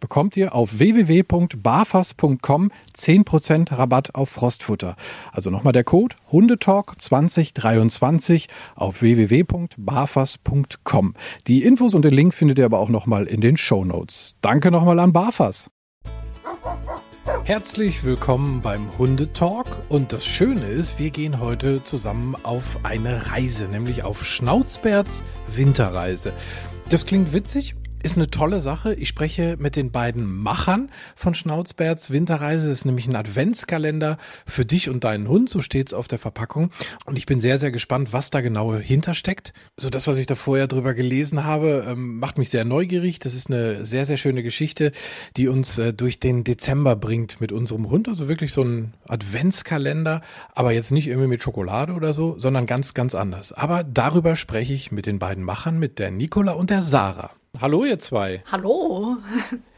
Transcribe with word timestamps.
bekommt 0.00 0.36
ihr 0.36 0.54
auf 0.54 0.78
www.barfas.com 0.78 2.70
10% 2.96 3.78
Rabatt 3.78 4.14
auf 4.14 4.30
Frostfutter. 4.30 4.96
Also 5.32 5.50
nochmal 5.50 5.72
der 5.72 5.84
Code 5.84 6.16
Hundetalk 6.32 7.00
2023 7.00 8.48
auf 8.74 9.02
www.barfas.com. 9.02 11.14
Die 11.46 11.62
Infos 11.62 11.94
und 11.94 12.04
den 12.04 12.14
Link 12.14 12.34
findet 12.34 12.58
ihr 12.58 12.64
aber 12.64 12.80
auch 12.80 12.88
nochmal 12.88 13.26
in 13.26 13.40
den 13.40 13.56
Show 13.56 13.84
Notes. 13.84 14.34
Danke 14.40 14.70
nochmal 14.70 14.98
an 14.98 15.12
Barfas. 15.12 15.70
Herzlich 17.44 18.04
willkommen 18.04 18.60
beim 18.60 18.86
Hundetalk 18.98 19.66
und 19.88 20.12
das 20.12 20.26
Schöne 20.26 20.66
ist, 20.66 20.98
wir 20.98 21.10
gehen 21.10 21.40
heute 21.40 21.82
zusammen 21.84 22.36
auf 22.42 22.80
eine 22.84 23.30
Reise, 23.30 23.64
nämlich 23.64 24.04
auf 24.04 24.24
Schnauzbärts 24.24 25.22
Winterreise. 25.48 26.32
Das 26.90 27.06
klingt 27.06 27.32
witzig 27.32 27.74
ist 28.02 28.16
eine 28.16 28.30
tolle 28.30 28.60
Sache. 28.60 28.94
Ich 28.94 29.08
spreche 29.08 29.56
mit 29.58 29.76
den 29.76 29.90
beiden 29.90 30.24
Machern 30.36 30.90
von 31.14 31.34
Schnauzbärts 31.34 32.10
Winterreise. 32.10 32.68
Das 32.68 32.78
ist 32.78 32.84
nämlich 32.84 33.06
ein 33.06 33.16
Adventskalender 33.16 34.18
für 34.46 34.64
dich 34.64 34.88
und 34.88 35.04
deinen 35.04 35.28
Hund. 35.28 35.50
So 35.50 35.60
steht's 35.60 35.92
auf 35.92 36.08
der 36.08 36.18
Verpackung. 36.18 36.70
Und 37.04 37.16
ich 37.16 37.26
bin 37.26 37.40
sehr, 37.40 37.58
sehr 37.58 37.70
gespannt, 37.70 38.12
was 38.12 38.30
da 38.30 38.40
genau 38.40 38.74
hintersteckt. 38.74 39.52
So 39.76 39.90
das, 39.90 40.06
was 40.06 40.18
ich 40.18 40.26
da 40.26 40.34
vorher 40.34 40.66
drüber 40.66 40.94
gelesen 40.94 41.44
habe, 41.44 41.86
ähm, 41.88 42.18
macht 42.18 42.38
mich 42.38 42.50
sehr 42.50 42.64
neugierig. 42.64 43.18
Das 43.18 43.34
ist 43.34 43.50
eine 43.50 43.84
sehr, 43.84 44.06
sehr 44.06 44.16
schöne 44.16 44.42
Geschichte, 44.42 44.92
die 45.36 45.48
uns 45.48 45.78
äh, 45.78 45.92
durch 45.92 46.20
den 46.20 46.44
Dezember 46.44 46.96
bringt 46.96 47.40
mit 47.40 47.52
unserem 47.52 47.90
Hund. 47.90 48.08
Also 48.08 48.28
wirklich 48.28 48.52
so 48.52 48.62
ein 48.62 48.94
Adventskalender, 49.08 50.22
aber 50.54 50.72
jetzt 50.72 50.92
nicht 50.92 51.06
irgendwie 51.06 51.28
mit 51.28 51.42
Schokolade 51.42 51.92
oder 51.92 52.12
so, 52.12 52.38
sondern 52.38 52.66
ganz, 52.66 52.94
ganz 52.94 53.14
anders. 53.14 53.52
Aber 53.52 53.84
darüber 53.84 54.36
spreche 54.36 54.72
ich 54.72 54.92
mit 54.92 55.06
den 55.06 55.18
beiden 55.18 55.44
Machern, 55.44 55.78
mit 55.78 55.98
der 55.98 56.10
Nicola 56.10 56.52
und 56.52 56.70
der 56.70 56.82
Sarah. 56.82 57.30
Hallo, 57.58 57.84
ihr 57.84 57.98
zwei. 57.98 58.42
Hallo. 58.50 59.18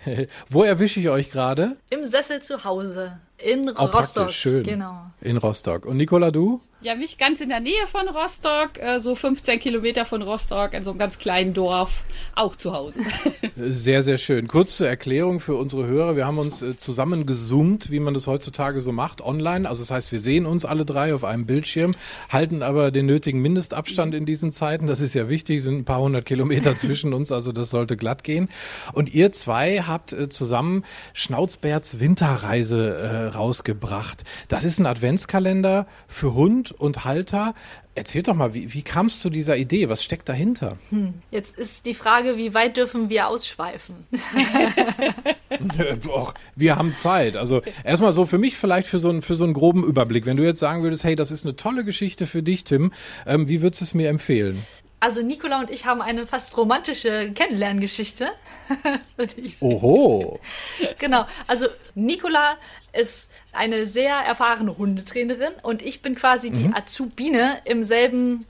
Wo 0.51 0.63
erwische 0.63 1.01
ich 1.01 1.09
euch 1.09 1.31
gerade? 1.31 1.77
Im 1.91 2.05
Sessel 2.05 2.43
zu 2.43 2.65
Hause. 2.65 3.19
In 3.39 3.71
oh, 3.71 3.87
Rostock. 3.87 4.31
Schön. 4.31 4.63
Genau. 4.63 5.07
In 5.21 5.39
Rostock. 5.39 5.87
Und 5.87 5.97
Nicola, 5.97 6.31
du? 6.31 6.61
Ja, 6.83 6.97
mich 6.97 7.17
ganz 7.17 7.41
in 7.41 7.49
der 7.49 7.61
Nähe 7.61 7.87
von 7.87 8.09
Rostock, 8.09 8.77
äh, 8.81 8.99
so 8.99 9.15
15 9.15 9.61
Kilometer 9.61 10.05
von 10.05 10.21
Rostock, 10.21 10.75
in 10.75 10.83
so 10.83 10.91
einem 10.91 10.99
ganz 10.99 11.17
kleinen 11.17 11.55
Dorf, 11.55 12.03
auch 12.35 12.57
zu 12.57 12.73
Hause. 12.73 12.99
Sehr, 13.57 14.03
sehr 14.03 14.19
schön. 14.19 14.49
Kurz 14.49 14.77
zur 14.79 14.89
Erklärung 14.89 15.39
für 15.39 15.55
unsere 15.55 15.87
Hörer. 15.87 16.17
Wir 16.17 16.27
haben 16.27 16.39
uns 16.39 16.61
äh, 16.63 16.77
zusammen 16.77 17.25
gezoomt, 17.27 17.93
wie 17.93 18.01
man 18.01 18.15
das 18.15 18.27
heutzutage 18.27 18.81
so 18.81 18.91
macht, 18.91 19.21
online. 19.21 19.69
Also 19.69 19.83
das 19.83 19.93
heißt, 19.93 20.11
wir 20.11 20.19
sehen 20.19 20.47
uns 20.47 20.65
alle 20.65 20.85
drei 20.85 21.15
auf 21.15 21.23
einem 21.23 21.47
Bildschirm, 21.47 21.95
halten 22.31 22.63
aber 22.63 22.91
den 22.91 23.07
nötigen 23.07 23.41
Mindestabstand 23.41 24.15
in 24.15 24.27
diesen 24.27 24.51
Zeiten. 24.51 24.87
Das 24.87 25.01
ist 25.01 25.15
ja 25.15 25.29
wichtig, 25.29 25.63
sind 25.63 25.79
ein 25.79 25.85
paar 25.85 26.01
hundert 26.01 26.25
Kilometer 26.25 26.77
zwischen 26.79 27.13
uns, 27.13 27.31
also 27.31 27.53
das 27.53 27.71
sollte 27.71 27.97
glatt 27.97 28.25
gehen. 28.25 28.49
Und 28.93 29.15
ihr 29.15 29.31
zwei 29.31 29.83
habt 29.83 30.13
äh, 30.13 30.29
zusammen 30.29 30.85
Schnauzbärts 31.13 32.01
Winterreise 32.01 33.33
rausgebracht. 33.35 34.25
Das 34.49 34.65
ist 34.65 34.81
ein 34.81 34.87
Adventskalender 34.87 35.87
für 36.09 36.35
Hund 36.35 36.72
und 36.73 37.05
Halter. 37.05 37.55
Erzähl 37.95 38.23
doch 38.23 38.35
mal, 38.35 38.55
wie, 38.55 38.73
wie 38.73 38.83
kam 38.83 39.07
es 39.07 39.21
zu 39.21 39.29
dieser 39.29 39.57
Idee? 39.57 39.89
Was 39.89 40.03
steckt 40.03 40.29
dahinter? 40.29 40.79
Hm. 40.91 41.15
Jetzt 41.31 41.59
ist 41.59 41.85
die 41.85 41.95
Frage, 41.95 42.37
wie 42.37 42.55
weit 42.55 42.77
dürfen 42.77 43.11
wir 43.11 43.29
ausschweifen? 43.29 44.07
Och, 46.09 46.33
wir 46.57 46.77
haben 46.77 46.97
Zeit. 46.97 47.37
Also 47.37 47.61
erstmal 47.85 48.13
so 48.13 48.25
für 48.25 48.39
mich 48.39 48.57
vielleicht 48.57 48.89
für 48.89 48.99
so, 48.99 49.11
einen, 49.11 49.23
für 49.23 49.35
so 49.35 49.45
einen 49.45 49.53
groben 49.53 49.85
Überblick. 49.85 50.25
Wenn 50.25 50.39
du 50.39 50.45
jetzt 50.45 50.61
sagen 50.61 50.83
würdest, 50.83 51.05
hey, 51.05 51.17
das 51.17 51.31
ist 51.31 51.45
eine 51.45 51.57
tolle 51.57 51.85
Geschichte 51.85 52.27
für 52.27 52.43
dich, 52.43 52.65
Tim, 52.65 52.93
ähm, 53.27 53.49
wie 53.49 53.61
würdest 53.61 53.83
du 53.83 53.85
es 53.85 53.95
mir 53.95 54.09
empfehlen? 54.09 54.65
Also 55.03 55.21
Nicola 55.21 55.59
und 55.59 55.69
ich 55.69 55.85
haben 55.85 56.01
eine 56.01 56.29
fast 56.29 56.57
romantische 56.57 57.33
Kennenlerngeschichte. 57.33 58.29
Oho. 59.61 60.39
Genau. 61.01 61.27
Also 61.49 61.67
Nicola 61.97 62.57
ist 62.93 63.29
eine 63.53 63.87
sehr 63.87 64.15
erfahrene 64.15 64.77
Hundetrainerin 64.77 65.53
und 65.63 65.83
ich 65.83 66.03
bin 66.03 66.15
quasi 66.15 66.51
mhm. 66.51 66.55
die 66.55 66.71
Azubine 66.75 67.59
im 67.65 67.85
selben 67.85 68.47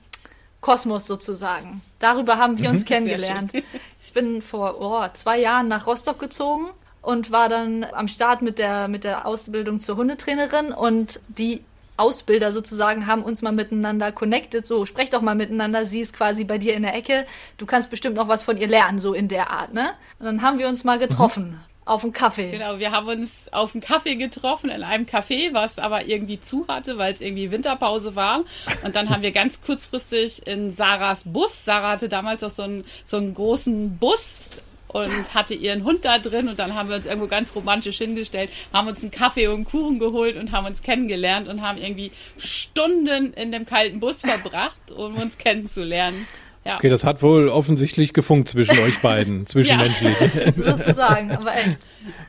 Kosmos 0.61 1.07
sozusagen. 1.07 1.81
Darüber 1.99 2.37
haben 2.37 2.57
wir 2.57 2.69
mhm. 2.69 2.75
uns 2.75 2.85
kennengelernt. 2.85 3.53
Ich 3.53 4.13
bin 4.13 4.41
vor 4.41 4.79
oh, 4.79 5.07
zwei 5.13 5.39
Jahren 5.39 5.67
nach 5.67 5.87
Rostock 5.87 6.19
gezogen 6.19 6.67
und 7.01 7.31
war 7.31 7.49
dann 7.49 7.83
am 7.93 8.07
Start 8.07 8.41
mit 8.41 8.59
der, 8.59 8.87
mit 8.87 9.03
der 9.03 9.25
Ausbildung 9.25 9.79
zur 9.79 9.97
Hundetrainerin 9.97 10.71
und 10.71 11.19
die 11.27 11.63
Ausbilder 11.97 12.51
sozusagen 12.51 13.05
haben 13.07 13.23
uns 13.23 13.41
mal 13.41 13.51
miteinander 13.51 14.11
connected, 14.11 14.65
so 14.65 14.85
sprech 14.85 15.09
doch 15.09 15.21
mal 15.21 15.35
miteinander, 15.35 15.85
sie 15.85 15.99
ist 15.99 16.13
quasi 16.13 16.43
bei 16.43 16.57
dir 16.57 16.73
in 16.73 16.83
der 16.83 16.95
Ecke, 16.95 17.25
du 17.57 17.65
kannst 17.65 17.89
bestimmt 17.89 18.15
noch 18.15 18.27
was 18.27 18.41
von 18.41 18.57
ihr 18.57 18.67
lernen, 18.67 18.97
so 18.97 19.13
in 19.13 19.27
der 19.27 19.51
Art, 19.51 19.73
ne? 19.73 19.91
Und 20.17 20.25
dann 20.25 20.41
haben 20.41 20.57
wir 20.57 20.67
uns 20.67 20.83
mal 20.83 20.97
getroffen. 20.97 21.51
Mhm. 21.51 21.72
Auf 21.85 22.01
dem 22.01 22.13
Kaffee. 22.13 22.51
Genau, 22.51 22.79
wir 22.79 22.91
haben 22.91 23.07
uns 23.07 23.51
auf 23.51 23.73
dem 23.73 23.81
Kaffee 23.81 24.15
getroffen, 24.15 24.69
in 24.69 24.83
einem 24.83 25.05
Café, 25.05 25.53
was 25.53 25.79
aber 25.79 26.05
irgendwie 26.05 26.39
zu 26.39 26.65
hatte, 26.67 26.97
weil 26.97 27.11
es 27.11 27.19
irgendwie 27.19 27.51
Winterpause 27.51 28.15
war. 28.15 28.43
Und 28.83 28.95
dann 28.95 29.09
haben 29.09 29.21
wir 29.21 29.31
ganz 29.31 29.61
kurzfristig 29.61 30.47
in 30.47 30.71
Sarahs 30.71 31.23
Bus, 31.25 31.65
Sarah 31.65 31.91
hatte 31.91 32.09
damals 32.09 32.43
auch 32.43 32.51
so 32.51 32.63
einen, 32.63 32.85
so 33.03 33.17
einen 33.17 33.33
großen 33.33 33.97
Bus 33.97 34.47
und 34.93 35.33
hatte 35.33 35.53
ihren 35.55 35.83
Hund 35.83 36.05
da 36.05 36.19
drin 36.19 36.47
und 36.47 36.59
dann 36.59 36.75
haben 36.75 36.87
wir 36.87 36.95
uns 36.95 37.05
irgendwo 37.05 37.27
ganz 37.27 37.53
romantisch 37.55 37.97
hingestellt, 37.97 38.51
haben 38.71 38.87
uns 38.87 39.01
einen 39.01 39.11
Kaffee 39.11 39.47
und 39.47 39.55
einen 39.55 39.65
Kuchen 39.65 39.99
geholt 39.99 40.37
und 40.37 40.51
haben 40.51 40.67
uns 40.67 40.81
kennengelernt 40.81 41.47
und 41.47 41.61
haben 41.61 41.79
irgendwie 41.79 42.11
Stunden 42.37 43.33
in 43.33 43.51
dem 43.51 43.65
kalten 43.65 43.99
Bus 43.99 44.21
verbracht, 44.21 44.91
um 44.91 45.15
uns 45.15 45.37
kennenzulernen. 45.37 46.27
Ja. 46.65 46.75
Okay, 46.75 46.89
das 46.89 47.03
hat 47.03 47.21
wohl 47.21 47.49
offensichtlich 47.49 48.13
gefunkt 48.13 48.47
zwischen 48.47 48.79
euch 48.79 49.01
beiden, 49.01 49.45
zwischenmenschlich. 49.47 50.15
Sozusagen, 50.57 51.31
aber 51.31 51.55
echt. 51.55 51.79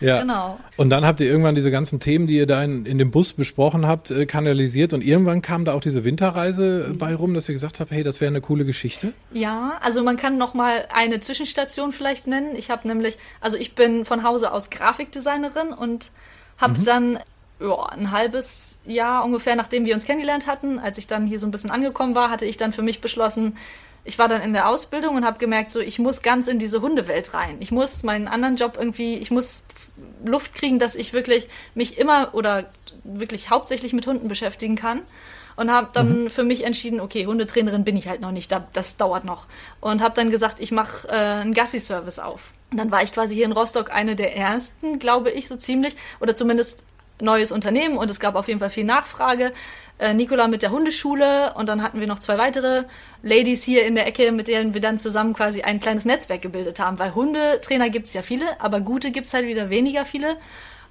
Ja. 0.00 0.20
Genau. 0.20 0.58
Und 0.76 0.90
dann 0.90 1.06
habt 1.06 1.20
ihr 1.20 1.28
irgendwann 1.28 1.54
diese 1.54 1.70
ganzen 1.70 2.00
Themen, 2.00 2.26
die 2.26 2.36
ihr 2.36 2.46
da 2.46 2.62
in, 2.62 2.84
in 2.84 2.98
dem 2.98 3.12
Bus 3.12 3.32
besprochen 3.32 3.86
habt, 3.86 4.10
äh, 4.10 4.26
kanalisiert 4.26 4.92
und 4.92 5.02
irgendwann 5.02 5.40
kam 5.40 5.64
da 5.64 5.72
auch 5.72 5.80
diese 5.80 6.02
Winterreise 6.02 6.88
mhm. 6.88 6.98
bei 6.98 7.14
rum, 7.14 7.34
dass 7.34 7.48
ihr 7.48 7.54
gesagt 7.54 7.78
habt, 7.78 7.92
hey, 7.92 8.02
das 8.02 8.20
wäre 8.20 8.28
eine 8.28 8.40
coole 8.40 8.64
Geschichte. 8.64 9.12
Ja, 9.32 9.78
also 9.80 10.02
man 10.02 10.16
kann 10.16 10.36
noch 10.36 10.54
mal 10.54 10.84
eine 10.92 11.20
Zwischenstation 11.20 11.92
vielleicht 11.92 12.26
nennen. 12.26 12.56
Ich 12.56 12.70
habe 12.70 12.88
nämlich, 12.88 13.18
also 13.40 13.56
ich 13.56 13.76
bin 13.76 14.04
von 14.04 14.24
Hause 14.24 14.52
aus 14.52 14.70
Grafikdesignerin 14.70 15.68
und 15.68 16.10
habe 16.58 16.80
mhm. 16.80 16.84
dann 16.84 17.18
ja, 17.60 17.86
ein 17.90 18.10
halbes 18.10 18.78
Jahr 18.84 19.24
ungefähr, 19.24 19.54
nachdem 19.54 19.84
wir 19.84 19.94
uns 19.94 20.04
kennengelernt 20.04 20.48
hatten, 20.48 20.80
als 20.80 20.98
ich 20.98 21.06
dann 21.06 21.26
hier 21.26 21.38
so 21.38 21.46
ein 21.46 21.52
bisschen 21.52 21.70
angekommen 21.70 22.16
war, 22.16 22.30
hatte 22.30 22.46
ich 22.46 22.56
dann 22.56 22.72
für 22.72 22.82
mich 22.82 23.00
beschlossen, 23.00 23.56
ich 24.04 24.18
war 24.18 24.28
dann 24.28 24.42
in 24.42 24.52
der 24.52 24.68
Ausbildung 24.68 25.16
und 25.16 25.24
habe 25.24 25.38
gemerkt, 25.38 25.72
so 25.72 25.80
ich 25.80 25.98
muss 25.98 26.22
ganz 26.22 26.46
in 26.46 26.58
diese 26.58 26.82
Hundewelt 26.82 27.34
rein. 27.34 27.56
Ich 27.60 27.72
muss 27.72 28.02
meinen 28.02 28.28
anderen 28.28 28.56
Job 28.56 28.76
irgendwie, 28.78 29.16
ich 29.16 29.30
muss 29.30 29.62
Luft 30.24 30.54
kriegen, 30.54 30.78
dass 30.78 30.94
ich 30.94 31.12
wirklich 31.12 31.48
mich 31.74 31.98
immer 31.98 32.34
oder 32.34 32.70
wirklich 33.04 33.50
hauptsächlich 33.50 33.92
mit 33.92 34.06
Hunden 34.06 34.28
beschäftigen 34.28 34.76
kann. 34.76 35.02
Und 35.56 35.70
habe 35.70 35.90
dann 35.92 36.24
mhm. 36.24 36.30
für 36.30 36.42
mich 36.42 36.64
entschieden, 36.64 37.00
okay, 37.00 37.26
Hundetrainerin 37.26 37.84
bin 37.84 37.96
ich 37.96 38.08
halt 38.08 38.20
noch 38.20 38.32
nicht, 38.32 38.52
das 38.72 38.96
dauert 38.96 39.24
noch. 39.24 39.46
Und 39.80 40.02
habe 40.02 40.12
dann 40.16 40.28
gesagt, 40.28 40.58
ich 40.58 40.72
mache 40.72 41.06
äh, 41.06 41.12
einen 41.12 41.54
Gassi-Service 41.54 42.18
auf. 42.18 42.52
Und 42.72 42.78
dann 42.78 42.90
war 42.90 43.04
ich 43.04 43.12
quasi 43.12 43.36
hier 43.36 43.44
in 43.44 43.52
Rostock 43.52 43.94
eine 43.94 44.16
der 44.16 44.36
ersten, 44.36 44.98
glaube 44.98 45.30
ich, 45.30 45.46
so 45.46 45.54
ziemlich, 45.54 45.94
oder 46.18 46.34
zumindest 46.34 46.82
neues 47.20 47.52
Unternehmen 47.52 47.96
und 47.96 48.10
es 48.10 48.20
gab 48.20 48.34
auf 48.34 48.48
jeden 48.48 48.60
Fall 48.60 48.70
viel 48.70 48.84
Nachfrage. 48.84 49.52
Äh, 49.98 50.14
Nicola 50.14 50.48
mit 50.48 50.62
der 50.62 50.70
Hundeschule 50.70 51.54
und 51.54 51.68
dann 51.68 51.82
hatten 51.82 52.00
wir 52.00 52.08
noch 52.08 52.18
zwei 52.18 52.36
weitere 52.36 52.84
Ladies 53.22 53.62
hier 53.62 53.86
in 53.86 53.94
der 53.94 54.06
Ecke, 54.06 54.32
mit 54.32 54.48
denen 54.48 54.74
wir 54.74 54.80
dann 54.80 54.98
zusammen 54.98 55.34
quasi 55.34 55.62
ein 55.62 55.78
kleines 55.78 56.04
Netzwerk 56.04 56.42
gebildet 56.42 56.80
haben, 56.80 56.98
weil 56.98 57.14
Hundetrainer 57.14 57.90
gibt 57.90 58.08
es 58.08 58.14
ja 58.14 58.22
viele, 58.22 58.60
aber 58.60 58.80
gute 58.80 59.12
gibt 59.12 59.26
es 59.26 59.34
halt 59.34 59.46
wieder 59.46 59.70
weniger 59.70 60.04
viele. 60.04 60.36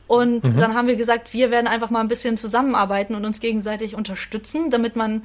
Und 0.07 0.43
mhm. 0.43 0.59
dann 0.59 0.73
haben 0.73 0.87
wir 0.87 0.95
gesagt, 0.95 1.33
wir 1.33 1.51
werden 1.51 1.67
einfach 1.67 1.89
mal 1.89 2.01
ein 2.01 2.07
bisschen 2.07 2.37
zusammenarbeiten 2.37 3.15
und 3.15 3.25
uns 3.25 3.39
gegenseitig 3.39 3.95
unterstützen, 3.95 4.69
damit 4.69 4.95
man 4.95 5.23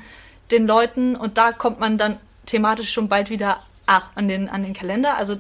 den 0.51 0.67
Leuten, 0.67 1.15
und 1.15 1.37
da 1.37 1.53
kommt 1.53 1.79
man 1.79 1.99
dann 1.99 2.17
thematisch 2.47 2.93
schon 2.93 3.09
bald 3.09 3.31
wieder 3.31 3.63
ach, 3.87 4.11
an, 4.15 4.29
den, 4.29 4.49
an 4.49 4.63
den 4.63 4.75
Kalender, 4.75 5.17
also 5.17 5.37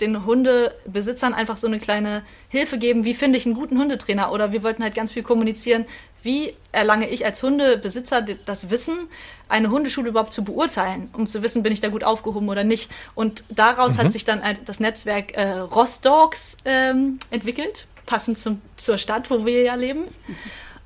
den 0.00 0.24
Hundebesitzern 0.24 1.34
einfach 1.34 1.56
so 1.56 1.66
eine 1.66 1.78
kleine 1.78 2.22
Hilfe 2.48 2.78
geben, 2.78 3.04
wie 3.04 3.14
finde 3.14 3.38
ich 3.38 3.46
einen 3.46 3.54
guten 3.54 3.78
Hundetrainer? 3.78 4.32
Oder 4.32 4.52
wir 4.52 4.62
wollten 4.62 4.82
halt 4.82 4.94
ganz 4.94 5.12
viel 5.12 5.22
kommunizieren, 5.22 5.86
wie 6.22 6.54
erlange 6.72 7.08
ich 7.08 7.24
als 7.24 7.42
Hundebesitzer 7.42 8.22
das 8.22 8.70
Wissen, 8.70 9.08
eine 9.48 9.70
Hundeschule 9.70 10.08
überhaupt 10.08 10.32
zu 10.32 10.42
beurteilen, 10.42 11.10
um 11.12 11.26
zu 11.26 11.42
wissen, 11.42 11.62
bin 11.62 11.72
ich 11.72 11.80
da 11.80 11.88
gut 11.88 12.02
aufgehoben 12.02 12.48
oder 12.48 12.64
nicht. 12.64 12.90
Und 13.14 13.44
daraus 13.50 13.94
mhm. 13.94 13.98
hat 13.98 14.12
sich 14.12 14.24
dann 14.24 14.42
das 14.64 14.80
Netzwerk 14.80 15.36
äh, 15.36 15.58
Rossdogs 15.58 16.56
ähm, 16.64 17.18
entwickelt, 17.30 17.86
passend 18.06 18.38
zum, 18.38 18.62
zur 18.76 18.98
Stadt, 18.98 19.30
wo 19.30 19.44
wir 19.44 19.62
ja 19.62 19.74
leben. 19.74 20.04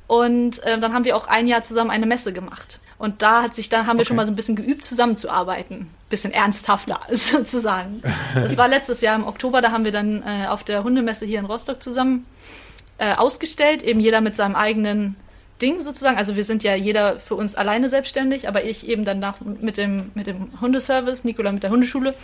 Und 0.08 0.62
äh, 0.64 0.78
dann 0.78 0.92
haben 0.92 1.04
wir 1.04 1.16
auch 1.16 1.28
ein 1.28 1.46
Jahr 1.46 1.62
zusammen 1.62 1.90
eine 1.90 2.06
Messe 2.06 2.32
gemacht. 2.32 2.80
Und 2.98 3.22
da 3.22 3.42
hat 3.42 3.54
sich 3.54 3.68
dann, 3.68 3.86
haben 3.86 3.96
wir 3.96 4.00
okay. 4.00 4.08
schon 4.08 4.16
mal 4.16 4.26
so 4.26 4.32
ein 4.32 4.36
bisschen 4.36 4.56
geübt, 4.56 4.84
zusammenzuarbeiten. 4.84 5.88
Bisschen 6.10 6.32
ernsthafter 6.32 7.00
sozusagen. 7.12 8.02
Das 8.34 8.56
war 8.56 8.68
letztes 8.68 9.00
Jahr 9.00 9.14
im 9.14 9.26
Oktober, 9.26 9.62
da 9.62 9.70
haben 9.70 9.84
wir 9.84 9.92
dann 9.92 10.22
äh, 10.22 10.48
auf 10.48 10.64
der 10.64 10.82
Hundemesse 10.82 11.24
hier 11.24 11.38
in 11.38 11.44
Rostock 11.44 11.82
zusammen 11.82 12.26
äh, 12.98 13.14
ausgestellt, 13.14 13.82
eben 13.82 14.00
jeder 14.00 14.20
mit 14.20 14.34
seinem 14.34 14.56
eigenen 14.56 15.16
Ding 15.62 15.80
sozusagen. 15.80 16.18
Also 16.18 16.36
wir 16.36 16.44
sind 16.44 16.62
ja 16.64 16.74
jeder 16.74 17.20
für 17.20 17.36
uns 17.36 17.54
alleine 17.54 17.88
selbstständig, 17.88 18.48
aber 18.48 18.64
ich 18.64 18.88
eben 18.88 19.04
dann 19.04 19.20
nach, 19.20 19.40
mit, 19.40 19.76
dem, 19.76 20.10
mit 20.14 20.26
dem 20.26 20.60
Hundeservice, 20.60 21.24
Nicola 21.24 21.52
mit 21.52 21.62
der 21.62 21.70
Hundeschule. 21.70 22.14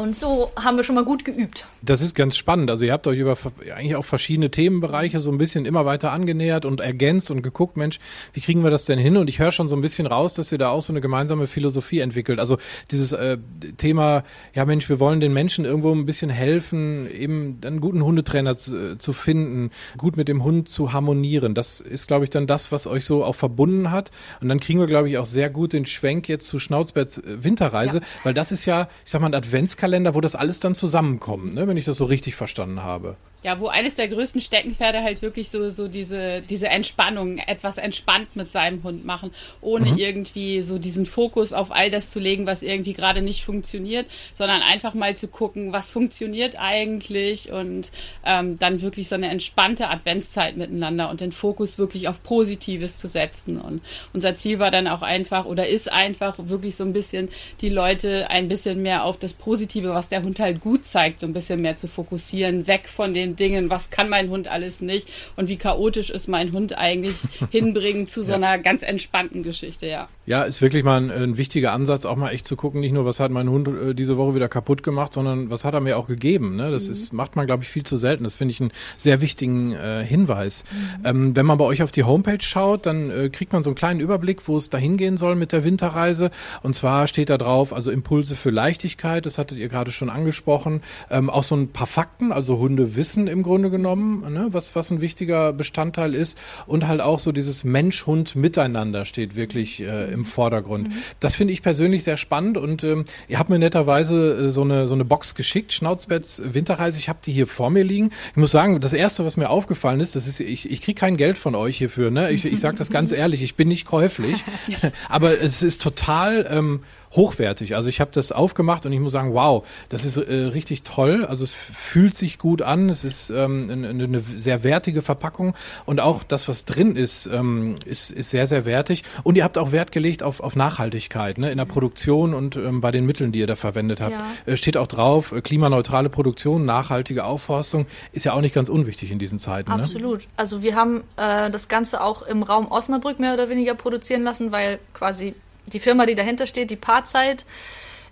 Und 0.00 0.16
so 0.16 0.50
haben 0.56 0.78
wir 0.78 0.84
schon 0.84 0.94
mal 0.94 1.04
gut 1.04 1.26
geübt. 1.26 1.66
Das 1.82 2.00
ist 2.00 2.14
ganz 2.14 2.34
spannend. 2.34 2.70
Also 2.70 2.86
ihr 2.86 2.92
habt 2.94 3.06
euch 3.06 3.18
über 3.18 3.36
eigentlich 3.76 3.96
auch 3.96 4.04
verschiedene 4.04 4.50
Themenbereiche 4.50 5.20
so 5.20 5.30
ein 5.30 5.36
bisschen 5.36 5.66
immer 5.66 5.84
weiter 5.84 6.10
angenähert 6.10 6.64
und 6.64 6.80
ergänzt 6.80 7.30
und 7.30 7.42
geguckt, 7.42 7.76
Mensch, 7.76 7.98
wie 8.32 8.40
kriegen 8.40 8.64
wir 8.64 8.70
das 8.70 8.86
denn 8.86 8.98
hin? 8.98 9.18
Und 9.18 9.28
ich 9.28 9.40
höre 9.40 9.52
schon 9.52 9.68
so 9.68 9.76
ein 9.76 9.82
bisschen 9.82 10.06
raus, 10.06 10.32
dass 10.32 10.50
ihr 10.52 10.56
da 10.56 10.70
auch 10.70 10.80
so 10.80 10.90
eine 10.94 11.02
gemeinsame 11.02 11.46
Philosophie 11.46 12.00
entwickelt. 12.00 12.40
Also 12.40 12.56
dieses 12.90 13.12
äh, 13.12 13.36
Thema, 13.76 14.24
ja 14.54 14.64
Mensch, 14.64 14.88
wir 14.88 15.00
wollen 15.00 15.20
den 15.20 15.34
Menschen 15.34 15.66
irgendwo 15.66 15.94
ein 15.94 16.06
bisschen 16.06 16.30
helfen, 16.30 17.06
eben 17.10 17.58
einen 17.62 17.82
guten 17.82 18.02
Hundetrainer 18.02 18.56
zu, 18.56 18.92
äh, 18.92 18.98
zu 18.98 19.12
finden, 19.12 19.70
gut 19.98 20.16
mit 20.16 20.28
dem 20.28 20.42
Hund 20.44 20.70
zu 20.70 20.94
harmonieren. 20.94 21.54
Das 21.54 21.82
ist, 21.82 22.06
glaube 22.06 22.24
ich, 22.24 22.30
dann 22.30 22.46
das, 22.46 22.72
was 22.72 22.86
euch 22.86 23.04
so 23.04 23.22
auch 23.22 23.34
verbunden 23.34 23.90
hat. 23.90 24.10
Und 24.40 24.48
dann 24.48 24.60
kriegen 24.60 24.80
wir, 24.80 24.86
glaube 24.86 25.10
ich, 25.10 25.18
auch 25.18 25.26
sehr 25.26 25.50
gut 25.50 25.74
den 25.74 25.84
Schwenk 25.84 26.26
jetzt 26.26 26.48
zu 26.48 26.58
Schnauzberts 26.58 27.18
äh, 27.18 27.44
Winterreise, 27.44 27.98
ja. 27.98 28.04
weil 28.24 28.32
das 28.32 28.50
ist 28.50 28.64
ja, 28.64 28.88
ich 29.04 29.10
sag 29.10 29.20
mal, 29.20 29.26
ein 29.26 29.34
Adventskalender 29.34 29.89
Adventskalender, 29.90 30.14
wo 30.14 30.20
das 30.20 30.34
alles 30.34 30.60
dann 30.60 30.74
zusammenkommt, 30.74 31.54
ne? 31.54 31.66
wenn 31.66 31.76
ich 31.76 31.84
das 31.84 31.98
so 31.98 32.04
richtig 32.04 32.34
verstanden 32.36 32.82
habe. 32.82 33.16
Ja, 33.42 33.58
wo 33.58 33.68
eines 33.68 33.94
der 33.94 34.08
größten 34.08 34.40
Steckenpferde 34.42 35.02
halt 35.02 35.22
wirklich 35.22 35.48
so, 35.48 35.70
so 35.70 35.88
diese, 35.88 36.42
diese 36.42 36.68
Entspannung, 36.68 37.38
etwas 37.38 37.78
entspannt 37.78 38.36
mit 38.36 38.50
seinem 38.50 38.82
Hund 38.82 39.06
machen, 39.06 39.30
ohne 39.62 39.92
mhm. 39.92 39.98
irgendwie 39.98 40.60
so 40.60 40.78
diesen 40.78 41.06
Fokus 41.06 41.54
auf 41.54 41.72
all 41.72 41.90
das 41.90 42.10
zu 42.10 42.20
legen, 42.20 42.46
was 42.46 42.62
irgendwie 42.62 42.92
gerade 42.92 43.22
nicht 43.22 43.44
funktioniert, 43.44 44.06
sondern 44.34 44.60
einfach 44.60 44.92
mal 44.92 45.16
zu 45.16 45.28
gucken, 45.28 45.72
was 45.72 45.90
funktioniert 45.90 46.58
eigentlich 46.58 47.50
und 47.50 47.90
ähm, 48.26 48.58
dann 48.58 48.82
wirklich 48.82 49.08
so 49.08 49.14
eine 49.14 49.30
entspannte 49.30 49.88
Adventszeit 49.88 50.58
miteinander 50.58 51.08
und 51.08 51.20
den 51.20 51.32
Fokus 51.32 51.78
wirklich 51.78 52.08
auf 52.08 52.22
Positives 52.22 52.98
zu 52.98 53.08
setzen. 53.08 53.58
Und 53.58 53.80
unser 54.12 54.34
Ziel 54.34 54.58
war 54.58 54.70
dann 54.70 54.86
auch 54.86 55.02
einfach 55.02 55.46
oder 55.46 55.66
ist 55.66 55.90
einfach 55.90 56.36
wirklich 56.38 56.76
so 56.76 56.84
ein 56.84 56.92
bisschen 56.92 57.30
die 57.62 57.70
Leute 57.70 58.28
ein 58.28 58.48
bisschen 58.48 58.82
mehr 58.82 59.04
auf 59.04 59.18
das 59.18 59.32
Positive, 59.32 59.88
was 59.88 60.10
der 60.10 60.22
Hund 60.22 60.38
halt 60.40 60.60
gut 60.60 60.84
zeigt, 60.84 61.20
so 61.20 61.26
ein 61.26 61.32
bisschen 61.32 61.62
mehr 61.62 61.76
zu 61.76 61.88
fokussieren, 61.88 62.66
weg 62.66 62.88
von 62.88 63.14
den 63.14 63.29
Dingen, 63.36 63.70
was 63.70 63.90
kann 63.90 64.08
mein 64.08 64.30
Hund 64.30 64.48
alles 64.48 64.80
nicht 64.80 65.08
und 65.36 65.48
wie 65.48 65.56
chaotisch 65.56 66.10
ist 66.10 66.28
mein 66.28 66.52
Hund 66.52 66.76
eigentlich 66.76 67.14
hinbringen 67.50 68.06
zu 68.08 68.22
so 68.22 68.34
einer 68.34 68.58
ganz 68.58 68.82
entspannten 68.82 69.42
Geschichte, 69.42 69.86
ja. 69.86 70.08
Ja, 70.30 70.42
ist 70.42 70.62
wirklich 70.62 70.84
mal 70.84 70.96
ein, 71.02 71.10
ein, 71.10 71.36
wichtiger 71.38 71.72
Ansatz, 71.72 72.04
auch 72.04 72.14
mal 72.14 72.30
echt 72.30 72.46
zu 72.46 72.54
gucken, 72.54 72.80
nicht 72.80 72.92
nur, 72.92 73.04
was 73.04 73.18
hat 73.18 73.32
mein 73.32 73.50
Hund 73.50 73.66
äh, 73.66 73.94
diese 73.94 74.16
Woche 74.16 74.36
wieder 74.36 74.46
kaputt 74.46 74.84
gemacht, 74.84 75.12
sondern 75.12 75.50
was 75.50 75.64
hat 75.64 75.74
er 75.74 75.80
mir 75.80 75.98
auch 75.98 76.06
gegeben. 76.06 76.54
Ne? 76.54 76.70
Das 76.70 76.86
mhm. 76.86 76.92
ist, 76.92 77.12
macht 77.12 77.34
man, 77.34 77.46
glaube 77.46 77.64
ich, 77.64 77.68
viel 77.68 77.82
zu 77.82 77.96
selten. 77.96 78.22
Das 78.22 78.36
finde 78.36 78.52
ich 78.52 78.60
einen 78.60 78.70
sehr 78.96 79.20
wichtigen 79.20 79.72
äh, 79.72 80.04
Hinweis. 80.04 80.62
Mhm. 80.70 81.06
Ähm, 81.06 81.36
wenn 81.36 81.46
man 81.46 81.58
bei 81.58 81.64
euch 81.64 81.82
auf 81.82 81.90
die 81.90 82.04
Homepage 82.04 82.42
schaut, 82.42 82.86
dann 82.86 83.10
äh, 83.10 83.28
kriegt 83.28 83.52
man 83.52 83.64
so 83.64 83.70
einen 83.70 83.74
kleinen 83.74 83.98
Überblick, 83.98 84.46
wo 84.46 84.56
es 84.56 84.70
dahin 84.70 84.96
gehen 84.98 85.16
soll 85.16 85.34
mit 85.34 85.50
der 85.50 85.64
Winterreise. 85.64 86.30
Und 86.62 86.76
zwar 86.76 87.08
steht 87.08 87.28
da 87.28 87.36
drauf, 87.36 87.72
also 87.72 87.90
Impulse 87.90 88.36
für 88.36 88.50
Leichtigkeit, 88.50 89.26
das 89.26 89.36
hattet 89.36 89.58
ihr 89.58 89.68
gerade 89.68 89.90
schon 89.90 90.10
angesprochen. 90.10 90.82
Ähm, 91.10 91.28
auch 91.28 91.42
so 91.42 91.56
ein 91.56 91.72
paar 91.72 91.88
Fakten, 91.88 92.30
also 92.30 92.58
Hunde 92.58 92.94
wissen 92.94 93.19
im 93.26 93.42
Grunde 93.42 93.70
genommen, 93.70 94.32
ne? 94.32 94.48
was, 94.50 94.74
was 94.74 94.90
ein 94.90 95.00
wichtiger 95.00 95.52
Bestandteil 95.52 96.14
ist. 96.14 96.38
Und 96.66 96.86
halt 96.86 97.00
auch 97.00 97.18
so 97.18 97.32
dieses 97.32 97.64
Mensch-Hund-Miteinander 97.64 99.04
steht 99.04 99.36
wirklich 99.36 99.80
äh, 99.80 100.12
im 100.12 100.24
Vordergrund. 100.24 100.88
Mhm. 100.88 100.92
Das 101.20 101.34
finde 101.34 101.52
ich 101.52 101.62
persönlich 101.62 102.04
sehr 102.04 102.16
spannend 102.16 102.56
und 102.56 102.84
ähm, 102.84 103.04
ihr 103.28 103.38
habt 103.38 103.50
mir 103.50 103.58
netterweise 103.58 104.46
äh, 104.48 104.50
so, 104.50 104.62
eine, 104.62 104.88
so 104.88 104.94
eine 104.94 105.04
Box 105.04 105.34
geschickt, 105.34 105.72
Schnauzbetts 105.72 106.42
Winterreise. 106.44 106.98
Ich 106.98 107.08
habe 107.08 107.18
die 107.24 107.32
hier 107.32 107.46
vor 107.46 107.70
mir 107.70 107.84
liegen. 107.84 108.10
Ich 108.30 108.36
muss 108.36 108.50
sagen, 108.50 108.80
das 108.80 108.92
Erste, 108.92 109.24
was 109.24 109.36
mir 109.36 109.50
aufgefallen 109.50 110.00
ist, 110.00 110.16
das 110.16 110.26
ist, 110.26 110.40
ich, 110.40 110.70
ich 110.70 110.80
kriege 110.80 110.98
kein 110.98 111.16
Geld 111.16 111.38
von 111.38 111.54
euch 111.54 111.78
hierfür. 111.78 112.10
Ne? 112.10 112.30
Ich, 112.30 112.44
ich 112.44 112.60
sage 112.60 112.76
das 112.76 112.90
ganz 112.90 113.12
ehrlich, 113.20 113.42
ich 113.42 113.54
bin 113.54 113.68
nicht 113.68 113.86
käuflich, 113.86 114.42
aber 115.08 115.40
es 115.40 115.62
ist 115.62 115.82
total 115.82 116.46
ähm, 116.50 116.80
hochwertig. 117.12 117.74
Also 117.74 117.88
ich 117.88 118.00
habe 118.00 118.10
das 118.12 118.30
aufgemacht 118.30 118.86
und 118.86 118.92
ich 118.92 119.00
muss 119.00 119.12
sagen, 119.12 119.34
wow, 119.34 119.66
das 119.88 120.04
ist 120.04 120.16
äh, 120.16 120.34
richtig 120.46 120.84
toll. 120.84 121.24
Also 121.24 121.44
es 121.44 121.52
fühlt 121.52 122.14
sich 122.14 122.38
gut 122.38 122.62
an. 122.62 122.88
Es 122.88 123.04
ist 123.04 123.09
ähm, 123.30 123.68
eine, 123.70 123.88
eine, 123.88 124.22
sehr 124.36 124.62
wertige 124.62 125.02
Verpackung 125.02 125.54
und 125.86 126.00
auch 126.00 126.22
das, 126.22 126.48
was 126.48 126.64
drin 126.64 126.96
ist, 126.96 127.26
ähm, 127.26 127.76
ist, 127.84 128.10
ist 128.10 128.30
sehr, 128.30 128.46
sehr 128.46 128.64
wertig. 128.64 129.02
Und 129.22 129.36
ihr 129.36 129.44
habt 129.44 129.58
auch 129.58 129.72
Wert 129.72 129.90
gelegt 129.90 130.22
auf, 130.22 130.40
auf 130.40 130.54
Nachhaltigkeit 130.54 131.38
ne? 131.38 131.50
in 131.50 131.58
der 131.58 131.64
Produktion 131.64 132.34
und 132.34 132.56
ähm, 132.56 132.80
bei 132.80 132.90
den 132.90 133.06
Mitteln, 133.06 133.32
die 133.32 133.40
ihr 133.40 133.46
da 133.46 133.56
verwendet 133.56 134.00
habt. 134.00 134.12
Ja. 134.12 134.26
Äh, 134.46 134.56
steht 134.56 134.76
auch 134.76 134.86
drauf, 134.86 135.32
äh, 135.32 135.40
klimaneutrale 135.40 136.08
Produktion, 136.08 136.64
nachhaltige 136.64 137.24
Aufforstung 137.24 137.86
ist 138.12 138.24
ja 138.24 138.32
auch 138.32 138.40
nicht 138.40 138.54
ganz 138.54 138.68
unwichtig 138.68 139.10
in 139.10 139.18
diesen 139.18 139.38
Zeiten. 139.38 139.70
Ne? 139.70 139.82
Absolut. 139.82 140.20
Ne? 140.20 140.26
Also 140.36 140.62
wir 140.62 140.74
haben 140.74 141.02
äh, 141.16 141.50
das 141.50 141.68
Ganze 141.68 142.02
auch 142.02 142.22
im 142.22 142.42
Raum 142.42 142.70
Osnabrück 142.70 143.18
mehr 143.18 143.34
oder 143.34 143.48
weniger 143.48 143.74
produzieren 143.74 144.22
lassen, 144.22 144.52
weil 144.52 144.78
quasi 144.94 145.34
die 145.72 145.80
Firma, 145.80 146.06
die 146.06 146.14
dahinter 146.14 146.46
steht, 146.46 146.70
die 146.70 146.76
Paarzeit, 146.76 147.44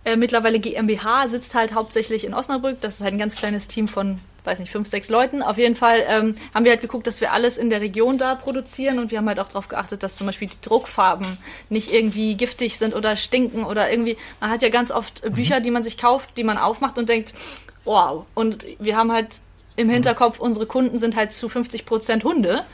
äh, 0.04 0.16
mittlerweile 0.16 0.60
GmbH, 0.60 1.28
sitzt 1.28 1.54
halt 1.54 1.74
hauptsächlich 1.74 2.24
in 2.24 2.34
Osnabrück. 2.34 2.80
Das 2.80 2.96
ist 2.96 3.00
halt 3.02 3.14
ein 3.14 3.18
ganz 3.18 3.36
kleines 3.36 3.68
Team 3.68 3.88
von, 3.88 4.20
weiß 4.48 4.58
nicht, 4.58 4.72
fünf, 4.72 4.88
sechs 4.88 5.08
Leuten. 5.08 5.42
Auf 5.42 5.58
jeden 5.58 5.76
Fall 5.76 6.02
ähm, 6.08 6.34
haben 6.54 6.64
wir 6.64 6.72
halt 6.72 6.80
geguckt, 6.80 7.06
dass 7.06 7.20
wir 7.20 7.32
alles 7.32 7.58
in 7.58 7.70
der 7.70 7.80
Region 7.80 8.18
da 8.18 8.34
produzieren 8.34 8.98
und 8.98 9.10
wir 9.10 9.18
haben 9.18 9.28
halt 9.28 9.38
auch 9.38 9.48
darauf 9.48 9.68
geachtet, 9.68 10.02
dass 10.02 10.16
zum 10.16 10.26
Beispiel 10.26 10.48
die 10.48 10.60
Druckfarben 10.62 11.38
nicht 11.68 11.92
irgendwie 11.92 12.34
giftig 12.34 12.78
sind 12.78 12.94
oder 12.94 13.16
stinken 13.16 13.64
oder 13.64 13.90
irgendwie. 13.90 14.16
Man 14.40 14.50
hat 14.50 14.62
ja 14.62 14.70
ganz 14.70 14.90
oft 14.90 15.24
mhm. 15.24 15.34
Bücher, 15.34 15.60
die 15.60 15.70
man 15.70 15.82
sich 15.82 15.98
kauft, 15.98 16.30
die 16.36 16.44
man 16.44 16.58
aufmacht 16.58 16.98
und 16.98 17.08
denkt, 17.08 17.34
wow. 17.84 18.24
Und 18.34 18.66
wir 18.78 18.96
haben 18.96 19.12
halt 19.12 19.40
im 19.76 19.88
Hinterkopf, 19.88 20.40
unsere 20.40 20.66
Kunden 20.66 20.98
sind 20.98 21.14
halt 21.14 21.32
zu 21.32 21.48
50 21.48 21.86
Prozent 21.86 22.24
Hunde. 22.24 22.64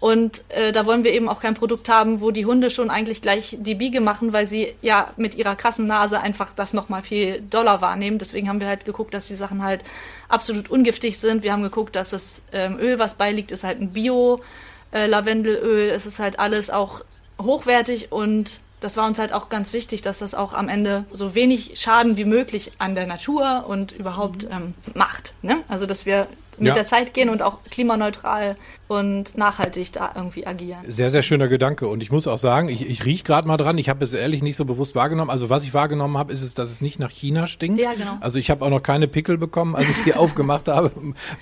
Und 0.00 0.44
äh, 0.48 0.72
da 0.72 0.86
wollen 0.86 1.04
wir 1.04 1.12
eben 1.12 1.28
auch 1.28 1.40
kein 1.40 1.54
Produkt 1.54 1.90
haben, 1.90 2.22
wo 2.22 2.30
die 2.30 2.46
Hunde 2.46 2.70
schon 2.70 2.88
eigentlich 2.88 3.20
gleich 3.20 3.58
die 3.60 3.74
Biege 3.74 4.00
machen, 4.00 4.32
weil 4.32 4.46
sie 4.46 4.74
ja 4.80 5.12
mit 5.18 5.34
ihrer 5.34 5.56
krassen 5.56 5.86
Nase 5.86 6.20
einfach 6.20 6.54
das 6.54 6.72
nochmal 6.72 7.02
viel 7.02 7.42
doller 7.42 7.82
wahrnehmen. 7.82 8.16
Deswegen 8.16 8.48
haben 8.48 8.60
wir 8.60 8.66
halt 8.66 8.86
geguckt, 8.86 9.12
dass 9.12 9.28
die 9.28 9.34
Sachen 9.34 9.62
halt 9.62 9.84
absolut 10.30 10.70
ungiftig 10.70 11.18
sind. 11.18 11.42
Wir 11.42 11.52
haben 11.52 11.62
geguckt, 11.62 11.96
dass 11.96 12.10
das 12.10 12.40
ähm, 12.52 12.78
Öl, 12.80 12.98
was 12.98 13.14
beiliegt, 13.14 13.52
ist 13.52 13.62
halt 13.62 13.78
ein 13.78 13.90
Bio-Lavendelöl. 13.90 15.90
Äh, 15.90 15.92
es 15.92 16.06
ist 16.06 16.18
halt 16.18 16.38
alles 16.38 16.70
auch 16.70 17.02
hochwertig 17.38 18.10
und 18.10 18.60
das 18.80 18.96
war 18.96 19.06
uns 19.06 19.18
halt 19.18 19.34
auch 19.34 19.50
ganz 19.50 19.74
wichtig, 19.74 20.00
dass 20.00 20.20
das 20.20 20.34
auch 20.34 20.54
am 20.54 20.70
Ende 20.70 21.04
so 21.12 21.34
wenig 21.34 21.78
Schaden 21.78 22.16
wie 22.16 22.24
möglich 22.24 22.72
an 22.78 22.94
der 22.94 23.06
Natur 23.06 23.66
und 23.68 23.92
überhaupt 23.92 24.44
ähm, 24.44 24.72
macht. 24.94 25.34
Ne? 25.42 25.62
Also 25.68 25.84
dass 25.84 26.06
wir 26.06 26.26
mit 26.60 26.68
ja. 26.68 26.74
der 26.74 26.86
Zeit 26.86 27.14
gehen 27.14 27.28
und 27.28 27.42
auch 27.42 27.62
klimaneutral 27.64 28.56
und 28.88 29.36
nachhaltig 29.36 29.92
da 29.92 30.12
irgendwie 30.14 30.46
agieren. 30.46 30.84
Sehr, 30.88 31.10
sehr 31.10 31.22
schöner 31.22 31.48
Gedanke. 31.48 31.88
Und 31.88 32.02
ich 32.02 32.10
muss 32.10 32.26
auch 32.26 32.38
sagen, 32.38 32.68
ich, 32.68 32.88
ich 32.88 33.04
rieche 33.04 33.24
gerade 33.24 33.48
mal 33.48 33.56
dran. 33.56 33.78
Ich 33.78 33.88
habe 33.88 34.04
es 34.04 34.12
ehrlich 34.12 34.42
nicht 34.42 34.56
so 34.56 34.64
bewusst 34.64 34.94
wahrgenommen. 34.94 35.30
Also 35.30 35.50
was 35.50 35.64
ich 35.64 35.74
wahrgenommen 35.74 36.18
habe, 36.18 36.32
ist 36.32 36.42
es, 36.42 36.54
dass 36.54 36.70
es 36.70 36.80
nicht 36.80 36.98
nach 36.98 37.10
China 37.10 37.46
stinkt. 37.46 37.80
Ja, 37.80 37.92
genau. 37.94 38.18
Also 38.20 38.38
ich 38.38 38.50
habe 38.50 38.64
auch 38.64 38.70
noch 38.70 38.82
keine 38.82 39.08
Pickel 39.08 39.38
bekommen, 39.38 39.74
als 39.74 39.88
ich 39.88 39.98
es 39.98 40.04
hier 40.04 40.18
aufgemacht 40.18 40.68
habe. 40.68 40.90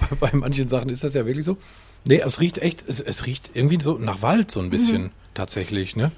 Bei, 0.00 0.16
bei, 0.30 0.30
manchen 0.32 0.68
Sachen 0.68 0.88
ist 0.88 1.04
das 1.04 1.14
ja 1.14 1.26
wirklich 1.26 1.44
so. 1.44 1.56
Nee, 2.04 2.22
es 2.24 2.40
riecht 2.40 2.58
echt, 2.58 2.84
es, 2.88 3.00
es 3.00 3.26
riecht 3.26 3.50
irgendwie 3.54 3.78
so 3.82 3.98
nach 3.98 4.22
Wald 4.22 4.50
so 4.50 4.60
ein 4.60 4.70
bisschen 4.70 5.02
mhm. 5.02 5.10
tatsächlich, 5.34 5.96
ne? 5.96 6.12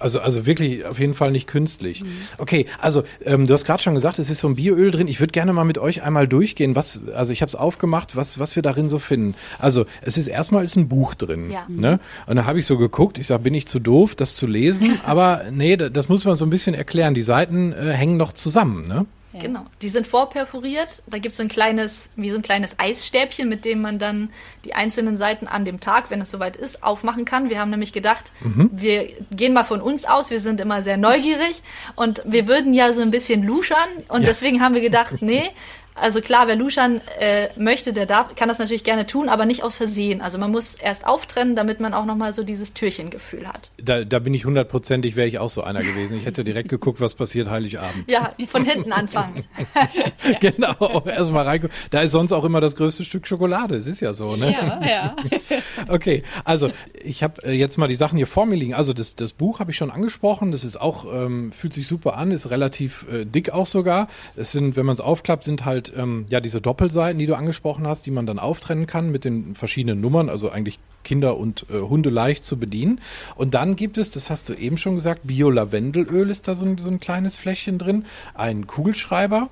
Also, 0.00 0.20
also 0.20 0.46
wirklich 0.46 0.84
auf 0.86 0.98
jeden 0.98 1.14
Fall 1.14 1.30
nicht 1.30 1.46
künstlich. 1.46 2.02
Mhm. 2.02 2.08
Okay, 2.38 2.66
also 2.80 3.04
ähm, 3.24 3.46
du 3.46 3.54
hast 3.54 3.64
gerade 3.66 3.82
schon 3.82 3.94
gesagt, 3.94 4.18
es 4.18 4.30
ist 4.30 4.40
so 4.40 4.48
ein 4.48 4.56
Bioöl 4.56 4.90
drin. 4.90 5.06
Ich 5.08 5.20
würde 5.20 5.32
gerne 5.32 5.52
mal 5.52 5.64
mit 5.64 5.78
euch 5.78 6.02
einmal 6.02 6.26
durchgehen, 6.26 6.74
was, 6.74 7.02
also 7.14 7.32
ich 7.32 7.42
habe 7.42 7.48
es 7.50 7.54
aufgemacht, 7.54 8.16
was, 8.16 8.38
was 8.38 8.56
wir 8.56 8.62
darin 8.62 8.88
so 8.88 8.98
finden. 8.98 9.34
Also 9.58 9.84
es 10.00 10.16
ist 10.16 10.26
erstmal 10.26 10.64
ist 10.64 10.76
ein 10.76 10.88
Buch 10.88 11.14
drin. 11.14 11.50
Ja. 11.50 11.66
Ne? 11.68 12.00
Und 12.26 12.36
da 12.36 12.46
habe 12.46 12.58
ich 12.58 12.66
so 12.66 12.78
geguckt, 12.78 13.18
ich 13.18 13.26
sage, 13.26 13.42
bin 13.42 13.54
ich 13.54 13.68
zu 13.68 13.78
doof, 13.78 14.14
das 14.14 14.34
zu 14.34 14.46
lesen? 14.46 14.98
Aber 15.04 15.42
nee, 15.50 15.76
das 15.76 16.08
muss 16.08 16.24
man 16.24 16.36
so 16.36 16.46
ein 16.46 16.50
bisschen 16.50 16.74
erklären. 16.74 17.14
Die 17.14 17.22
Seiten 17.22 17.72
äh, 17.72 17.92
hängen 17.92 18.16
noch 18.16 18.32
zusammen, 18.32 18.88
ne? 18.88 19.06
Ja. 19.32 19.40
Genau. 19.40 19.64
Die 19.80 19.88
sind 19.88 20.08
vorperforiert. 20.08 21.02
Da 21.06 21.18
gibt 21.18 21.32
es 21.32 21.36
so 21.36 21.44
ein 21.44 21.48
kleines, 21.48 22.10
wie 22.16 22.30
so 22.30 22.36
ein 22.36 22.42
kleines 22.42 22.78
Eisstäbchen, 22.78 23.48
mit 23.48 23.64
dem 23.64 23.80
man 23.80 24.00
dann 24.00 24.30
die 24.64 24.74
einzelnen 24.74 25.16
Seiten 25.16 25.46
an 25.46 25.64
dem 25.64 25.78
Tag, 25.78 26.10
wenn 26.10 26.20
es 26.20 26.32
soweit 26.32 26.56
ist, 26.56 26.82
aufmachen 26.82 27.24
kann. 27.24 27.48
Wir 27.48 27.60
haben 27.60 27.70
nämlich 27.70 27.92
gedacht, 27.92 28.32
mhm. 28.40 28.70
wir 28.72 29.08
gehen 29.30 29.52
mal 29.52 29.62
von 29.62 29.80
uns 29.80 30.04
aus, 30.04 30.30
wir 30.30 30.40
sind 30.40 30.60
immer 30.60 30.82
sehr 30.82 30.96
neugierig 30.96 31.62
und 31.94 32.22
wir 32.24 32.48
würden 32.48 32.74
ja 32.74 32.92
so 32.92 33.02
ein 33.02 33.12
bisschen 33.12 33.44
luschern 33.44 33.88
und 34.08 34.22
ja. 34.22 34.26
deswegen 34.26 34.60
haben 34.62 34.74
wir 34.74 34.82
gedacht, 34.82 35.16
nee, 35.20 35.50
also 35.94 36.20
klar, 36.20 36.46
wer 36.46 36.56
Luschan 36.56 37.00
äh, 37.18 37.48
möchte, 37.56 37.92
der 37.92 38.06
darf, 38.06 38.34
kann 38.34 38.48
das 38.48 38.58
natürlich 38.58 38.84
gerne 38.84 39.06
tun, 39.06 39.28
aber 39.28 39.44
nicht 39.44 39.62
aus 39.62 39.76
Versehen. 39.76 40.20
Also 40.20 40.38
man 40.38 40.50
muss 40.50 40.74
erst 40.74 41.06
auftrennen, 41.06 41.56
damit 41.56 41.80
man 41.80 41.94
auch 41.94 42.04
nochmal 42.04 42.34
so 42.34 42.42
dieses 42.42 42.72
Türchengefühl 42.74 43.46
hat. 43.46 43.70
Da, 43.82 44.04
da 44.04 44.18
bin 44.18 44.32
ich 44.34 44.44
hundertprozentig, 44.44 45.16
wäre 45.16 45.28
ich 45.28 45.38
auch 45.38 45.50
so 45.50 45.62
einer 45.62 45.80
gewesen. 45.80 46.18
Ich 46.18 46.26
hätte 46.26 46.44
direkt 46.44 46.68
geguckt, 46.68 47.00
was 47.00 47.14
passiert 47.14 47.50
Heiligabend. 47.50 48.10
Ja, 48.10 48.32
von 48.46 48.64
hinten 48.64 48.92
anfangen. 48.92 49.44
genau, 50.40 51.02
erstmal 51.06 51.44
reingucken. 51.44 51.76
Da 51.90 52.00
ist 52.00 52.12
sonst 52.12 52.32
auch 52.32 52.44
immer 52.44 52.60
das 52.60 52.76
größte 52.76 53.04
Stück 53.04 53.26
Schokolade. 53.26 53.76
Es 53.76 53.86
ist 53.86 54.00
ja 54.00 54.14
so, 54.14 54.36
ne? 54.36 54.52
Ja, 54.52 54.80
ja. 54.86 55.16
okay, 55.88 56.22
also 56.44 56.70
ich 57.02 57.22
habe 57.22 57.42
äh, 57.44 57.52
jetzt 57.52 57.78
mal 57.78 57.88
die 57.88 57.94
Sachen 57.94 58.16
hier 58.16 58.26
vor 58.26 58.46
mir 58.46 58.56
liegen. 58.56 58.74
Also 58.74 58.92
das, 58.92 59.16
das 59.16 59.32
Buch 59.32 59.60
habe 59.60 59.70
ich 59.70 59.76
schon 59.76 59.90
angesprochen. 59.90 60.52
Das 60.52 60.64
ist 60.64 60.80
auch, 60.80 61.06
ähm, 61.12 61.52
fühlt 61.52 61.72
sich 61.72 61.86
super 61.86 62.16
an, 62.16 62.30
ist 62.30 62.50
relativ 62.50 63.06
äh, 63.12 63.24
dick 63.24 63.50
auch 63.50 63.66
sogar. 63.66 64.08
Es 64.36 64.52
sind, 64.52 64.76
wenn 64.76 64.86
man 64.86 64.94
es 64.94 65.00
aufklappt, 65.00 65.44
sind 65.44 65.64
halt 65.64 65.79
ähm, 65.96 66.26
ja 66.28 66.40
diese 66.40 66.60
Doppelseiten, 66.60 67.18
die 67.18 67.26
du 67.26 67.34
angesprochen 67.34 67.86
hast, 67.86 68.04
die 68.06 68.10
man 68.10 68.26
dann 68.26 68.38
auftrennen 68.38 68.86
kann 68.86 69.10
mit 69.10 69.24
den 69.24 69.54
verschiedenen 69.54 70.00
Nummern, 70.00 70.28
also 70.28 70.50
eigentlich 70.50 70.78
Kinder 71.04 71.36
und 71.36 71.66
äh, 71.70 71.80
Hunde 71.80 72.10
leicht 72.10 72.44
zu 72.44 72.58
bedienen. 72.58 73.00
Und 73.36 73.54
dann 73.54 73.76
gibt 73.76 73.98
es, 73.98 74.10
das 74.10 74.30
hast 74.30 74.48
du 74.48 74.54
eben 74.54 74.76
schon 74.76 74.96
gesagt, 74.96 75.22
Bio-Lavendelöl 75.24 76.30
ist 76.30 76.48
da 76.48 76.54
so 76.54 76.64
ein, 76.64 76.78
so 76.78 76.88
ein 76.88 77.00
kleines 77.00 77.36
Fläschchen 77.36 77.78
drin, 77.78 78.04
ein 78.34 78.66
Kugelschreiber 78.66 79.48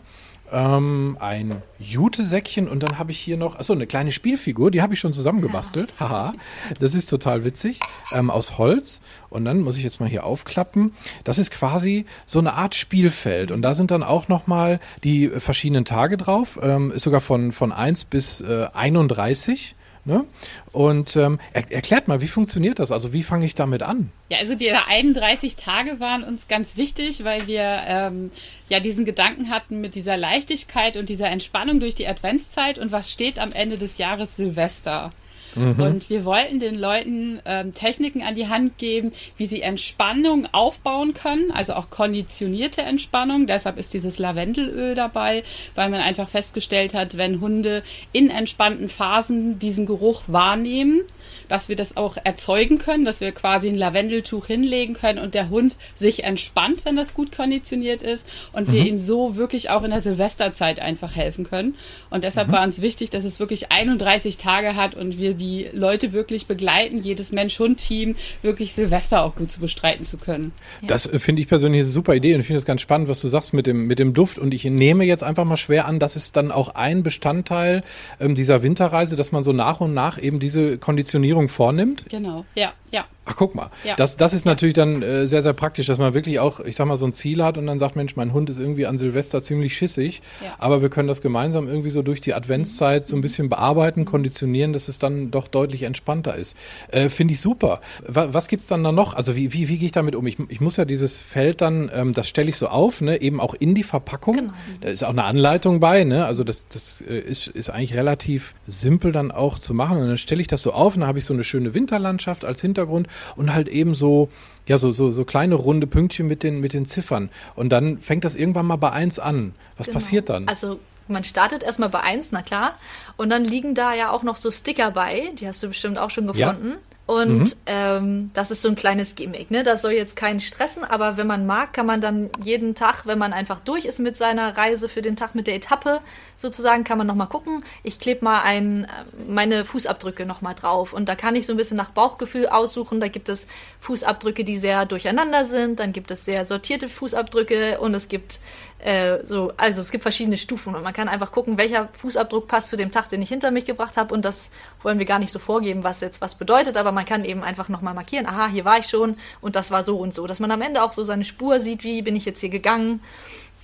ähm, 0.52 1.16
ein 1.20 1.62
Jute-Säckchen 1.78 2.68
und 2.68 2.82
dann 2.82 2.98
habe 2.98 3.10
ich 3.10 3.18
hier 3.18 3.36
noch, 3.36 3.56
achso, 3.56 3.72
eine 3.72 3.86
kleine 3.86 4.12
Spielfigur, 4.12 4.70
die 4.70 4.82
habe 4.82 4.94
ich 4.94 5.00
schon 5.00 5.12
zusammengebastelt. 5.12 5.92
Ja. 6.00 6.08
Haha, 6.08 6.34
das 6.80 6.94
ist 6.94 7.08
total 7.08 7.44
witzig. 7.44 7.80
Ähm, 8.12 8.30
aus 8.30 8.58
Holz. 8.58 9.00
Und 9.30 9.44
dann 9.44 9.60
muss 9.60 9.76
ich 9.76 9.84
jetzt 9.84 10.00
mal 10.00 10.08
hier 10.08 10.24
aufklappen. 10.24 10.92
Das 11.24 11.38
ist 11.38 11.50
quasi 11.50 12.06
so 12.26 12.38
eine 12.38 12.54
Art 12.54 12.74
Spielfeld. 12.74 13.50
Und 13.50 13.62
da 13.62 13.74
sind 13.74 13.90
dann 13.90 14.02
auch 14.02 14.28
nochmal 14.28 14.80
die 15.04 15.28
verschiedenen 15.28 15.84
Tage 15.84 16.16
drauf. 16.16 16.58
Ähm, 16.62 16.92
ist 16.92 17.02
sogar 17.02 17.20
von, 17.20 17.52
von 17.52 17.72
1 17.72 18.06
bis 18.06 18.40
äh, 18.40 18.68
31. 18.72 19.76
Ne? 20.08 20.24
Und 20.72 21.16
ähm, 21.16 21.38
er, 21.52 21.70
erklärt 21.70 22.08
mal, 22.08 22.22
wie 22.22 22.28
funktioniert 22.28 22.78
das? 22.78 22.90
Also 22.92 23.12
wie 23.12 23.22
fange 23.22 23.44
ich 23.44 23.54
damit 23.54 23.82
an? 23.82 24.10
Ja, 24.30 24.38
also 24.38 24.54
die 24.54 24.70
31 24.70 25.56
Tage 25.56 26.00
waren 26.00 26.24
uns 26.24 26.48
ganz 26.48 26.78
wichtig, 26.78 27.24
weil 27.24 27.46
wir 27.46 27.82
ähm, 27.86 28.30
ja 28.70 28.80
diesen 28.80 29.04
Gedanken 29.04 29.50
hatten 29.50 29.82
mit 29.82 29.94
dieser 29.94 30.16
Leichtigkeit 30.16 30.96
und 30.96 31.10
dieser 31.10 31.28
Entspannung 31.28 31.78
durch 31.78 31.94
die 31.94 32.08
Adventszeit 32.08 32.78
und 32.78 32.90
was 32.90 33.12
steht 33.12 33.38
am 33.38 33.52
Ende 33.52 33.76
des 33.76 33.98
Jahres 33.98 34.36
Silvester. 34.36 35.12
Mhm. 35.54 35.80
Und 35.80 36.10
wir 36.10 36.24
wollten 36.24 36.60
den 36.60 36.78
Leuten 36.78 37.40
ähm, 37.44 37.74
Techniken 37.74 38.22
an 38.22 38.34
die 38.34 38.48
Hand 38.48 38.78
geben, 38.78 39.12
wie 39.36 39.46
sie 39.46 39.62
Entspannung 39.62 40.46
aufbauen 40.52 41.14
können, 41.14 41.50
also 41.50 41.74
auch 41.74 41.90
konditionierte 41.90 42.82
Entspannung. 42.82 43.46
Deshalb 43.46 43.78
ist 43.78 43.94
dieses 43.94 44.18
Lavendelöl 44.18 44.94
dabei, 44.94 45.42
weil 45.74 45.88
man 45.88 46.00
einfach 46.00 46.28
festgestellt 46.28 46.94
hat, 46.94 47.16
wenn 47.16 47.40
Hunde 47.40 47.82
in 48.12 48.30
entspannten 48.30 48.88
Phasen 48.88 49.58
diesen 49.58 49.86
Geruch 49.86 50.22
wahrnehmen, 50.26 51.02
dass 51.48 51.68
wir 51.68 51.76
das 51.76 51.96
auch 51.96 52.16
erzeugen 52.22 52.78
können, 52.78 53.04
dass 53.04 53.20
wir 53.20 53.32
quasi 53.32 53.68
ein 53.68 53.74
Lavendeltuch 53.74 54.46
hinlegen 54.46 54.94
können 54.94 55.18
und 55.18 55.34
der 55.34 55.50
Hund 55.50 55.76
sich 55.94 56.24
entspannt, 56.24 56.84
wenn 56.84 56.96
das 56.96 57.14
gut 57.14 57.34
konditioniert 57.34 58.02
ist 58.02 58.26
und 58.52 58.68
mhm. 58.68 58.72
wir 58.72 58.86
ihm 58.86 58.98
so 58.98 59.36
wirklich 59.36 59.70
auch 59.70 59.82
in 59.82 59.90
der 59.90 60.00
Silvesterzeit 60.00 60.80
einfach 60.80 61.16
helfen 61.16 61.44
können. 61.44 61.74
Und 62.10 62.24
deshalb 62.24 62.48
mhm. 62.48 62.52
war 62.52 62.64
uns 62.64 62.80
wichtig, 62.80 63.10
dass 63.10 63.24
es 63.24 63.40
wirklich 63.40 63.70
31 63.70 64.36
Tage 64.36 64.76
hat 64.76 64.94
und 64.94 65.18
wir 65.18 65.34
die 65.34 65.68
Leute 65.72 66.12
wirklich 66.12 66.46
begleiten, 66.46 67.02
jedes 67.02 67.32
Mensch-Hund-Team 67.32 68.16
wirklich 68.42 68.74
Silvester 68.74 69.22
auch 69.22 69.36
gut 69.36 69.50
zu 69.50 69.60
bestreiten 69.60 70.04
zu 70.04 70.16
können. 70.16 70.52
Das 70.82 71.06
äh, 71.06 71.18
finde 71.18 71.42
ich 71.42 71.48
persönlich 71.48 71.80
eine 71.80 71.88
super 71.88 72.14
Idee 72.14 72.34
und 72.34 72.40
ich 72.40 72.46
finde 72.46 72.58
es 72.58 72.64
ganz 72.64 72.80
spannend, 72.80 73.08
was 73.08 73.20
du 73.20 73.28
sagst 73.28 73.54
mit 73.54 73.66
dem, 73.66 73.86
mit 73.86 73.98
dem 73.98 74.12
Duft 74.12 74.38
und 74.38 74.52
ich 74.52 74.64
nehme 74.64 75.04
jetzt 75.04 75.22
einfach 75.22 75.44
mal 75.44 75.56
schwer 75.56 75.86
an, 75.86 75.98
dass 75.98 76.16
es 76.16 76.32
dann 76.32 76.50
auch 76.50 76.74
ein 76.74 77.02
Bestandteil 77.02 77.82
ähm, 78.20 78.34
dieser 78.34 78.62
Winterreise, 78.62 79.16
dass 79.16 79.32
man 79.32 79.44
so 79.44 79.52
nach 79.52 79.80
und 79.80 79.94
nach 79.94 80.20
eben 80.20 80.40
diese 80.40 80.78
Konditionierung 80.78 81.37
Finanzierung 81.38 81.48
vornimmt. 81.48 82.04
Genau, 82.08 82.44
ja, 82.54 82.72
ja. 82.92 83.06
Ach, 83.28 83.36
guck 83.36 83.54
mal. 83.54 83.70
Ja. 83.84 83.94
Das, 83.96 84.16
das 84.16 84.32
ist 84.32 84.46
natürlich 84.46 84.74
dann 84.74 85.02
äh, 85.02 85.28
sehr, 85.28 85.42
sehr 85.42 85.52
praktisch, 85.52 85.86
dass 85.86 85.98
man 85.98 86.14
wirklich 86.14 86.40
auch, 86.40 86.60
ich 86.60 86.76
sag 86.76 86.86
mal, 86.86 86.96
so 86.96 87.04
ein 87.04 87.12
Ziel 87.12 87.44
hat 87.44 87.58
und 87.58 87.66
dann 87.66 87.78
sagt, 87.78 87.94
Mensch, 87.94 88.16
mein 88.16 88.32
Hund 88.32 88.48
ist 88.48 88.58
irgendwie 88.58 88.86
an 88.86 88.96
Silvester 88.96 89.42
ziemlich 89.42 89.76
schissig, 89.76 90.22
ja. 90.42 90.54
aber 90.58 90.80
wir 90.80 90.88
können 90.88 91.08
das 91.08 91.20
gemeinsam 91.20 91.68
irgendwie 91.68 91.90
so 91.90 92.00
durch 92.00 92.22
die 92.22 92.32
Adventszeit 92.32 93.06
so 93.06 93.16
ein 93.16 93.20
bisschen 93.20 93.50
bearbeiten, 93.50 94.06
konditionieren, 94.06 94.72
dass 94.72 94.88
es 94.88 94.98
dann 94.98 95.30
doch 95.30 95.46
deutlich 95.46 95.82
entspannter 95.82 96.36
ist. 96.36 96.56
Äh, 96.90 97.10
Finde 97.10 97.34
ich 97.34 97.40
super. 97.40 97.80
Was, 98.06 98.32
was 98.32 98.48
gibt's 98.48 98.66
dann 98.66 98.82
da 98.82 98.92
noch? 98.92 99.14
Also 99.14 99.36
wie, 99.36 99.52
wie, 99.52 99.68
wie 99.68 99.76
gehe 99.76 99.86
ich 99.86 99.92
damit 99.92 100.14
um? 100.14 100.26
Ich, 100.26 100.38
ich 100.48 100.62
muss 100.62 100.78
ja 100.78 100.86
dieses 100.86 101.18
Feld 101.18 101.60
dann, 101.60 101.90
ähm, 101.92 102.14
das 102.14 102.28
stelle 102.28 102.48
ich 102.48 102.56
so 102.56 102.68
auf, 102.68 103.02
ne, 103.02 103.20
eben 103.20 103.40
auch 103.40 103.54
in 103.54 103.74
die 103.74 103.82
Verpackung. 103.82 104.36
Genau. 104.36 104.52
Da 104.80 104.88
ist 104.88 105.04
auch 105.04 105.10
eine 105.10 105.24
Anleitung 105.24 105.80
bei, 105.80 106.04
ne? 106.04 106.24
Also 106.24 106.44
das, 106.44 106.66
das 106.66 107.02
äh, 107.06 107.18
ist, 107.18 107.48
ist 107.48 107.68
eigentlich 107.68 107.94
relativ 107.94 108.54
simpel 108.66 109.12
dann 109.12 109.32
auch 109.32 109.58
zu 109.58 109.74
machen. 109.74 109.98
Und 109.98 110.08
dann 110.08 110.18
stelle 110.18 110.40
ich 110.40 110.46
das 110.46 110.62
so 110.62 110.72
auf 110.72 110.94
und 110.94 111.00
dann 111.00 111.08
habe 111.08 111.18
ich 111.18 111.26
so 111.26 111.34
eine 111.34 111.44
schöne 111.44 111.74
Winterlandschaft 111.74 112.46
als 112.46 112.62
Hintergrund 112.62 112.77
und 112.86 113.54
halt 113.54 113.68
eben 113.68 113.94
so, 113.94 114.28
ja, 114.66 114.78
so, 114.78 114.92
so, 114.92 115.12
so 115.12 115.24
kleine 115.24 115.54
runde 115.54 115.86
Pünktchen 115.86 116.26
mit 116.26 116.42
den, 116.42 116.60
mit 116.60 116.72
den 116.72 116.86
Ziffern. 116.86 117.30
Und 117.56 117.70
dann 117.70 117.98
fängt 117.98 118.24
das 118.24 118.34
irgendwann 118.34 118.66
mal 118.66 118.76
bei 118.76 118.90
eins 118.90 119.18
an. 119.18 119.54
Was 119.76 119.86
genau. 119.86 119.96
passiert 119.96 120.28
dann? 120.28 120.48
Also 120.48 120.78
man 121.08 121.24
startet 121.24 121.62
erstmal 121.62 121.88
bei 121.88 122.00
eins, 122.00 122.32
na 122.32 122.42
klar. 122.42 122.74
Und 123.16 123.30
dann 123.30 123.44
liegen 123.44 123.74
da 123.74 123.94
ja 123.94 124.10
auch 124.10 124.22
noch 124.22 124.36
so 124.36 124.50
Sticker 124.50 124.90
bei, 124.90 125.30
die 125.34 125.46
hast 125.46 125.62
du 125.62 125.68
bestimmt 125.68 125.98
auch 125.98 126.10
schon 126.10 126.26
gefunden. 126.26 126.70
Ja. 126.70 126.76
Und 127.08 127.38
mhm. 127.38 127.52
ähm, 127.64 128.30
das 128.34 128.50
ist 128.50 128.60
so 128.60 128.68
ein 128.68 128.74
kleines 128.74 129.14
Gimmick. 129.14 129.50
Ne? 129.50 129.62
Das 129.62 129.80
soll 129.80 129.92
jetzt 129.92 130.14
keinen 130.14 130.40
stressen, 130.40 130.84
aber 130.84 131.16
wenn 131.16 131.26
man 131.26 131.46
mag, 131.46 131.72
kann 131.72 131.86
man 131.86 132.02
dann 132.02 132.28
jeden 132.44 132.74
Tag, 132.74 133.06
wenn 133.06 133.18
man 133.18 133.32
einfach 133.32 133.60
durch 133.60 133.86
ist 133.86 133.98
mit 133.98 134.14
seiner 134.14 134.58
Reise 134.58 134.90
für 134.90 135.00
den 135.00 135.16
Tag, 135.16 135.34
mit 135.34 135.46
der 135.46 135.54
Etappe 135.54 136.00
sozusagen, 136.38 136.84
kann 136.84 136.96
man 136.96 137.06
nochmal 137.06 137.26
gucken. 137.26 137.62
Ich 137.82 138.00
klebe 138.00 138.24
mal 138.24 138.40
ein, 138.40 138.84
äh, 138.84 138.88
meine 139.28 139.66
Fußabdrücke 139.66 140.24
nochmal 140.24 140.54
drauf. 140.54 140.94
Und 140.94 141.08
da 141.08 141.14
kann 141.14 141.36
ich 141.36 141.44
so 141.44 141.52
ein 141.52 141.58
bisschen 141.58 141.76
nach 141.76 141.90
Bauchgefühl 141.90 142.46
aussuchen. 142.46 143.00
Da 143.00 143.08
gibt 143.08 143.28
es 143.28 143.46
Fußabdrücke, 143.80 144.44
die 144.44 144.56
sehr 144.56 144.86
durcheinander 144.86 145.44
sind. 145.44 145.80
Dann 145.80 145.92
gibt 145.92 146.10
es 146.10 146.24
sehr 146.24 146.46
sortierte 146.46 146.88
Fußabdrücke 146.88 147.78
und 147.80 147.92
es 147.92 148.08
gibt 148.08 148.38
äh, 148.78 149.24
so, 149.24 149.52
also 149.56 149.80
es 149.80 149.90
gibt 149.90 150.02
verschiedene 150.02 150.38
Stufen 150.38 150.76
und 150.76 150.84
man 150.84 150.92
kann 150.92 151.08
einfach 151.08 151.32
gucken, 151.32 151.58
welcher 151.58 151.88
Fußabdruck 151.98 152.46
passt 152.46 152.68
zu 152.68 152.76
dem 152.76 152.92
Tag, 152.92 153.08
den 153.08 153.20
ich 153.20 153.28
hinter 153.28 153.50
mich 153.50 153.64
gebracht 153.64 153.96
habe 153.96 154.14
und 154.14 154.24
das 154.24 154.50
wollen 154.82 155.00
wir 155.00 155.06
gar 155.06 155.18
nicht 155.18 155.32
so 155.32 155.40
vorgeben, 155.40 155.82
was 155.82 156.00
jetzt 156.00 156.20
was 156.20 156.36
bedeutet, 156.36 156.76
aber 156.76 156.92
man 156.92 157.04
kann 157.04 157.24
eben 157.24 157.42
einfach 157.42 157.68
nochmal 157.68 157.94
markieren, 157.94 158.26
aha, 158.26 158.46
hier 158.46 158.64
war 158.64 158.78
ich 158.78 158.86
schon 158.86 159.16
und 159.40 159.56
das 159.56 159.72
war 159.72 159.82
so 159.82 159.98
und 159.98 160.14
so, 160.14 160.28
dass 160.28 160.38
man 160.38 160.52
am 160.52 160.62
Ende 160.62 160.82
auch 160.82 160.92
so 160.92 161.02
seine 161.02 161.24
Spur 161.24 161.60
sieht, 161.60 161.82
wie 161.82 162.02
bin 162.02 162.14
ich 162.14 162.24
jetzt 162.24 162.40
hier 162.40 162.50
gegangen 162.50 163.00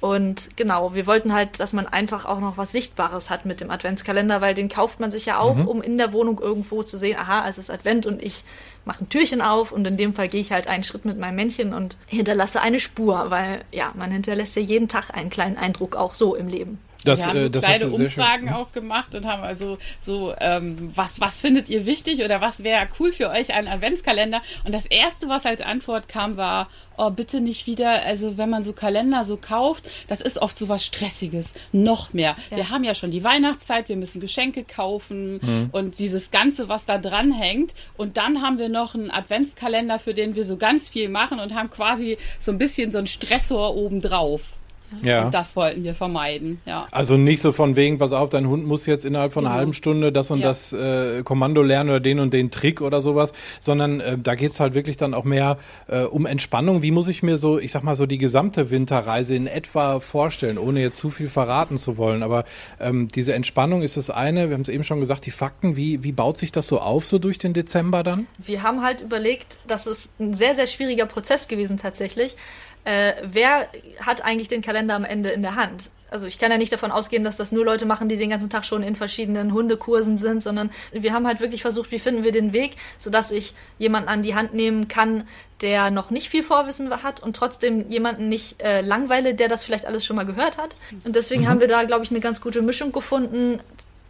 und 0.04 0.50
genau, 0.56 0.92
wir 0.92 1.06
wollten 1.06 1.32
halt, 1.32 1.60
dass 1.60 1.72
man 1.72 1.86
einfach 1.86 2.26
auch 2.26 2.38
noch 2.38 2.58
was 2.58 2.72
Sichtbares 2.72 3.30
hat 3.30 3.46
mit 3.46 3.62
dem 3.62 3.70
Adventskalender, 3.70 4.42
weil 4.42 4.52
den 4.52 4.68
kauft 4.68 5.00
man 5.00 5.10
sich 5.10 5.24
ja 5.24 5.38
auch, 5.38 5.54
mhm. 5.54 5.66
um 5.66 5.80
in 5.80 5.96
der 5.96 6.12
Wohnung 6.12 6.38
irgendwo 6.42 6.82
zu 6.82 6.98
sehen, 6.98 7.18
aha, 7.18 7.48
es 7.48 7.56
ist 7.56 7.70
Advent 7.70 8.04
und 8.04 8.22
ich 8.22 8.44
mache 8.84 9.02
ein 9.02 9.08
Türchen 9.08 9.40
auf 9.40 9.72
und 9.72 9.86
in 9.86 9.96
dem 9.96 10.12
Fall 10.12 10.28
gehe 10.28 10.42
ich 10.42 10.52
halt 10.52 10.68
einen 10.68 10.84
Schritt 10.84 11.06
mit 11.06 11.18
meinem 11.18 11.36
Männchen 11.36 11.72
und 11.72 11.96
hinterlasse 12.04 12.60
eine 12.60 12.80
Spur, 12.80 13.30
weil 13.30 13.60
ja, 13.72 13.92
man 13.94 14.10
hinterlässt 14.10 14.56
ja 14.56 14.60
jeden 14.60 14.88
Tag 14.88 15.08
einen 15.08 15.30
kleinen 15.30 15.56
Eindruck 15.56 15.96
auch 15.96 16.12
so 16.12 16.34
im 16.34 16.48
Leben. 16.48 16.78
Das, 17.04 17.20
wir 17.20 17.26
haben 17.26 17.38
so 17.38 17.46
äh, 17.46 17.50
kleine 17.50 17.88
Umfragen 17.88 18.48
auch 18.48 18.72
gemacht 18.72 19.14
und 19.14 19.26
haben 19.26 19.42
also 19.42 19.78
so, 20.00 20.34
ähm, 20.40 20.90
was, 20.94 21.20
was 21.20 21.40
findet 21.40 21.68
ihr 21.68 21.86
wichtig 21.86 22.24
oder 22.24 22.40
was 22.40 22.64
wäre 22.64 22.88
cool 22.98 23.12
für 23.12 23.30
euch 23.30 23.52
ein 23.52 23.68
Adventskalender? 23.68 24.40
Und 24.64 24.72
das 24.72 24.86
erste, 24.86 25.28
was 25.28 25.46
als 25.46 25.60
Antwort 25.60 26.08
kam, 26.08 26.36
war, 26.36 26.68
oh, 26.96 27.10
bitte 27.10 27.40
nicht 27.40 27.66
wieder, 27.66 28.02
also 28.02 28.38
wenn 28.38 28.50
man 28.50 28.64
so 28.64 28.72
Kalender 28.72 29.24
so 29.24 29.36
kauft, 29.36 29.88
das 30.08 30.20
ist 30.20 30.38
oft 30.38 30.56
so 30.56 30.68
was 30.68 30.84
Stressiges, 30.84 31.54
noch 31.72 32.12
mehr. 32.12 32.36
Ja. 32.50 32.56
Wir 32.56 32.70
haben 32.70 32.84
ja 32.84 32.94
schon 32.94 33.10
die 33.10 33.24
Weihnachtszeit, 33.24 33.88
wir 33.88 33.96
müssen 33.96 34.20
Geschenke 34.20 34.64
kaufen 34.64 35.40
mhm. 35.42 35.68
und 35.72 35.98
dieses 35.98 36.30
Ganze, 36.30 36.68
was 36.68 36.86
da 36.86 36.98
dran 36.98 37.32
hängt. 37.32 37.74
Und 37.96 38.16
dann 38.16 38.42
haben 38.42 38.58
wir 38.58 38.68
noch 38.68 38.94
einen 38.94 39.10
Adventskalender, 39.10 39.98
für 39.98 40.14
den 40.14 40.34
wir 40.34 40.44
so 40.44 40.56
ganz 40.56 40.88
viel 40.88 41.08
machen 41.08 41.40
und 41.40 41.54
haben 41.54 41.70
quasi 41.70 42.18
so 42.38 42.52
ein 42.52 42.58
bisschen 42.58 42.92
so 42.92 42.98
einen 42.98 43.06
Stressor 43.06 43.76
obendrauf. 43.76 44.54
Ja. 45.02 45.26
Und 45.26 45.34
das 45.34 45.56
wollten 45.56 45.84
wir 45.84 45.94
vermeiden, 45.94 46.60
ja. 46.66 46.86
Also 46.90 47.16
nicht 47.16 47.40
so 47.40 47.52
von 47.52 47.76
wegen, 47.76 47.98
pass 47.98 48.12
auf, 48.12 48.28
dein 48.28 48.48
Hund 48.48 48.66
muss 48.66 48.86
jetzt 48.86 49.04
innerhalb 49.04 49.32
von 49.32 49.42
genau. 49.42 49.50
einer 49.50 49.58
halben 49.58 49.72
Stunde 49.74 50.12
das 50.12 50.30
und 50.30 50.40
ja. 50.40 50.48
das 50.48 50.72
äh, 50.72 51.22
Kommando 51.22 51.62
lernen 51.62 51.90
oder 51.90 52.00
den 52.00 52.20
und 52.20 52.32
den 52.32 52.50
Trick 52.50 52.80
oder 52.80 53.00
sowas, 53.00 53.32
sondern 53.60 54.00
äh, 54.00 54.18
da 54.18 54.34
geht's 54.34 54.60
halt 54.60 54.74
wirklich 54.74 54.96
dann 54.96 55.14
auch 55.14 55.24
mehr 55.24 55.58
äh, 55.88 56.02
um 56.02 56.26
Entspannung. 56.26 56.82
Wie 56.82 56.90
muss 56.90 57.08
ich 57.08 57.22
mir 57.22 57.38
so, 57.38 57.58
ich 57.58 57.72
sag 57.72 57.82
mal 57.82 57.96
so 57.96 58.06
die 58.06 58.18
gesamte 58.18 58.70
Winterreise 58.70 59.34
in 59.34 59.46
etwa 59.46 60.00
vorstellen, 60.00 60.58
ohne 60.58 60.80
jetzt 60.80 60.98
zu 60.98 61.10
viel 61.10 61.28
verraten 61.28 61.78
zu 61.78 61.96
wollen. 61.96 62.22
Aber 62.22 62.44
ähm, 62.80 63.08
diese 63.08 63.34
Entspannung 63.34 63.82
ist 63.82 63.96
das 63.96 64.10
eine, 64.10 64.48
wir 64.48 64.54
haben 64.54 64.62
es 64.62 64.68
eben 64.68 64.84
schon 64.84 65.00
gesagt, 65.00 65.26
die 65.26 65.30
Fakten, 65.30 65.76
wie, 65.76 66.02
wie 66.02 66.12
baut 66.12 66.36
sich 66.36 66.52
das 66.52 66.66
so 66.66 66.80
auf 66.80 67.06
so 67.06 67.18
durch 67.18 67.38
den 67.38 67.54
Dezember 67.54 68.02
dann? 68.02 68.26
Wir 68.38 68.62
haben 68.62 68.82
halt 68.82 69.00
überlegt, 69.00 69.58
dass 69.66 69.86
es 69.86 70.12
ein 70.18 70.34
sehr, 70.34 70.54
sehr 70.54 70.66
schwieriger 70.66 71.06
Prozess 71.06 71.48
gewesen 71.48 71.76
tatsächlich 71.76 72.36
äh, 72.84 73.14
wer 73.22 73.68
hat 74.00 74.24
eigentlich 74.24 74.48
den 74.48 74.62
Kalender 74.62 74.94
am 74.94 75.04
Ende 75.04 75.30
in 75.30 75.42
der 75.42 75.56
Hand? 75.56 75.90
Also 76.10 76.28
ich 76.28 76.38
kann 76.38 76.52
ja 76.52 76.58
nicht 76.58 76.72
davon 76.72 76.92
ausgehen, 76.92 77.24
dass 77.24 77.36
das 77.38 77.50
nur 77.50 77.64
Leute 77.64 77.86
machen, 77.86 78.08
die 78.08 78.16
den 78.16 78.30
ganzen 78.30 78.48
Tag 78.48 78.64
schon 78.64 78.84
in 78.84 78.94
verschiedenen 78.94 79.52
Hundekursen 79.52 80.16
sind, 80.16 80.44
sondern 80.44 80.70
wir 80.92 81.12
haben 81.12 81.26
halt 81.26 81.40
wirklich 81.40 81.62
versucht, 81.62 81.90
wie 81.90 81.98
finden 81.98 82.22
wir 82.22 82.30
den 82.30 82.52
Weg, 82.52 82.76
sodass 82.98 83.32
ich 83.32 83.52
jemanden 83.78 84.08
an 84.08 84.22
die 84.22 84.36
Hand 84.36 84.54
nehmen 84.54 84.86
kann, 84.86 85.26
der 85.60 85.90
noch 85.90 86.10
nicht 86.10 86.28
viel 86.28 86.44
Vorwissen 86.44 87.02
hat 87.02 87.20
und 87.20 87.34
trotzdem 87.34 87.90
jemanden 87.90 88.28
nicht 88.28 88.62
äh, 88.62 88.80
langweile, 88.82 89.34
der 89.34 89.48
das 89.48 89.64
vielleicht 89.64 89.86
alles 89.86 90.04
schon 90.04 90.14
mal 90.14 90.26
gehört 90.26 90.56
hat. 90.56 90.76
Und 91.04 91.16
deswegen 91.16 91.42
mhm. 91.42 91.48
haben 91.48 91.60
wir 91.60 91.68
da, 91.68 91.82
glaube 91.82 92.04
ich, 92.04 92.10
eine 92.10 92.20
ganz 92.20 92.40
gute 92.40 92.62
Mischung 92.62 92.92
gefunden. 92.92 93.58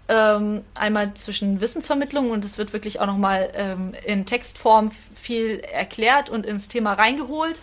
Ähm, 0.07 0.61
einmal 0.75 1.15
zwischen 1.15 1.63
Wissensvermittlung 1.63 2.31
und 2.33 2.45
es 2.45 2.59
wird 2.59 2.75
wirklich 2.75 3.01
auch 3.01 3.07
nochmal 3.07 3.51
ähm, 3.55 3.95
in 4.05 4.27
Textform 4.27 4.91
viel 5.15 5.61
erklärt 5.61 6.29
und 6.29 6.45
ins 6.45 6.69
Thema 6.69 6.93
reingeholt. 6.93 7.63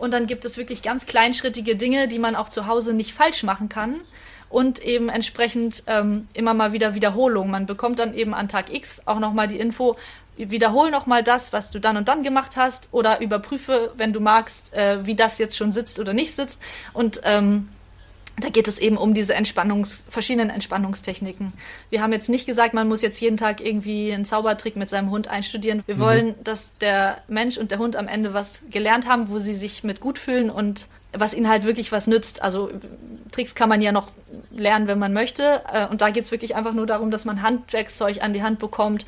Und 0.00 0.12
dann 0.12 0.26
gibt 0.26 0.46
es 0.46 0.56
wirklich 0.56 0.82
ganz 0.82 1.04
kleinschrittige 1.04 1.76
Dinge, 1.76 2.08
die 2.08 2.18
man 2.18 2.34
auch 2.34 2.48
zu 2.48 2.66
Hause 2.66 2.94
nicht 2.94 3.12
falsch 3.12 3.42
machen 3.42 3.68
kann. 3.68 4.00
Und 4.48 4.80
eben 4.80 5.10
entsprechend 5.10 5.84
ähm, 5.86 6.26
immer 6.32 6.54
mal 6.54 6.72
wieder 6.72 6.94
Wiederholung. 6.94 7.50
Man 7.50 7.66
bekommt 7.66 7.98
dann 7.98 8.14
eben 8.14 8.34
an 8.34 8.48
Tag 8.48 8.72
X 8.72 9.02
auch 9.04 9.20
nochmal 9.20 9.46
die 9.46 9.60
Info, 9.60 9.96
wiederhol 10.36 10.90
nochmal 10.90 11.22
das, 11.22 11.52
was 11.52 11.70
du 11.70 11.78
dann 11.78 11.98
und 11.98 12.08
dann 12.08 12.22
gemacht 12.22 12.56
hast 12.56 12.88
oder 12.92 13.20
überprüfe, 13.20 13.92
wenn 13.96 14.12
du 14.12 14.20
magst, 14.20 14.72
äh, 14.72 15.06
wie 15.06 15.14
das 15.14 15.36
jetzt 15.36 15.56
schon 15.56 15.70
sitzt 15.70 16.00
oder 16.00 16.14
nicht 16.14 16.34
sitzt. 16.34 16.60
Und 16.94 17.20
ähm, 17.24 17.68
da 18.40 18.48
geht 18.48 18.68
es 18.68 18.78
eben 18.78 18.96
um 18.96 19.14
diese 19.14 19.34
Entspannungs, 19.34 20.04
verschiedenen 20.08 20.50
Entspannungstechniken. 20.50 21.52
Wir 21.90 22.02
haben 22.02 22.12
jetzt 22.12 22.28
nicht 22.28 22.46
gesagt, 22.46 22.74
man 22.74 22.88
muss 22.88 23.02
jetzt 23.02 23.20
jeden 23.20 23.36
Tag 23.36 23.60
irgendwie 23.60 24.12
einen 24.12 24.24
Zaubertrick 24.24 24.76
mit 24.76 24.90
seinem 24.90 25.10
Hund 25.10 25.28
einstudieren. 25.28 25.82
Wir 25.86 25.96
mhm. 25.96 26.00
wollen, 26.00 26.34
dass 26.44 26.70
der 26.80 27.18
Mensch 27.28 27.58
und 27.58 27.70
der 27.70 27.78
Hund 27.78 27.96
am 27.96 28.08
Ende 28.08 28.34
was 28.34 28.62
gelernt 28.70 29.08
haben, 29.08 29.30
wo 29.30 29.38
sie 29.38 29.54
sich 29.54 29.84
mit 29.84 30.00
gut 30.00 30.18
fühlen 30.18 30.50
und 30.50 30.86
was 31.12 31.34
ihnen 31.34 31.48
halt 31.48 31.64
wirklich 31.64 31.92
was 31.92 32.06
nützt. 32.06 32.42
Also 32.42 32.70
Tricks 33.32 33.54
kann 33.54 33.68
man 33.68 33.82
ja 33.82 33.92
noch 33.92 34.10
lernen, 34.50 34.86
wenn 34.86 34.98
man 34.98 35.12
möchte. 35.12 35.62
Äh, 35.72 35.86
und 35.86 36.00
da 36.00 36.10
geht 36.10 36.24
es 36.24 36.30
wirklich 36.30 36.54
einfach 36.54 36.72
nur 36.72 36.86
darum, 36.86 37.10
dass 37.10 37.24
man 37.24 37.42
Handwerkszeug 37.42 38.22
an 38.22 38.32
die 38.32 38.42
Hand 38.42 38.58
bekommt, 38.58 39.06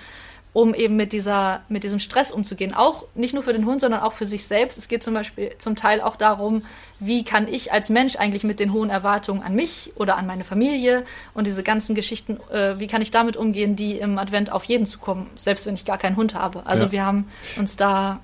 um 0.52 0.74
eben 0.74 0.96
mit 0.96 1.12
dieser, 1.12 1.62
mit 1.68 1.82
diesem 1.82 1.98
Stress 1.98 2.30
umzugehen. 2.30 2.74
Auch 2.74 3.04
nicht 3.14 3.32
nur 3.32 3.42
für 3.42 3.54
den 3.54 3.64
Hund, 3.64 3.80
sondern 3.80 4.00
auch 4.00 4.12
für 4.12 4.26
sich 4.26 4.44
selbst. 4.44 4.76
Es 4.76 4.88
geht 4.88 5.02
zum 5.02 5.14
Beispiel 5.14 5.52
zum 5.58 5.76
Teil 5.76 6.00
auch 6.02 6.16
darum, 6.16 6.64
wie 7.00 7.24
kann 7.24 7.48
ich 7.48 7.72
als 7.72 7.88
Mensch 7.88 8.16
eigentlich 8.16 8.44
mit 8.44 8.60
den 8.60 8.72
hohen 8.72 8.90
Erwartungen 8.90 9.42
an 9.42 9.54
mich 9.54 9.92
oder 9.96 10.18
an 10.18 10.26
meine 10.26 10.44
Familie 10.44 11.04
und 11.32 11.46
diese 11.46 11.62
ganzen 11.62 11.94
Geschichten, 11.94 12.38
äh, 12.50 12.78
wie 12.78 12.86
kann 12.86 13.00
ich 13.00 13.10
damit 13.10 13.36
umgehen, 13.36 13.76
die 13.76 13.98
im 13.98 14.18
Advent 14.18 14.52
auf 14.52 14.64
jeden 14.64 14.84
zukommen, 14.84 15.30
selbst 15.36 15.64
wenn 15.66 15.74
ich 15.74 15.86
gar 15.86 15.98
keinen 15.98 16.16
Hund 16.16 16.34
habe. 16.34 16.66
Also 16.66 16.86
ja. 16.86 16.92
wir 16.92 17.06
haben 17.06 17.28
uns 17.56 17.76
da 17.76 18.20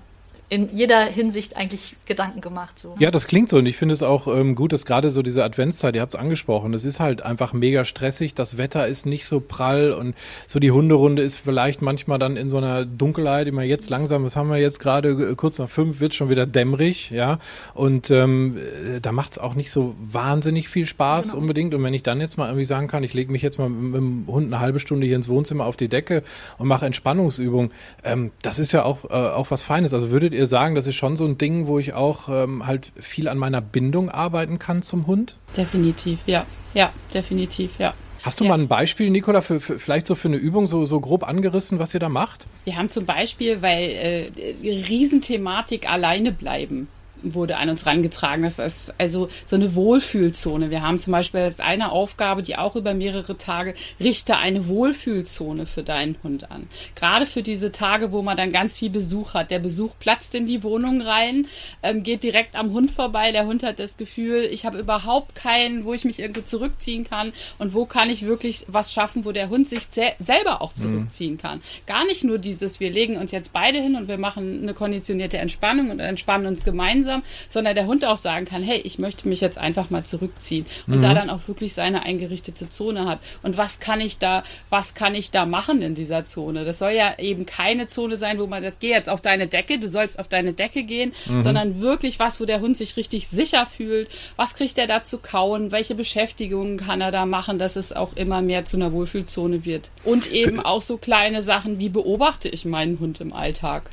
in 0.50 0.74
jeder 0.74 1.04
Hinsicht 1.04 1.56
eigentlich 1.56 1.94
Gedanken 2.06 2.40
gemacht. 2.40 2.78
So. 2.78 2.94
Ja, 2.98 3.10
das 3.10 3.26
klingt 3.26 3.50
so 3.50 3.58
und 3.58 3.66
ich 3.66 3.76
finde 3.76 3.92
es 3.92 4.02
auch 4.02 4.26
ähm, 4.28 4.54
gut, 4.54 4.72
dass 4.72 4.86
gerade 4.86 5.10
so 5.10 5.22
diese 5.22 5.44
Adventszeit, 5.44 5.94
ihr 5.94 6.00
habt 6.00 6.14
es 6.14 6.20
angesprochen, 6.20 6.72
es 6.72 6.84
ist 6.84 7.00
halt 7.00 7.22
einfach 7.22 7.52
mega 7.52 7.84
stressig, 7.84 8.34
das 8.34 8.56
Wetter 8.56 8.86
ist 8.86 9.04
nicht 9.04 9.26
so 9.26 9.40
prall 9.40 9.92
und 9.92 10.14
so 10.46 10.58
die 10.58 10.70
Hunderunde 10.70 11.22
ist 11.22 11.36
vielleicht 11.36 11.82
manchmal 11.82 12.18
dann 12.18 12.38
in 12.38 12.48
so 12.48 12.56
einer 12.56 12.86
Dunkelheit, 12.86 13.46
immer 13.46 13.62
jetzt 13.62 13.90
langsam, 13.90 14.24
was 14.24 14.36
haben 14.36 14.48
wir 14.48 14.56
jetzt 14.56 14.80
gerade, 14.80 15.10
äh, 15.10 15.34
kurz 15.34 15.58
nach 15.58 15.68
fünf 15.68 16.00
wird 16.00 16.14
schon 16.14 16.30
wieder 16.30 16.46
dämmerig, 16.46 17.10
ja, 17.10 17.38
und 17.74 18.10
ähm, 18.10 18.56
äh, 18.56 19.00
da 19.00 19.12
macht 19.12 19.32
es 19.32 19.38
auch 19.38 19.54
nicht 19.54 19.70
so 19.70 19.94
wahnsinnig 20.00 20.70
viel 20.70 20.86
Spaß 20.86 21.28
genau. 21.28 21.38
unbedingt 21.38 21.74
und 21.74 21.82
wenn 21.82 21.92
ich 21.92 22.02
dann 22.02 22.22
jetzt 22.22 22.38
mal 22.38 22.46
irgendwie 22.46 22.64
sagen 22.64 22.88
kann, 22.88 23.04
ich 23.04 23.12
lege 23.12 23.30
mich 23.30 23.42
jetzt 23.42 23.58
mal 23.58 23.68
mit, 23.68 23.92
mit, 23.92 24.00
dem 24.00 24.24
Hund 24.26 24.46
eine 24.46 24.60
halbe 24.60 24.80
Stunde 24.80 25.06
hier 25.06 25.16
ins 25.16 25.28
Wohnzimmer 25.28 25.66
auf 25.66 25.76
die 25.76 25.88
Decke 25.88 26.22
und 26.56 26.68
mache 26.68 26.86
Entspannungsübungen, 26.86 27.70
ähm, 28.02 28.30
das 28.40 28.58
ist 28.58 28.72
ja 28.72 28.84
auch, 28.84 29.04
äh, 29.04 29.12
auch 29.12 29.50
was 29.50 29.62
Feines, 29.62 29.92
also 29.92 30.10
würdet 30.10 30.32
ihr 30.32 30.37
sagen, 30.46 30.74
das 30.74 30.86
ist 30.86 30.96
schon 30.96 31.16
so 31.16 31.24
ein 31.24 31.38
Ding, 31.38 31.66
wo 31.66 31.78
ich 31.78 31.94
auch 31.94 32.28
ähm, 32.28 32.66
halt 32.66 32.92
viel 32.96 33.28
an 33.28 33.38
meiner 33.38 33.60
Bindung 33.60 34.08
arbeiten 34.10 34.58
kann 34.58 34.82
zum 34.82 35.06
Hund? 35.06 35.36
Definitiv, 35.56 36.18
ja. 36.26 36.46
Ja, 36.74 36.92
definitiv, 37.12 37.78
ja. 37.78 37.94
Hast 38.22 38.40
du 38.40 38.44
ja. 38.44 38.50
mal 38.50 38.60
ein 38.60 38.68
Beispiel, 38.68 39.10
Nicola, 39.10 39.40
für, 39.40 39.60
für, 39.60 39.78
vielleicht 39.78 40.06
so 40.06 40.14
für 40.14 40.28
eine 40.28 40.36
Übung 40.36 40.66
so, 40.66 40.86
so 40.86 41.00
grob 41.00 41.26
angerissen, 41.26 41.78
was 41.78 41.94
ihr 41.94 42.00
da 42.00 42.08
macht? 42.08 42.46
Wir 42.64 42.76
haben 42.76 42.90
zum 42.90 43.06
Beispiel, 43.06 43.62
weil 43.62 43.90
äh, 43.90 44.30
Riesenthematik 44.62 45.88
alleine 45.88 46.32
bleiben 46.32 46.88
wurde 47.22 47.56
an 47.56 47.68
uns 47.68 47.86
rangetragen. 47.86 48.42
Das 48.42 48.58
ist 48.58 48.94
also 48.98 49.28
so 49.46 49.56
eine 49.56 49.74
Wohlfühlzone. 49.74 50.70
Wir 50.70 50.82
haben 50.82 50.98
zum 50.98 51.12
Beispiel 51.12 51.40
als 51.40 51.60
eine 51.60 51.90
Aufgabe, 51.92 52.42
die 52.42 52.56
auch 52.56 52.76
über 52.76 52.94
mehrere 52.94 53.36
Tage, 53.36 53.74
richte 54.00 54.36
eine 54.36 54.68
Wohlfühlzone 54.68 55.66
für 55.66 55.82
deinen 55.82 56.16
Hund 56.22 56.50
an. 56.50 56.68
Gerade 56.94 57.26
für 57.26 57.42
diese 57.42 57.72
Tage, 57.72 58.12
wo 58.12 58.22
man 58.22 58.36
dann 58.36 58.52
ganz 58.52 58.78
viel 58.78 58.90
Besuch 58.90 59.34
hat. 59.34 59.50
Der 59.50 59.58
Besuch 59.58 59.92
platzt 59.98 60.34
in 60.34 60.46
die 60.46 60.62
Wohnung 60.62 61.00
rein, 61.00 61.46
ähm, 61.82 62.02
geht 62.02 62.22
direkt 62.22 62.56
am 62.56 62.72
Hund 62.72 62.90
vorbei. 62.90 63.32
Der 63.32 63.46
Hund 63.46 63.62
hat 63.62 63.78
das 63.78 63.96
Gefühl, 63.96 64.48
ich 64.50 64.64
habe 64.64 64.78
überhaupt 64.78 65.34
keinen, 65.34 65.84
wo 65.84 65.94
ich 65.94 66.04
mich 66.04 66.18
irgendwo 66.18 66.42
zurückziehen 66.42 67.04
kann 67.04 67.32
und 67.58 67.74
wo 67.74 67.84
kann 67.84 68.10
ich 68.10 68.26
wirklich 68.26 68.64
was 68.68 68.92
schaffen, 68.92 69.24
wo 69.24 69.32
der 69.32 69.48
Hund 69.48 69.68
sich 69.68 69.84
se 69.90 70.12
selber 70.18 70.62
auch 70.62 70.72
mhm. 70.76 70.80
zurückziehen 70.80 71.32
mhm. 71.34 71.38
kann. 71.38 71.62
Gar 71.86 72.04
nicht 72.06 72.24
nur 72.24 72.38
dieses, 72.38 72.80
wir 72.80 72.90
legen 72.90 73.16
uns 73.16 73.30
jetzt 73.30 73.52
beide 73.52 73.80
hin 73.80 73.96
und 73.96 74.08
wir 74.08 74.18
machen 74.18 74.62
eine 74.62 74.74
konditionierte 74.74 75.38
Entspannung 75.38 75.90
und 75.90 76.00
entspannen 76.00 76.46
uns 76.46 76.64
gemeinsam 76.64 77.07
gemeinsam, 77.08 77.22
sondern 77.48 77.74
der 77.74 77.86
Hund 77.86 78.04
auch 78.04 78.16
sagen 78.16 78.44
kann, 78.46 78.62
hey, 78.62 78.78
ich 78.78 78.98
möchte 78.98 79.28
mich 79.28 79.40
jetzt 79.40 79.58
einfach 79.58 79.90
mal 79.90 80.04
zurückziehen 80.04 80.66
und 80.86 80.96
mhm. 80.96 81.02
da 81.02 81.14
dann 81.14 81.30
auch 81.30 81.40
wirklich 81.48 81.74
seine 81.74 82.02
eingerichtete 82.02 82.68
Zone 82.68 83.06
hat. 83.06 83.20
Und 83.42 83.56
was 83.56 83.80
kann 83.80 84.00
ich 84.00 84.18
da, 84.18 84.42
was 84.70 84.94
kann 84.94 85.14
ich 85.14 85.30
da 85.30 85.46
machen 85.46 85.82
in 85.82 85.94
dieser 85.94 86.24
Zone? 86.24 86.64
Das 86.64 86.78
soll 86.78 86.92
ja 86.92 87.18
eben 87.18 87.46
keine 87.46 87.88
Zone 87.88 88.16
sein, 88.16 88.38
wo 88.38 88.46
man 88.46 88.62
das 88.62 88.78
geh 88.78 88.90
jetzt 88.90 89.08
auf 89.08 89.20
deine 89.20 89.46
Decke, 89.46 89.78
du 89.78 89.88
sollst 89.88 90.18
auf 90.18 90.28
deine 90.28 90.52
Decke 90.52 90.82
gehen, 90.82 91.12
mhm. 91.26 91.42
sondern 91.42 91.80
wirklich 91.80 92.18
was, 92.18 92.40
wo 92.40 92.44
der 92.44 92.60
Hund 92.60 92.76
sich 92.76 92.96
richtig 92.96 93.28
sicher 93.28 93.66
fühlt. 93.66 94.08
Was 94.36 94.54
kriegt 94.54 94.78
er 94.78 94.86
da 94.86 95.02
zu 95.02 95.18
kauen? 95.18 95.72
Welche 95.72 95.94
Beschäftigungen 95.94 96.76
kann 96.76 97.00
er 97.00 97.10
da 97.10 97.26
machen, 97.26 97.58
dass 97.58 97.76
es 97.76 97.92
auch 97.92 98.14
immer 98.14 98.42
mehr 98.42 98.64
zu 98.64 98.76
einer 98.76 98.92
Wohlfühlzone 98.92 99.64
wird? 99.64 99.90
Und 100.04 100.30
eben 100.30 100.60
auch 100.60 100.82
so 100.82 100.96
kleine 100.96 101.42
Sachen, 101.42 101.80
wie 101.80 101.88
beobachte 101.88 102.48
ich 102.48 102.64
meinen 102.64 102.98
Hund 103.00 103.20
im 103.20 103.32
Alltag? 103.32 103.90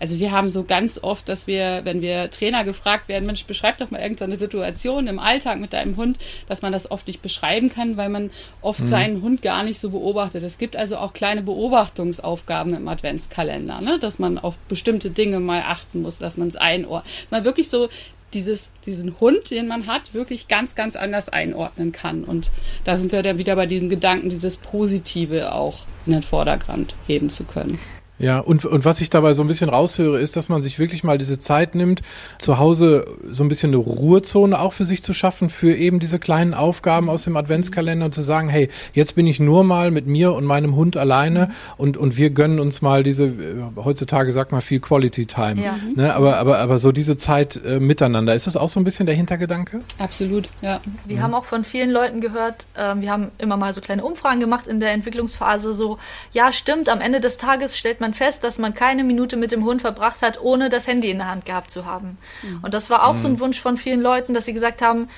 Also 0.00 0.18
wir 0.18 0.32
haben 0.32 0.50
so 0.50 0.64
ganz 0.64 0.98
oft, 1.02 1.28
dass 1.28 1.46
wir, 1.46 1.80
wenn 1.84 2.00
wir 2.00 2.30
Trainer 2.30 2.64
gefragt 2.64 3.08
werden, 3.08 3.26
Mensch, 3.26 3.44
beschreib 3.44 3.78
doch 3.78 3.90
mal 3.90 4.00
irgendeine 4.00 4.36
Situation 4.36 5.06
im 5.06 5.18
Alltag 5.18 5.58
mit 5.58 5.72
deinem 5.72 5.96
Hund, 5.96 6.18
dass 6.48 6.62
man 6.62 6.72
das 6.72 6.90
oft 6.90 7.06
nicht 7.06 7.22
beschreiben 7.22 7.68
kann, 7.68 7.96
weil 7.96 8.08
man 8.08 8.30
oft 8.60 8.80
mhm. 8.80 8.88
seinen 8.88 9.22
Hund 9.22 9.42
gar 9.42 9.62
nicht 9.62 9.78
so 9.78 9.90
beobachtet. 9.90 10.42
Es 10.42 10.58
gibt 10.58 10.76
also 10.76 10.96
auch 10.96 11.12
kleine 11.12 11.42
Beobachtungsaufgaben 11.42 12.74
im 12.74 12.88
Adventskalender, 12.88 13.80
ne? 13.80 13.98
dass 13.98 14.18
man 14.18 14.38
auf 14.38 14.56
bestimmte 14.68 15.10
Dinge 15.10 15.40
mal 15.40 15.62
achten 15.62 16.02
muss, 16.02 16.18
dass 16.18 16.36
man 16.36 16.48
es 16.48 16.56
einordnet. 16.56 17.12
Man 17.30 17.44
wirklich 17.44 17.68
so 17.68 17.88
dieses, 18.34 18.72
diesen 18.84 19.18
Hund, 19.20 19.50
den 19.50 19.68
man 19.68 19.86
hat, 19.86 20.14
wirklich 20.14 20.48
ganz, 20.48 20.74
ganz 20.74 20.96
anders 20.96 21.28
einordnen 21.28 21.92
kann. 21.92 22.24
Und 22.24 22.50
da 22.84 22.96
sind 22.96 23.12
wir 23.12 23.22
dann 23.22 23.38
wieder 23.38 23.56
bei 23.56 23.66
diesem 23.66 23.88
Gedanken, 23.88 24.30
dieses 24.30 24.56
Positive 24.56 25.52
auch 25.52 25.86
in 26.06 26.12
den 26.12 26.22
Vordergrund 26.22 26.94
heben 27.06 27.30
zu 27.30 27.44
können. 27.44 27.78
Ja, 28.18 28.40
und, 28.40 28.64
und 28.64 28.84
was 28.84 29.00
ich 29.00 29.10
dabei 29.10 29.34
so 29.34 29.42
ein 29.42 29.48
bisschen 29.48 29.68
raushöre, 29.68 30.20
ist, 30.20 30.36
dass 30.36 30.48
man 30.48 30.60
sich 30.60 30.78
wirklich 30.78 31.04
mal 31.04 31.18
diese 31.18 31.38
Zeit 31.38 31.74
nimmt, 31.74 32.02
zu 32.38 32.58
Hause 32.58 33.06
so 33.30 33.44
ein 33.44 33.48
bisschen 33.48 33.70
eine 33.70 33.76
Ruhezone 33.76 34.58
auch 34.58 34.72
für 34.72 34.84
sich 34.84 35.02
zu 35.02 35.12
schaffen, 35.12 35.50
für 35.50 35.74
eben 35.74 36.00
diese 36.00 36.18
kleinen 36.18 36.52
Aufgaben 36.54 37.08
aus 37.08 37.24
dem 37.24 37.36
Adventskalender 37.36 38.06
und 38.06 38.14
zu 38.14 38.22
sagen, 38.22 38.48
hey, 38.48 38.68
jetzt 38.92 39.14
bin 39.14 39.26
ich 39.26 39.38
nur 39.38 39.62
mal 39.62 39.90
mit 39.90 40.06
mir 40.06 40.32
und 40.32 40.44
meinem 40.44 40.74
Hund 40.74 40.96
alleine 40.96 41.50
und, 41.76 41.96
und 41.96 42.16
wir 42.16 42.30
gönnen 42.30 42.58
uns 42.58 42.82
mal 42.82 43.04
diese, 43.04 43.26
äh, 43.26 43.30
heutzutage 43.76 44.32
sagt 44.32 44.50
man 44.50 44.62
viel 44.62 44.80
Quality 44.80 45.26
Time. 45.26 45.62
Ja. 45.62 45.76
Ne, 45.94 46.12
aber, 46.14 46.38
aber, 46.38 46.58
aber 46.58 46.78
so 46.78 46.90
diese 46.90 47.16
Zeit 47.16 47.60
äh, 47.64 47.78
miteinander, 47.78 48.34
ist 48.34 48.46
das 48.46 48.56
auch 48.56 48.68
so 48.68 48.80
ein 48.80 48.84
bisschen 48.84 49.06
der 49.06 49.14
Hintergedanke? 49.14 49.82
Absolut, 49.98 50.48
ja. 50.60 50.80
Wir 51.04 51.16
ja. 51.16 51.22
haben 51.22 51.34
auch 51.34 51.44
von 51.44 51.62
vielen 51.62 51.90
Leuten 51.90 52.20
gehört, 52.20 52.66
äh, 52.74 52.94
wir 52.96 53.12
haben 53.12 53.30
immer 53.38 53.56
mal 53.56 53.72
so 53.72 53.80
kleine 53.80 54.04
Umfragen 54.04 54.40
gemacht 54.40 54.66
in 54.66 54.80
der 54.80 54.90
Entwicklungsphase, 54.90 55.72
so, 55.72 55.98
ja, 56.32 56.52
stimmt, 56.52 56.88
am 56.88 57.00
Ende 57.00 57.20
des 57.20 57.36
Tages 57.36 57.78
stellt 57.78 58.00
man 58.00 58.07
man 58.08 58.14
fest, 58.14 58.42
dass 58.42 58.58
man 58.58 58.74
keine 58.74 59.04
Minute 59.04 59.36
mit 59.36 59.52
dem 59.52 59.64
Hund 59.64 59.82
verbracht 59.82 60.22
hat, 60.22 60.40
ohne 60.40 60.70
das 60.70 60.86
Handy 60.86 61.10
in 61.10 61.18
der 61.18 61.28
Hand 61.28 61.44
gehabt 61.44 61.70
zu 61.70 61.84
haben. 61.84 62.16
Mhm. 62.42 62.60
Und 62.62 62.72
das 62.72 62.88
war 62.88 63.06
auch 63.06 63.12
mhm. 63.12 63.18
so 63.18 63.28
ein 63.28 63.32
mhm. 63.34 63.40
Wunsch 63.40 63.60
von 63.60 63.76
vielen 63.76 64.00
Leuten, 64.00 64.32
dass 64.32 64.46
sie 64.46 64.54
gesagt 64.54 64.80
haben, 64.80 65.08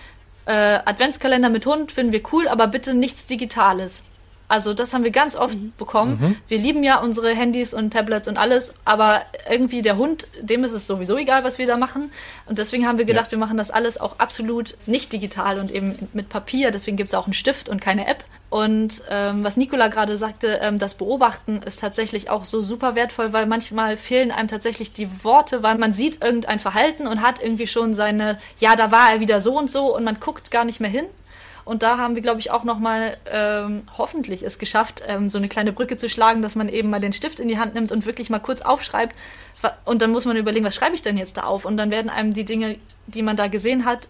äh, 0.46 0.81
Adventskalender 0.85 1.50
mit 1.50 1.66
Hund 1.66 1.92
finden 1.92 2.12
wir 2.12 2.22
cool, 2.33 2.48
aber 2.48 2.66
bitte 2.66 2.94
nichts 2.94 3.26
Digitales. 3.26 4.05
Also 4.50 4.74
das 4.74 4.92
haben 4.92 5.04
wir 5.04 5.12
ganz 5.12 5.36
oft 5.36 5.56
mhm. 5.56 5.72
bekommen. 5.78 6.18
Mhm. 6.20 6.36
Wir 6.48 6.58
lieben 6.58 6.82
ja 6.82 6.98
unsere 6.98 7.32
Handys 7.32 7.72
und 7.72 7.92
Tablets 7.92 8.26
und 8.26 8.36
alles, 8.36 8.74
aber 8.84 9.20
irgendwie 9.48 9.80
der 9.80 9.96
Hund, 9.96 10.26
dem 10.40 10.64
ist 10.64 10.72
es 10.72 10.88
sowieso 10.88 11.16
egal, 11.16 11.44
was 11.44 11.58
wir 11.58 11.68
da 11.68 11.76
machen. 11.76 12.10
Und 12.46 12.58
deswegen 12.58 12.84
haben 12.84 12.98
wir 12.98 13.04
gedacht, 13.04 13.26
ja. 13.26 13.30
wir 13.32 13.38
machen 13.38 13.56
das 13.56 13.70
alles 13.70 14.00
auch 14.00 14.18
absolut 14.18 14.76
nicht 14.86 15.12
digital 15.12 15.60
und 15.60 15.70
eben 15.70 16.08
mit 16.14 16.28
Papier. 16.28 16.72
Deswegen 16.72 16.96
gibt 16.96 17.10
es 17.10 17.14
auch 17.14 17.26
einen 17.26 17.32
Stift 17.32 17.68
und 17.68 17.80
keine 17.80 18.08
App. 18.08 18.24
Und 18.48 19.04
ähm, 19.08 19.44
was 19.44 19.56
Nicola 19.56 19.86
gerade 19.86 20.18
sagte, 20.18 20.58
ähm, 20.60 20.80
das 20.80 20.94
Beobachten 20.94 21.62
ist 21.62 21.78
tatsächlich 21.78 22.28
auch 22.28 22.44
so 22.44 22.60
super 22.60 22.96
wertvoll, 22.96 23.32
weil 23.32 23.46
manchmal 23.46 23.96
fehlen 23.96 24.32
einem 24.32 24.48
tatsächlich 24.48 24.92
die 24.92 25.08
Worte, 25.22 25.62
weil 25.62 25.78
man 25.78 25.92
sieht 25.92 26.24
irgendein 26.24 26.58
Verhalten 26.58 27.06
und 27.06 27.22
hat 27.22 27.40
irgendwie 27.40 27.68
schon 27.68 27.94
seine, 27.94 28.40
ja, 28.58 28.74
da 28.74 28.90
war 28.90 29.12
er 29.12 29.20
wieder 29.20 29.40
so 29.40 29.56
und 29.56 29.70
so 29.70 29.94
und 29.94 30.02
man 30.02 30.18
guckt 30.18 30.50
gar 30.50 30.64
nicht 30.64 30.80
mehr 30.80 30.90
hin. 30.90 31.06
Und 31.64 31.82
da 31.82 31.98
haben 31.98 32.14
wir, 32.14 32.22
glaube 32.22 32.40
ich, 32.40 32.50
auch 32.50 32.64
nochmal 32.64 33.16
ähm, 33.30 33.82
hoffentlich 33.96 34.42
es 34.42 34.58
geschafft, 34.58 35.02
ähm, 35.06 35.28
so 35.28 35.38
eine 35.38 35.48
kleine 35.48 35.72
Brücke 35.72 35.96
zu 35.96 36.08
schlagen, 36.08 36.42
dass 36.42 36.56
man 36.56 36.68
eben 36.68 36.90
mal 36.90 37.00
den 37.00 37.12
Stift 37.12 37.40
in 37.40 37.48
die 37.48 37.58
Hand 37.58 37.74
nimmt 37.74 37.92
und 37.92 38.06
wirklich 38.06 38.30
mal 38.30 38.40
kurz 38.40 38.60
aufschreibt. 38.60 39.14
Und 39.84 40.02
dann 40.02 40.10
muss 40.10 40.26
man 40.26 40.36
überlegen, 40.36 40.64
was 40.64 40.74
schreibe 40.74 40.94
ich 40.94 41.02
denn 41.02 41.16
jetzt 41.16 41.36
da 41.36 41.42
auf? 41.42 41.64
Und 41.64 41.76
dann 41.76 41.90
werden 41.90 42.10
einem 42.10 42.32
die 42.32 42.44
Dinge, 42.44 42.76
die 43.06 43.22
man 43.22 43.36
da 43.36 43.48
gesehen 43.48 43.84
hat, 43.84 44.08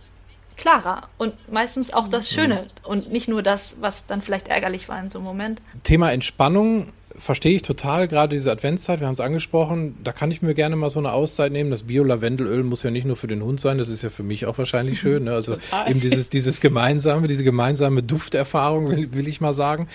klarer 0.57 1.09
und 1.17 1.35
meistens 1.51 1.93
auch 1.93 2.07
das 2.07 2.31
Schöne 2.31 2.69
und 2.83 3.11
nicht 3.11 3.29
nur 3.29 3.43
das, 3.43 3.77
was 3.81 4.07
dann 4.07 4.21
vielleicht 4.21 4.49
ärgerlich 4.49 4.89
war 4.89 5.01
in 5.01 5.09
so 5.09 5.19
einem 5.19 5.27
Moment. 5.27 5.63
Thema 5.83 6.13
Entspannung 6.13 6.93
verstehe 7.21 7.57
ich 7.57 7.63
total, 7.63 8.09
gerade 8.09 8.35
diese 8.35 8.51
Adventszeit, 8.51 9.01
wir 9.01 9.07
haben 9.07 9.15
es 9.15 9.21
angesprochen, 9.21 9.97
da 10.03 10.13
kann 10.13 10.31
ich 10.31 10.43
mir 10.43 10.55
gerne 10.55 10.75
mal 10.75 10.91
so 10.91 10.99
eine 10.99 11.13
Auszeit 11.13 11.53
nehmen. 11.53 11.71
Das 11.71 11.85
Bio-Lavendelöl 11.85 12.65
muss 12.65 12.83
ja 12.83 12.91
nicht 12.91 13.05
nur 13.05 13.17
für 13.17 13.27
den 13.27 13.43
Hund 13.43 13.61
sein, 13.61 13.79
das 13.79 13.89
ist 13.89 14.03
ja 14.03 14.09
für 14.09 14.23
mich 14.23 14.47
auch 14.47 14.57
wahrscheinlich 14.59 15.01
schön. 15.01 15.25
Ne? 15.25 15.33
Also 15.33 15.57
eben 15.89 16.01
dieses, 16.01 16.29
dieses 16.29 16.61
gemeinsame, 16.61 17.29
diese 17.29 17.45
gemeinsame 17.45 18.03
Dufterfahrung, 18.03 18.89
will, 18.89 19.13
will 19.13 19.29
ich 19.29 19.41
mal 19.41 19.53
sagen. 19.53 19.89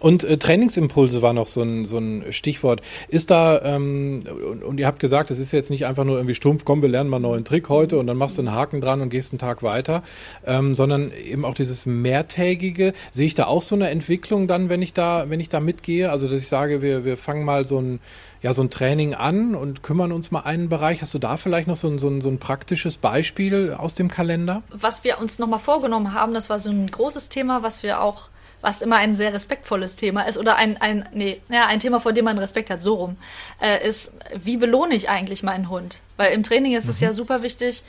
Und 0.00 0.24
äh, 0.24 0.38
Trainingsimpulse 0.38 1.22
war 1.22 1.32
noch 1.32 1.46
so 1.46 1.62
ein, 1.62 1.84
so 1.84 1.98
ein 1.98 2.24
Stichwort. 2.30 2.80
Ist 3.08 3.30
da, 3.30 3.60
ähm, 3.62 4.24
und, 4.50 4.64
und, 4.64 4.80
ihr 4.80 4.86
habt 4.86 5.00
gesagt, 5.00 5.30
es 5.30 5.38
ist 5.38 5.52
jetzt 5.52 5.70
nicht 5.70 5.86
einfach 5.86 6.04
nur 6.04 6.16
irgendwie 6.16 6.34
stumpf, 6.34 6.64
komm, 6.64 6.80
wir 6.80 6.88
lernen 6.88 7.10
mal 7.10 7.16
einen 7.16 7.24
neuen 7.24 7.44
Trick 7.44 7.68
heute 7.68 7.98
und 7.98 8.06
dann 8.06 8.16
machst 8.16 8.38
du 8.38 8.42
einen 8.42 8.52
Haken 8.52 8.80
dran 8.80 9.02
und 9.02 9.10
gehst 9.10 9.32
einen 9.32 9.38
Tag 9.38 9.62
weiter, 9.62 10.02
ähm, 10.46 10.74
sondern 10.74 11.12
eben 11.12 11.44
auch 11.44 11.54
dieses 11.54 11.84
mehrtägige. 11.84 12.94
Sehe 13.10 13.26
ich 13.26 13.34
da 13.34 13.44
auch 13.44 13.62
so 13.62 13.74
eine 13.74 13.90
Entwicklung 13.90 14.48
dann, 14.48 14.70
wenn 14.70 14.80
ich 14.80 14.94
da, 14.94 15.26
wenn 15.28 15.40
ich 15.40 15.50
da 15.50 15.60
mitgehe? 15.60 16.10
Also, 16.10 16.28
dass 16.28 16.40
ich 16.40 16.48
sage, 16.48 16.69
sage, 16.70 16.82
wir, 16.82 17.04
wir 17.04 17.16
fangen 17.16 17.44
mal 17.44 17.64
so 17.66 17.80
ein, 17.80 18.00
ja, 18.42 18.54
so 18.54 18.62
ein 18.62 18.70
Training 18.70 19.14
an 19.14 19.54
und 19.54 19.82
kümmern 19.82 20.12
uns 20.12 20.30
mal 20.30 20.40
einen 20.40 20.68
Bereich. 20.68 21.02
Hast 21.02 21.14
du 21.14 21.18
da 21.18 21.36
vielleicht 21.36 21.68
noch 21.68 21.76
so 21.76 21.88
ein, 21.88 21.98
so 21.98 22.08
ein, 22.08 22.20
so 22.20 22.28
ein 22.28 22.38
praktisches 22.38 22.96
Beispiel 22.96 23.74
aus 23.76 23.94
dem 23.94 24.08
Kalender? 24.08 24.62
Was 24.70 25.04
wir 25.04 25.18
uns 25.18 25.38
nochmal 25.38 25.60
vorgenommen 25.60 26.14
haben, 26.14 26.32
das 26.34 26.48
war 26.48 26.58
so 26.58 26.70
ein 26.70 26.90
großes 26.90 27.28
Thema, 27.28 27.62
was 27.62 27.82
wir 27.82 28.02
auch 28.02 28.28
was 28.62 28.82
immer 28.82 28.96
ein 28.96 29.14
sehr 29.14 29.32
respektvolles 29.32 29.96
Thema 29.96 30.24
ist 30.28 30.36
oder 30.36 30.56
ein, 30.56 30.76
ein, 30.82 31.08
nee, 31.14 31.40
ja, 31.48 31.66
ein 31.68 31.80
Thema, 31.80 31.98
vor 31.98 32.12
dem 32.12 32.26
man 32.26 32.36
Respekt 32.36 32.68
hat, 32.68 32.82
so 32.82 32.94
rum, 32.96 33.16
äh, 33.58 33.88
ist, 33.88 34.12
wie 34.36 34.58
belohne 34.58 34.94
ich 34.94 35.08
eigentlich 35.08 35.42
meinen 35.42 35.70
Hund? 35.70 36.00
Weil 36.18 36.34
im 36.34 36.42
Training 36.42 36.76
ist 36.76 36.84
mhm. 36.84 36.90
es 36.90 37.00
ja 37.00 37.14
super 37.14 37.42
wichtig, 37.42 37.82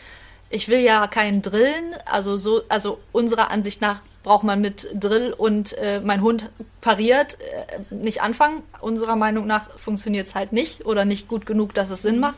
ich 0.50 0.70
will 0.70 0.80
ja 0.80 1.08
keinen 1.08 1.41
drillen, 1.41 1.94
also 2.06 2.38
so, 2.38 2.62
also 2.70 3.00
unserer 3.12 3.52
Ansicht 3.52 3.82
nach 3.82 4.00
braucht 4.23 4.43
man 4.43 4.62
mit 4.62 4.88
Drill 4.93 5.34
und 5.34 5.73
äh, 5.77 5.99
mein 5.99 6.21
Hund 6.21 6.49
pariert 6.79 7.38
äh, 7.39 7.93
nicht 7.93 8.21
anfangen. 8.21 8.62
Unserer 8.79 9.15
Meinung 9.15 9.47
nach 9.47 9.77
funktioniert 9.77 10.27
es 10.27 10.36
halt 10.36 10.53
nicht 10.53 10.86
oder 10.86 11.05
nicht 11.05 11.27
gut 11.27 11.45
genug, 11.45 11.73
dass 11.73 11.89
es 11.89 12.01
Sinn 12.01 12.19
macht. 12.19 12.36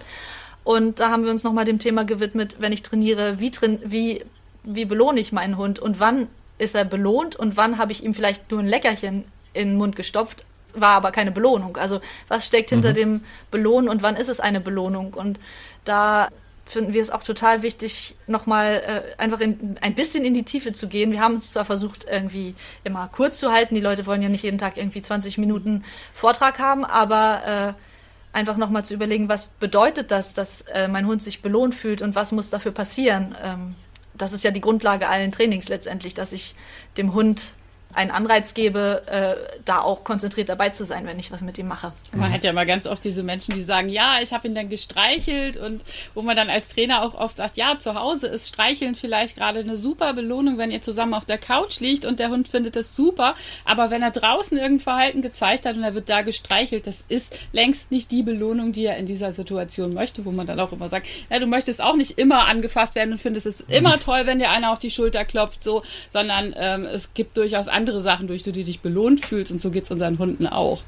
Und 0.63 0.99
da 0.99 1.09
haben 1.09 1.25
wir 1.25 1.31
uns 1.31 1.43
nochmal 1.43 1.65
dem 1.65 1.79
Thema 1.79 2.05
gewidmet, 2.05 2.55
wenn 2.59 2.71
ich 2.71 2.83
trainiere, 2.83 3.39
wie, 3.39 3.51
train 3.51 3.79
wie, 3.83 4.23
wie 4.63 4.85
belohne 4.85 5.19
ich 5.19 5.33
meinen 5.33 5.57
Hund 5.57 5.79
und 5.79 5.99
wann 5.99 6.27
ist 6.57 6.75
er 6.75 6.85
belohnt 6.85 7.35
und 7.35 7.57
wann 7.57 7.77
habe 7.77 7.91
ich 7.91 8.03
ihm 8.03 8.13
vielleicht 8.13 8.49
nur 8.51 8.61
ein 8.61 8.67
Leckerchen 8.67 9.25
in 9.53 9.69
den 9.69 9.77
Mund 9.77 9.95
gestopft, 9.95 10.45
war 10.73 10.91
aber 10.91 11.11
keine 11.11 11.31
Belohnung. 11.31 11.77
Also 11.77 11.99
was 12.27 12.45
steckt 12.45 12.69
hinter 12.69 12.91
mhm. 12.91 12.95
dem 12.95 13.23
Belohnen 13.51 13.89
und 13.89 14.01
wann 14.01 14.15
ist 14.15 14.29
es 14.29 14.39
eine 14.39 14.61
Belohnung? 14.61 15.13
Und 15.13 15.39
da 15.83 16.29
finden 16.65 16.93
wir 16.93 17.01
es 17.01 17.09
auch 17.09 17.23
total 17.23 17.61
wichtig, 17.61 18.15
nochmal 18.27 18.81
äh, 18.85 19.21
einfach 19.21 19.39
in, 19.39 19.77
ein 19.81 19.95
bisschen 19.95 20.23
in 20.23 20.33
die 20.33 20.43
Tiefe 20.43 20.71
zu 20.71 20.87
gehen. 20.87 21.11
Wir 21.11 21.19
haben 21.19 21.35
es 21.35 21.51
zwar 21.51 21.65
versucht, 21.65 22.05
irgendwie 22.09 22.55
immer 22.83 23.09
kurz 23.11 23.39
zu 23.39 23.51
halten. 23.51 23.75
Die 23.75 23.81
Leute 23.81 24.05
wollen 24.05 24.21
ja 24.21 24.29
nicht 24.29 24.43
jeden 24.43 24.57
Tag 24.57 24.77
irgendwie 24.77 25.01
20 25.01 25.37
Minuten 25.37 25.83
Vortrag 26.13 26.59
haben, 26.59 26.85
aber 26.85 27.75
äh, 27.75 28.37
einfach 28.37 28.57
nochmal 28.57 28.85
zu 28.85 28.93
überlegen, 28.93 29.29
was 29.29 29.45
bedeutet 29.45 30.11
das, 30.11 30.33
dass 30.33 30.61
äh, 30.61 30.87
mein 30.87 31.05
Hund 31.05 31.21
sich 31.21 31.41
belohnt 31.41 31.75
fühlt 31.75 32.01
und 32.01 32.15
was 32.15 32.31
muss 32.31 32.49
dafür 32.49 32.71
passieren. 32.71 33.35
Ähm, 33.43 33.75
das 34.15 34.31
ist 34.33 34.43
ja 34.43 34.51
die 34.51 34.61
Grundlage 34.61 35.09
allen 35.09 35.31
Trainings 35.31 35.69
letztendlich, 35.69 36.13
dass 36.13 36.33
ich 36.33 36.55
dem 36.97 37.13
Hund 37.13 37.53
einen 37.93 38.11
Anreiz 38.11 38.53
gebe, 38.53 39.03
äh, 39.07 39.35
da 39.65 39.81
auch 39.81 40.03
konzentriert 40.03 40.49
dabei 40.49 40.69
zu 40.69 40.85
sein, 40.85 41.05
wenn 41.05 41.19
ich 41.19 41.31
was 41.31 41.41
mit 41.41 41.57
ihm 41.57 41.67
mache. 41.67 41.93
Man 42.15 42.31
hat 42.31 42.43
ja 42.43 42.51
immer 42.51 42.65
ganz 42.65 42.87
oft 42.87 43.03
diese 43.03 43.23
Menschen, 43.23 43.53
die 43.53 43.61
sagen, 43.61 43.89
ja, 43.89 44.17
ich 44.21 44.33
habe 44.33 44.47
ihn 44.47 44.55
dann 44.55 44.69
gestreichelt 44.69 45.57
und 45.57 45.83
wo 46.13 46.21
man 46.21 46.35
dann 46.35 46.49
als 46.49 46.69
Trainer 46.69 47.03
auch 47.03 47.13
oft 47.13 47.37
sagt, 47.37 47.57
ja, 47.57 47.77
zu 47.77 47.95
Hause 47.95 48.27
ist 48.27 48.47
Streicheln 48.47 48.95
vielleicht 48.95 49.37
gerade 49.37 49.59
eine 49.59 49.77
super 49.77 50.13
Belohnung, 50.13 50.57
wenn 50.57 50.71
ihr 50.71 50.81
zusammen 50.81 51.13
auf 51.13 51.25
der 51.25 51.37
Couch 51.37 51.79
liegt 51.79 52.05
und 52.05 52.19
der 52.19 52.29
Hund 52.29 52.47
findet 52.47 52.75
das 52.75 52.95
super, 52.95 53.35
aber 53.65 53.91
wenn 53.91 54.01
er 54.01 54.11
draußen 54.11 54.57
irgendein 54.57 54.83
Verhalten 54.83 55.21
gezeigt 55.21 55.65
hat 55.65 55.75
und 55.75 55.83
er 55.83 55.93
wird 55.93 56.09
da 56.09 56.21
gestreichelt, 56.21 56.87
das 56.87 57.05
ist 57.07 57.35
längst 57.51 57.91
nicht 57.91 58.11
die 58.11 58.23
Belohnung, 58.23 58.71
die 58.71 58.85
er 58.85 58.97
in 58.97 59.05
dieser 59.05 59.31
Situation 59.31 59.93
möchte, 59.93 60.25
wo 60.25 60.31
man 60.31 60.47
dann 60.47 60.59
auch 60.59 60.71
immer 60.71 60.89
sagt, 60.89 61.07
ja, 61.29 61.39
du 61.39 61.45
möchtest 61.47 61.81
auch 61.81 61.95
nicht 61.95 62.17
immer 62.17 62.47
angefasst 62.47 62.95
werden 62.95 63.13
und 63.13 63.19
findest 63.19 63.45
es 63.45 63.61
immer 63.61 63.99
toll, 63.99 64.25
wenn 64.25 64.39
dir 64.39 64.49
einer 64.49 64.71
auf 64.71 64.79
die 64.79 64.91
Schulter 64.91 65.25
klopft, 65.25 65.63
so, 65.63 65.83
sondern 66.09 66.55
ähm, 66.57 66.85
es 66.85 67.13
gibt 67.13 67.37
durchaus 67.37 67.67
andere 67.67 67.82
andere 67.83 67.99
Sachen, 67.99 68.27
durch 68.27 68.43
die 68.43 68.53
du 68.53 68.63
dich 68.63 68.79
belohnt 68.79 69.25
fühlst. 69.25 69.51
Und 69.51 69.59
so 69.59 69.69
geht 69.69 69.83
es 69.83 69.91
unseren 69.91 70.17
Hunden 70.17 70.47
auch. 70.47 70.83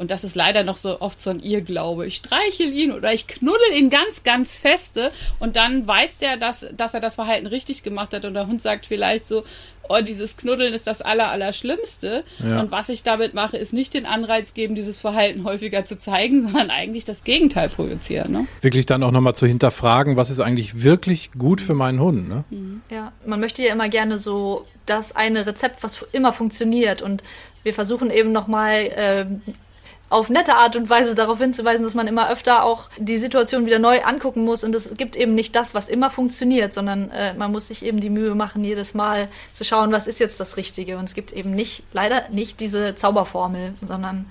Und 0.00 0.10
das 0.10 0.24
ist 0.24 0.34
leider 0.34 0.64
noch 0.64 0.78
so 0.78 1.02
oft 1.02 1.20
so 1.20 1.28
ein 1.28 1.40
Irrglaube. 1.40 2.06
Ich 2.06 2.16
streichel 2.16 2.72
ihn 2.72 2.90
oder 2.90 3.12
ich 3.12 3.26
knuddel 3.26 3.76
ihn 3.76 3.90
ganz, 3.90 4.24
ganz 4.24 4.56
feste 4.56 5.12
und 5.40 5.56
dann 5.56 5.86
weiß 5.86 6.16
der, 6.16 6.38
dass, 6.38 6.66
dass 6.74 6.94
er 6.94 7.00
das 7.00 7.16
Verhalten 7.16 7.46
richtig 7.46 7.82
gemacht 7.82 8.14
hat 8.14 8.24
und 8.24 8.32
der 8.32 8.46
Hund 8.46 8.62
sagt 8.62 8.86
vielleicht 8.86 9.26
so, 9.26 9.44
oh, 9.90 10.00
dieses 10.00 10.38
Knuddeln 10.38 10.72
ist 10.72 10.86
das 10.86 11.02
Aller, 11.02 11.28
Allerschlimmste. 11.30 12.24
Ja. 12.38 12.60
Und 12.60 12.70
was 12.70 12.88
ich 12.88 13.02
damit 13.02 13.34
mache, 13.34 13.58
ist 13.58 13.74
nicht 13.74 13.92
den 13.92 14.06
Anreiz 14.06 14.54
geben, 14.54 14.74
dieses 14.74 14.98
Verhalten 14.98 15.44
häufiger 15.44 15.84
zu 15.84 15.98
zeigen, 15.98 16.42
sondern 16.44 16.70
eigentlich 16.70 17.04
das 17.04 17.22
Gegenteil 17.22 17.68
projizieren. 17.68 18.32
Ne? 18.32 18.46
Wirklich 18.62 18.86
dann 18.86 19.02
auch 19.02 19.10
nochmal 19.10 19.34
zu 19.34 19.46
hinterfragen, 19.46 20.16
was 20.16 20.30
ist 20.30 20.40
eigentlich 20.40 20.82
wirklich 20.82 21.30
gut 21.32 21.60
für 21.60 21.74
meinen 21.74 22.00
Hund. 22.00 22.26
Ne? 22.26 22.44
Mhm. 22.48 22.80
Ja, 22.90 23.12
man 23.26 23.38
möchte 23.38 23.62
ja 23.62 23.72
immer 23.72 23.90
gerne 23.90 24.18
so 24.18 24.64
das 24.86 25.14
eine 25.14 25.46
Rezept, 25.46 25.82
was 25.82 26.06
immer 26.12 26.32
funktioniert. 26.32 27.02
Und 27.02 27.22
wir 27.64 27.74
versuchen 27.74 28.10
eben 28.10 28.32
nochmal 28.32 28.72
äh, 28.96 29.26
auf 30.10 30.28
nette 30.28 30.54
Art 30.54 30.74
und 30.74 30.90
Weise 30.90 31.14
darauf 31.14 31.38
hinzuweisen, 31.38 31.84
dass 31.84 31.94
man 31.94 32.08
immer 32.08 32.28
öfter 32.30 32.64
auch 32.64 32.90
die 32.98 33.16
Situation 33.16 33.64
wieder 33.64 33.78
neu 33.78 34.02
angucken 34.02 34.44
muss. 34.44 34.64
Und 34.64 34.74
es 34.74 34.96
gibt 34.96 35.14
eben 35.14 35.34
nicht 35.34 35.54
das, 35.54 35.72
was 35.72 35.88
immer 35.88 36.10
funktioniert, 36.10 36.74
sondern 36.74 37.10
äh, 37.12 37.32
man 37.34 37.52
muss 37.52 37.68
sich 37.68 37.84
eben 37.84 38.00
die 38.00 38.10
Mühe 38.10 38.34
machen, 38.34 38.64
jedes 38.64 38.92
Mal 38.92 39.28
zu 39.52 39.64
schauen, 39.64 39.92
was 39.92 40.08
ist 40.08 40.18
jetzt 40.18 40.40
das 40.40 40.56
Richtige. 40.56 40.98
Und 40.98 41.04
es 41.04 41.14
gibt 41.14 41.32
eben 41.32 41.52
nicht, 41.52 41.84
leider 41.92 42.28
nicht 42.30 42.58
diese 42.58 42.96
Zauberformel, 42.96 43.74
sondern 43.82 44.26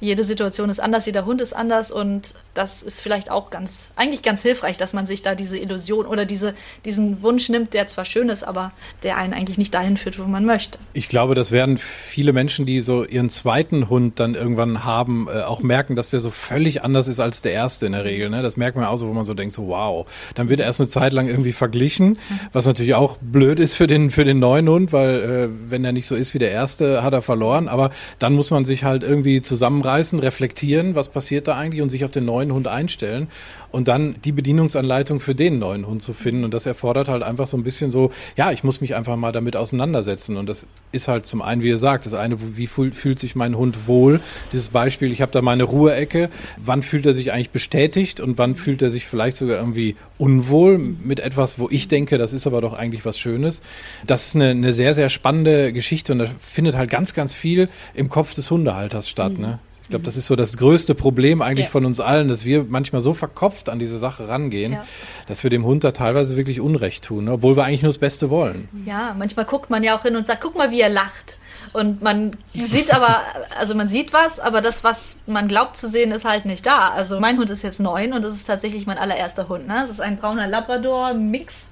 jede 0.00 0.24
Situation 0.24 0.68
ist 0.68 0.80
anders, 0.80 1.06
jeder 1.06 1.24
Hund 1.24 1.40
ist 1.40 1.54
anders 1.54 1.90
und 1.90 2.34
das 2.54 2.82
ist 2.82 3.00
vielleicht 3.00 3.30
auch 3.30 3.50
ganz, 3.50 3.92
eigentlich 3.96 4.22
ganz 4.22 4.42
hilfreich, 4.42 4.76
dass 4.76 4.92
man 4.92 5.06
sich 5.06 5.22
da 5.22 5.34
diese 5.34 5.58
Illusion 5.58 6.06
oder 6.06 6.26
diese, 6.26 6.54
diesen 6.84 7.22
Wunsch 7.22 7.48
nimmt, 7.48 7.72
der 7.72 7.86
zwar 7.86 8.04
schön 8.04 8.28
ist, 8.28 8.44
aber 8.44 8.72
der 9.02 9.16
einen 9.16 9.32
eigentlich 9.32 9.58
nicht 9.58 9.72
dahin 9.72 9.96
führt, 9.96 10.18
wo 10.18 10.24
man 10.24 10.44
möchte. 10.44 10.78
Ich 10.92 11.08
glaube, 11.08 11.34
das 11.34 11.50
werden 11.50 11.78
viele 11.78 12.32
Menschen, 12.32 12.66
die 12.66 12.80
so 12.80 13.04
ihren 13.04 13.30
zweiten 13.30 13.88
Hund 13.88 14.20
dann 14.20 14.34
irgendwann 14.34 14.84
haben, 14.84 15.28
äh, 15.32 15.42
auch 15.42 15.62
merken, 15.62 15.96
dass 15.96 16.10
der 16.10 16.20
so 16.20 16.30
völlig 16.30 16.82
anders 16.82 17.08
ist 17.08 17.20
als 17.20 17.40
der 17.40 17.52
erste 17.52 17.86
in 17.86 17.92
der 17.92 18.04
Regel. 18.04 18.28
Ne? 18.28 18.42
Das 18.42 18.56
merkt 18.56 18.76
man 18.76 18.84
auch 18.84 18.98
so, 18.98 19.08
wo 19.08 19.12
man 19.12 19.24
so 19.24 19.34
denkt, 19.34 19.54
so 19.54 19.68
wow. 19.68 20.06
Dann 20.34 20.50
wird 20.50 20.60
erst 20.60 20.80
eine 20.80 20.88
Zeit 20.88 21.14
lang 21.14 21.28
irgendwie 21.28 21.52
verglichen, 21.52 22.18
was 22.52 22.66
natürlich 22.66 22.94
auch 22.94 23.16
blöd 23.20 23.58
ist 23.58 23.74
für 23.74 23.86
den, 23.86 24.10
für 24.10 24.24
den 24.24 24.38
neuen 24.38 24.68
Hund, 24.68 24.92
weil 24.92 25.22
äh, 25.22 25.70
wenn 25.70 25.84
er 25.84 25.92
nicht 25.92 26.06
so 26.06 26.14
ist 26.14 26.34
wie 26.34 26.38
der 26.38 26.50
erste, 26.50 27.02
hat 27.02 27.14
er 27.14 27.22
verloren. 27.22 27.68
Aber 27.68 27.90
dann 28.18 28.34
muss 28.34 28.50
man 28.50 28.64
sich 28.64 28.84
halt 28.84 29.02
irgendwie 29.02 29.40
zusammen 29.40 29.85
zusammenreißen, 29.86 30.18
reflektieren, 30.18 30.94
was 30.94 31.08
passiert 31.08 31.46
da 31.46 31.56
eigentlich 31.56 31.80
und 31.82 31.90
sich 31.90 32.04
auf 32.04 32.10
den 32.10 32.24
neuen 32.24 32.52
Hund 32.52 32.66
einstellen 32.66 33.28
und 33.70 33.88
dann 33.88 34.16
die 34.24 34.32
Bedienungsanleitung 34.32 35.20
für 35.20 35.34
den 35.34 35.58
neuen 35.58 35.86
Hund 35.86 36.02
zu 36.02 36.12
finden. 36.12 36.44
Und 36.44 36.54
das 36.54 36.66
erfordert 36.66 37.08
halt 37.08 37.22
einfach 37.22 37.46
so 37.46 37.56
ein 37.56 37.62
bisschen 37.62 37.90
so, 37.90 38.10
ja, 38.36 38.50
ich 38.50 38.64
muss 38.64 38.80
mich 38.80 38.94
einfach 38.94 39.16
mal 39.16 39.32
damit 39.32 39.56
auseinandersetzen. 39.56 40.36
Und 40.36 40.48
das 40.48 40.66
ist 40.92 41.08
halt 41.08 41.26
zum 41.26 41.42
einen, 41.42 41.62
wie 41.62 41.68
ihr 41.68 41.78
sagt, 41.78 42.06
das 42.06 42.14
eine, 42.14 42.36
wie 42.56 42.66
fühlt 42.66 43.18
sich 43.18 43.36
mein 43.36 43.56
Hund 43.56 43.86
wohl? 43.86 44.20
Dieses 44.52 44.68
Beispiel, 44.68 45.12
ich 45.12 45.20
habe 45.20 45.32
da 45.32 45.42
meine 45.42 45.64
Ruheecke. 45.64 46.30
Wann 46.56 46.82
fühlt 46.82 47.06
er 47.06 47.14
sich 47.14 47.32
eigentlich 47.32 47.50
bestätigt 47.50 48.18
und 48.18 48.38
wann 48.38 48.56
fühlt 48.56 48.82
er 48.82 48.90
sich 48.90 49.06
vielleicht 49.06 49.36
sogar 49.36 49.58
irgendwie 49.58 49.96
unwohl 50.18 50.78
mit 50.78 51.20
etwas, 51.20 51.58
wo 51.58 51.68
ich 51.70 51.88
denke, 51.88 52.18
das 52.18 52.32
ist 52.32 52.46
aber 52.46 52.60
doch 52.60 52.72
eigentlich 52.72 53.04
was 53.04 53.18
Schönes. 53.18 53.60
Das 54.06 54.26
ist 54.26 54.34
eine, 54.34 54.50
eine 54.50 54.72
sehr, 54.72 54.94
sehr 54.94 55.08
spannende 55.08 55.72
Geschichte 55.72 56.12
und 56.12 56.18
da 56.20 56.26
findet 56.40 56.76
halt 56.76 56.90
ganz, 56.90 57.14
ganz 57.14 57.34
viel 57.34 57.68
im 57.94 58.08
Kopf 58.08 58.34
des 58.34 58.50
Hundehalters 58.50 59.08
statt. 59.08 59.34
Mhm. 59.34 59.40
Ne? 59.40 59.58
Ich 59.86 59.90
glaube, 59.90 60.04
das 60.04 60.16
ist 60.16 60.26
so 60.26 60.34
das 60.34 60.56
größte 60.56 60.96
Problem 60.96 61.40
eigentlich 61.40 61.66
ja. 61.66 61.70
von 61.70 61.84
uns 61.84 62.00
allen, 62.00 62.26
dass 62.26 62.44
wir 62.44 62.66
manchmal 62.68 63.00
so 63.00 63.12
verkopft 63.12 63.68
an 63.68 63.78
diese 63.78 63.98
Sache 63.98 64.28
rangehen, 64.28 64.72
ja. 64.72 64.84
dass 65.28 65.44
wir 65.44 65.50
dem 65.50 65.64
Hund 65.64 65.84
da 65.84 65.92
teilweise 65.92 66.36
wirklich 66.36 66.60
Unrecht 66.60 67.04
tun, 67.04 67.26
ne? 67.26 67.34
obwohl 67.34 67.56
wir 67.56 67.62
eigentlich 67.62 67.82
nur 67.82 67.90
das 67.90 67.98
Beste 67.98 68.28
wollen. 68.28 68.68
Ja, 68.84 69.14
manchmal 69.16 69.44
guckt 69.44 69.70
man 69.70 69.84
ja 69.84 69.96
auch 69.96 70.02
hin 70.02 70.16
und 70.16 70.26
sagt, 70.26 70.40
guck 70.40 70.56
mal, 70.56 70.72
wie 70.72 70.80
er 70.80 70.88
lacht. 70.88 71.38
Und 71.72 72.02
man 72.02 72.32
sieht 72.52 72.92
aber, 72.92 73.20
also 73.60 73.76
man 73.76 73.86
sieht 73.86 74.12
was, 74.12 74.40
aber 74.40 74.60
das, 74.60 74.82
was 74.82 75.18
man 75.28 75.46
glaubt 75.46 75.76
zu 75.76 75.88
sehen, 75.88 76.10
ist 76.10 76.24
halt 76.24 76.46
nicht 76.46 76.66
da. 76.66 76.88
Also 76.88 77.20
mein 77.20 77.38
Hund 77.38 77.50
ist 77.50 77.62
jetzt 77.62 77.78
neun 77.78 78.12
und 78.12 78.24
das 78.24 78.34
ist 78.34 78.48
tatsächlich 78.48 78.86
mein 78.86 78.98
allererster 78.98 79.48
Hund. 79.48 79.68
Ne? 79.68 79.76
Das 79.82 79.90
ist 79.90 80.00
ein 80.00 80.16
brauner 80.16 80.48
Labrador-Mix. 80.48 81.70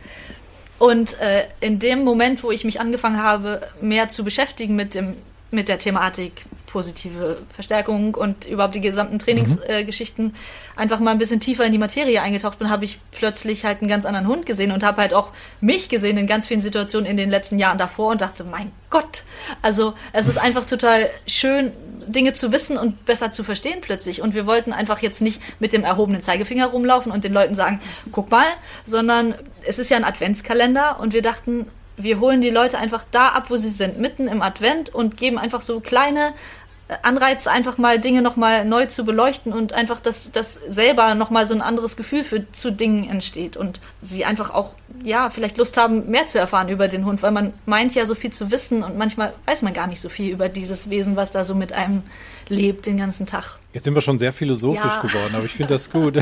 Und 0.79 1.19
äh, 1.21 1.47
in 1.61 1.81
dem 1.81 2.05
Moment, 2.05 2.45
wo 2.45 2.53
ich 2.53 2.63
mich 2.63 2.81
angefangen 2.81 3.21
habe, 3.21 3.63
mehr 3.81 4.09
zu 4.09 4.23
beschäftigen 4.23 4.77
mit 4.77 4.95
dem 4.95 5.17
mit 5.51 5.69
der 5.69 5.79
Thematik 5.79 6.45
positive 6.75 7.39
Verstärkung 7.53 8.17
und 8.17 8.47
überhaupt 8.47 8.75
die 8.75 8.81
gesamten 8.81 9.21
Trainingsgeschichten 9.21 10.25
mhm. 10.25 10.35
äh, 10.77 10.81
einfach 10.81 10.99
mal 10.99 11.13
ein 11.13 11.19
bisschen 11.19 11.39
tiefer 11.39 11.65
in 11.65 11.71
die 11.71 11.79
Materie 11.79 12.21
eingetaucht 12.21 12.59
bin, 12.59 12.69
habe 12.69 12.85
ich 12.85 12.99
plötzlich 13.13 13.65
halt 13.65 13.81
einen 13.81 13.89
ganz 13.89 14.05
anderen 14.05 14.27
Hund 14.27 14.45
gesehen 14.45 14.73
und 14.73 14.83
habe 14.83 15.01
halt 15.01 15.15
auch 15.15 15.31
mich 15.61 15.89
gesehen 15.89 16.19
in 16.19 16.27
ganz 16.27 16.49
vielen 16.49 16.61
Situationen 16.61 17.09
in 17.09 17.17
den 17.17 17.31
letzten 17.31 17.61
Jahren 17.61 17.79
davor 17.79 18.11
und 18.11 18.21
dachte, 18.21 18.43
mein 18.43 18.73
Gott, 18.91 19.23
also 19.63 19.95
es 20.13 20.27
ist 20.27 20.37
einfach 20.37 20.67
total 20.67 21.09
schön, 21.29 21.71
Dinge 22.09 22.33
zu 22.33 22.51
wissen 22.51 22.77
und 22.77 23.05
besser 23.05 23.31
zu 23.31 23.45
verstehen 23.45 23.79
plötzlich. 23.81 24.21
Und 24.21 24.35
wir 24.35 24.45
wollten 24.45 24.73
einfach 24.73 24.99
jetzt 24.99 25.23
nicht 25.23 25.41
mit 25.61 25.73
dem 25.73 25.85
erhobenen 25.85 26.25
Zeigefinger 26.25 26.67
rumlaufen 26.67 27.13
und 27.13 27.23
den 27.23 27.33
Leuten 27.33 27.55
sagen, 27.55 27.81
guck 28.11 28.33
mal, 28.33 28.49
sondern 28.85 29.37
es 29.65 29.79
ist 29.79 29.91
ja 29.91 29.97
ein 29.97 30.05
Adventskalender 30.05 30.99
und 30.99 31.13
wir 31.13 31.23
dachten, 31.23 31.67
wir 31.97 32.21
holen 32.21 32.41
die 32.41 32.51
Leute 32.51 32.79
einfach 32.79 33.05
da 33.11 33.29
ab, 33.29 33.51
wo 33.51 33.57
sie 33.57 33.69
sind, 33.69 33.99
mitten 33.99 34.27
im 34.29 34.43
Advent 34.43 34.95
und 34.95 35.17
geben 35.17 35.39
einfach 35.39 35.63
so 35.63 35.81
kleine 35.81 36.33
Anreiz, 37.03 37.47
einfach 37.47 37.79
mal 37.79 37.99
Dinge 37.99 38.21
nochmal 38.21 38.65
neu 38.65 38.87
zu 38.87 39.05
beleuchten 39.05 39.53
und 39.53 39.73
einfach, 39.73 40.01
dass, 40.01 40.31
dass 40.31 40.55
selber 40.69 41.15
nochmal 41.15 41.47
so 41.47 41.55
ein 41.55 41.63
anderes 41.63 41.97
Gefühl 41.97 42.25
für, 42.25 42.51
zu 42.53 42.71
Dingen 42.71 43.09
entsteht 43.09 43.57
und 43.57 43.81
sie 44.03 44.25
einfach 44.25 44.51
auch, 44.51 44.75
ja, 45.03 45.31
vielleicht 45.31 45.57
Lust 45.57 45.79
haben, 45.79 46.11
mehr 46.11 46.27
zu 46.27 46.39
erfahren 46.39 46.69
über 46.69 46.89
den 46.89 47.07
Hund, 47.07 47.23
weil 47.23 47.31
man 47.31 47.55
meint 47.65 47.95
ja 47.95 48.05
so 48.05 48.15
viel 48.15 48.33
zu 48.33 48.51
wissen 48.51 48.83
und 48.83 48.99
manchmal 48.99 49.33
weiß 49.47 49.63
man 49.63 49.73
gar 49.73 49.87
nicht 49.87 50.01
so 50.01 50.11
viel 50.11 50.31
über 50.31 50.51
dieses 50.51 50.91
Wesen, 50.91 51.17
was 51.17 51.31
da 51.31 51.45
so 51.45 51.55
mit 51.55 51.73
einem 51.73 52.03
lebt 52.49 52.85
den 52.85 52.99
ganzen 52.99 53.27
Tag. 53.27 53.59
Jetzt 53.75 53.83
sind 53.83 53.95
wir 53.95 54.03
schon 54.03 54.19
sehr 54.19 54.33
philosophisch 54.33 54.85
ja. 54.85 55.03
geworden, 55.03 55.35
aber 55.35 55.45
ich 55.45 55.51
finde 55.51 55.75
das 55.75 55.91
gut. 55.91 56.17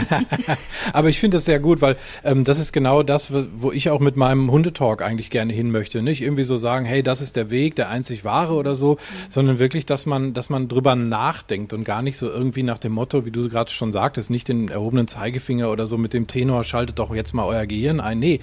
aber 0.95 1.11
ich 1.11 1.21
finde 1.21 1.37
das 1.37 1.45
sehr 1.45 1.61
gut, 1.61 1.83
weil 1.83 1.97
ähm, 2.25 2.45
das 2.45 2.59
ist 2.59 2.73
genau 2.73 3.03
das, 3.03 3.31
wo 3.57 3.71
ich 3.71 3.91
auch 3.91 4.01
mit 4.01 4.17
meinem 4.17 4.51
Hundetalk 4.51 5.03
eigentlich 5.03 5.29
gerne 5.29 5.53
hin 5.53 5.71
möchte. 5.71 6.01
Nicht 6.01 6.23
irgendwie 6.23 6.45
so 6.45 6.57
sagen, 6.57 6.87
hey, 6.87 7.03
das 7.03 7.21
ist 7.21 7.37
der 7.37 7.51
Weg, 7.51 7.77
der 7.77 7.91
einzig 7.91 8.25
wahre 8.25 8.55
oder 8.55 8.75
so, 8.75 8.95
mhm. 8.95 8.97
sondern 9.29 9.59
wirklich, 9.59 9.85
dass 9.85 10.07
man, 10.07 10.33
dass 10.33 10.49
man 10.49 10.69
drüber 10.69 10.97
nachdenkt 10.97 11.75
und 11.75 11.85
gar 11.85 12.01
nicht 12.01 12.17
so 12.17 12.27
irgendwie 12.27 12.63
nach 12.63 12.79
dem 12.79 12.93
Motto, 12.93 13.27
wie 13.27 13.31
du 13.31 13.47
gerade 13.51 13.71
schon 13.71 13.93
sagtest, 13.93 14.31
nicht 14.31 14.49
den 14.49 14.71
erhobenen 14.71 15.07
Zeigefinger 15.07 15.71
oder 15.71 15.87
so 15.87 15.99
mit 15.99 16.15
dem 16.15 16.27
Tenor, 16.27 16.65
schaltet 16.65 16.99
doch 16.99 17.15
jetzt 17.15 17.35
mal 17.35 17.45
euer 17.45 17.67
Gehirn 17.67 18.01
ein. 18.01 18.19
Nee, 18.19 18.41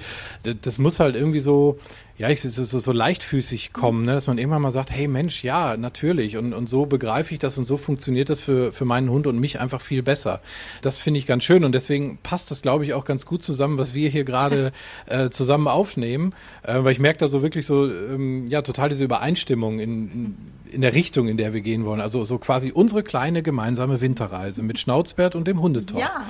das 0.62 0.78
muss 0.78 1.00
halt 1.00 1.16
irgendwie 1.16 1.40
so, 1.40 1.80
ja, 2.20 2.28
ich 2.28 2.42
so, 2.42 2.50
so, 2.50 2.80
so 2.80 2.92
leichtfüßig 2.92 3.72
kommen, 3.72 4.04
ne? 4.04 4.12
dass 4.12 4.28
man 4.28 4.38
immer 4.38 4.60
mal 4.60 4.72
sagt, 4.72 4.92
hey 4.92 5.08
Mensch, 5.08 5.42
ja, 5.42 5.78
natürlich. 5.78 6.36
Und, 6.36 6.54
und 6.54 6.68
so 6.68 6.86
begreife 6.86 7.34
ich 7.34 7.40
das 7.40 7.58
und 7.58 7.64
so 7.64 7.78
funktioniert 7.78 8.30
das 8.30 8.42
für, 8.42 8.74
für 8.74 8.84
meinen 8.84 9.10
Hund 9.10 9.26
und 9.26 9.40
mich 9.40 9.62
einfach 9.62 9.80
viel 9.80 10.04
besser. 10.04 10.42
Das 10.82 10.98
finde 10.98 11.20
ich 11.20 11.28
ganz 11.28 11.46
schön 11.46 11.64
und 11.64 11.72
deswegen 11.72 12.18
passt 12.22 12.52
das, 12.52 12.62
glaube 12.62 12.84
ich, 12.84 12.94
auch 12.94 13.06
ganz 13.06 13.26
gut 13.26 13.42
zusammen, 13.42 13.78
was 13.78 13.94
wir 13.94 14.10
hier 14.10 14.26
gerade 14.26 14.74
äh, 15.06 15.30
zusammen 15.30 15.70
aufnehmen. 15.70 16.36
Äh, 16.64 16.84
weil 16.84 16.92
ich 16.92 17.00
merke 17.00 17.20
da 17.20 17.30
so 17.30 17.42
wirklich 17.42 17.66
so, 17.66 17.90
ähm, 17.90 18.48
ja, 18.48 18.64
total 18.64 18.90
diese 18.90 19.06
Übereinstimmung 19.06 19.80
in, 19.80 20.12
in, 20.12 20.38
in 20.74 20.82
der 20.82 20.96
Richtung, 20.96 21.30
in 21.30 21.38
der 21.38 21.54
wir 21.54 21.62
gehen 21.62 21.86
wollen. 21.86 22.02
Also 22.02 22.26
so 22.26 22.38
quasi 22.38 22.74
unsere 22.74 23.02
kleine 23.02 23.44
gemeinsame 23.44 24.02
Winterreise 24.02 24.62
mit 24.62 24.78
Schnauzbert 24.78 25.36
und 25.36 25.48
dem 25.48 25.62
Hundetalk. 25.62 26.02
Ja, 26.02 26.26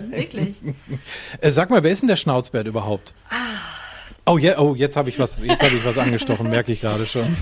wirklich. 0.10 0.56
äh, 1.40 1.52
sag 1.52 1.70
mal, 1.70 1.84
wer 1.84 1.92
ist 1.92 2.02
denn 2.02 2.08
der 2.08 2.16
Schnauzbert 2.16 2.66
überhaupt? 2.66 3.14
Ah. 3.30 3.85
Oh, 4.28 4.38
ja, 4.38 4.58
oh 4.58 4.74
jetzt 4.74 4.96
habe 4.96 5.08
ich 5.08 5.18
was, 5.20 5.40
jetzt 5.40 5.62
habe 5.62 5.76
ich 5.76 5.84
was 5.84 5.98
angestochen, 5.98 6.50
merke 6.50 6.72
ich 6.72 6.80
gerade 6.80 7.06
schon. 7.06 7.36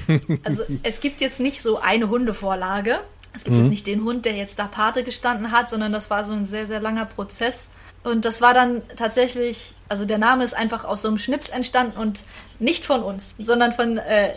Also 0.44 0.64
es 0.82 1.00
gibt 1.00 1.22
jetzt 1.22 1.40
nicht 1.40 1.62
so 1.62 1.80
eine 1.80 2.10
Hundevorlage. 2.10 3.00
Es 3.32 3.44
gibt 3.44 3.56
mhm. 3.56 3.62
jetzt 3.62 3.70
nicht 3.70 3.86
den 3.86 4.04
Hund, 4.04 4.26
der 4.26 4.34
jetzt 4.34 4.58
da 4.58 4.66
Pate 4.66 5.02
gestanden 5.02 5.50
hat, 5.50 5.68
sondern 5.68 5.92
das 5.92 6.10
war 6.10 6.24
so 6.24 6.32
ein 6.32 6.44
sehr, 6.44 6.66
sehr 6.66 6.80
langer 6.80 7.06
Prozess. 7.06 7.68
Und 8.04 8.26
das 8.26 8.42
war 8.42 8.52
dann 8.52 8.82
tatsächlich, 8.96 9.74
also 9.88 10.04
der 10.04 10.18
Name 10.18 10.44
ist 10.44 10.54
einfach 10.54 10.84
aus 10.84 11.00
so 11.00 11.08
einem 11.08 11.18
Schnips 11.18 11.48
entstanden 11.48 11.98
und 11.98 12.24
nicht 12.58 12.84
von 12.84 13.02
uns, 13.02 13.34
sondern 13.38 13.72
von 13.72 13.96
äh, 13.96 14.34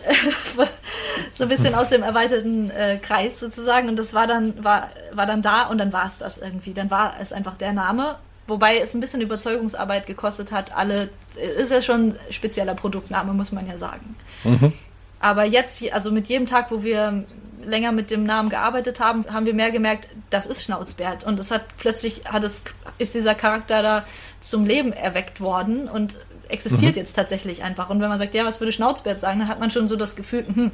so 1.33 1.43
ein 1.43 1.49
bisschen 1.49 1.75
aus 1.75 1.89
dem 1.89 2.01
erweiterten 2.01 2.71
äh, 2.71 2.97
Kreis 2.97 3.41
sozusagen. 3.41 3.89
Und 3.89 3.99
das 3.99 4.13
war 4.13 4.25
dann, 4.25 4.63
war, 4.63 4.89
war 5.11 5.25
dann 5.25 5.41
da 5.41 5.67
und 5.67 5.79
dann 5.79 5.91
war 5.91 6.07
es 6.07 6.19
das 6.19 6.37
irgendwie. 6.37 6.73
Dann 6.73 6.89
war 6.89 7.15
es 7.19 7.33
einfach 7.33 7.57
der 7.57 7.73
Name 7.73 8.15
Wobei 8.47 8.77
es 8.77 8.93
ein 8.93 9.01
bisschen 9.01 9.21
Überzeugungsarbeit 9.21 10.07
gekostet 10.07 10.51
hat. 10.51 10.75
Alle 10.75 11.09
ist 11.35 11.71
ja 11.71 11.81
schon 11.81 12.09
ein 12.09 12.17
spezieller 12.29 12.75
Produktname, 12.75 13.33
muss 13.33 13.51
man 13.51 13.67
ja 13.67 13.77
sagen. 13.77 14.15
Mhm. 14.43 14.73
Aber 15.19 15.43
jetzt, 15.43 15.83
also 15.91 16.11
mit 16.11 16.27
jedem 16.27 16.45
Tag, 16.45 16.71
wo 16.71 16.83
wir 16.83 17.25
länger 17.63 17.91
mit 17.91 18.11
dem 18.11 18.23
Namen 18.23 18.49
gearbeitet 18.49 18.99
haben, 18.99 19.25
haben 19.31 19.45
wir 19.45 19.53
mehr 19.53 19.71
gemerkt, 19.71 20.07
das 20.29 20.45
ist 20.45 20.63
Schnauzbert. 20.63 21.23
Und 21.23 21.39
es 21.39 21.51
hat 21.51 21.65
plötzlich 21.77 22.21
hat 22.25 22.43
es, 22.43 22.63
ist 22.97 23.15
dieser 23.15 23.35
Charakter 23.35 23.81
da 23.81 24.05
zum 24.39 24.65
Leben 24.65 24.93
erweckt 24.93 25.41
worden 25.41 25.89
und 25.89 26.17
existiert 26.49 26.95
mhm. 26.95 26.99
jetzt 26.99 27.13
tatsächlich 27.13 27.63
einfach. 27.63 27.89
Und 27.89 28.01
wenn 28.01 28.09
man 28.09 28.19
sagt, 28.19 28.33
ja, 28.33 28.45
was 28.45 28.61
würde 28.61 28.71
Schnauzbert 28.71 29.19
sagen, 29.19 29.39
dann 29.39 29.47
hat 29.49 29.59
man 29.59 29.71
schon 29.71 29.87
so 29.87 29.95
das 29.95 30.15
Gefühl, 30.15 30.45
hm, 30.47 30.71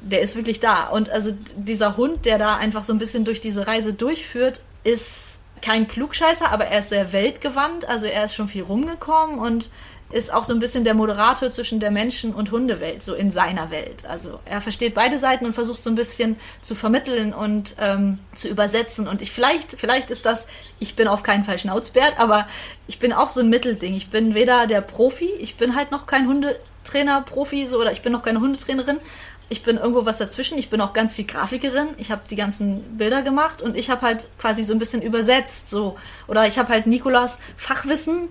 der 0.00 0.20
ist 0.20 0.36
wirklich 0.36 0.60
da. 0.60 0.88
Und 0.88 1.10
also 1.10 1.32
dieser 1.56 1.96
Hund, 1.96 2.26
der 2.26 2.38
da 2.38 2.56
einfach 2.56 2.84
so 2.84 2.92
ein 2.92 2.98
bisschen 2.98 3.24
durch 3.24 3.40
diese 3.40 3.66
Reise 3.66 3.92
durchführt, 3.92 4.60
ist 4.84 5.40
kein 5.62 5.88
Klugscheißer, 5.88 6.50
aber 6.50 6.66
er 6.66 6.80
ist 6.80 6.90
sehr 6.90 7.12
weltgewandt. 7.12 7.86
Also 7.88 8.06
er 8.06 8.24
ist 8.24 8.34
schon 8.34 8.48
viel 8.48 8.62
rumgekommen 8.62 9.38
und 9.38 9.70
ist 10.10 10.32
auch 10.32 10.44
so 10.44 10.52
ein 10.52 10.60
bisschen 10.60 10.84
der 10.84 10.94
Moderator 10.94 11.50
zwischen 11.50 11.80
der 11.80 11.90
Menschen- 11.90 12.32
und 12.32 12.52
Hundewelt, 12.52 13.02
so 13.02 13.14
in 13.14 13.30
seiner 13.30 13.70
Welt. 13.70 14.06
Also 14.06 14.38
er 14.44 14.60
versteht 14.60 14.94
beide 14.94 15.18
Seiten 15.18 15.44
und 15.44 15.52
versucht 15.52 15.82
so 15.82 15.90
ein 15.90 15.96
bisschen 15.96 16.36
zu 16.60 16.76
vermitteln 16.76 17.32
und 17.34 17.74
ähm, 17.80 18.20
zu 18.34 18.48
übersetzen. 18.48 19.08
Und 19.08 19.20
ich 19.20 19.32
vielleicht, 19.32 19.72
vielleicht 19.72 20.10
ist 20.10 20.24
das, 20.24 20.46
ich 20.78 20.94
bin 20.94 21.08
auf 21.08 21.24
keinen 21.24 21.44
Fall 21.44 21.58
Schnauzbert, 21.58 22.20
aber 22.20 22.46
ich 22.86 23.00
bin 23.00 23.12
auch 23.12 23.28
so 23.28 23.40
ein 23.40 23.48
Mittelding. 23.48 23.94
Ich 23.94 24.08
bin 24.08 24.34
weder 24.34 24.68
der 24.68 24.80
Profi, 24.80 25.30
ich 25.40 25.56
bin 25.56 25.74
halt 25.74 25.90
noch 25.90 26.06
kein 26.06 26.28
Hundetrainer, 26.28 27.22
Profi, 27.22 27.66
so 27.66 27.80
oder 27.80 27.90
ich 27.90 28.02
bin 28.02 28.12
noch 28.12 28.22
keine 28.22 28.40
Hundetrainerin, 28.40 28.98
ich 29.48 29.62
bin 29.62 29.76
irgendwo 29.76 30.04
was 30.04 30.18
dazwischen. 30.18 30.58
Ich 30.58 30.70
bin 30.70 30.80
auch 30.80 30.92
ganz 30.92 31.14
viel 31.14 31.24
Grafikerin. 31.24 31.88
Ich 31.98 32.10
habe 32.10 32.22
die 32.28 32.36
ganzen 32.36 32.82
Bilder 32.96 33.22
gemacht 33.22 33.62
und 33.62 33.76
ich 33.76 33.90
habe 33.90 34.02
halt 34.02 34.26
quasi 34.38 34.62
so 34.62 34.72
ein 34.72 34.78
bisschen 34.78 35.02
übersetzt. 35.02 35.70
So. 35.70 35.96
Oder 36.26 36.46
ich 36.46 36.58
habe 36.58 36.68
halt 36.70 36.86
Nikolas 36.86 37.38
Fachwissen 37.56 38.28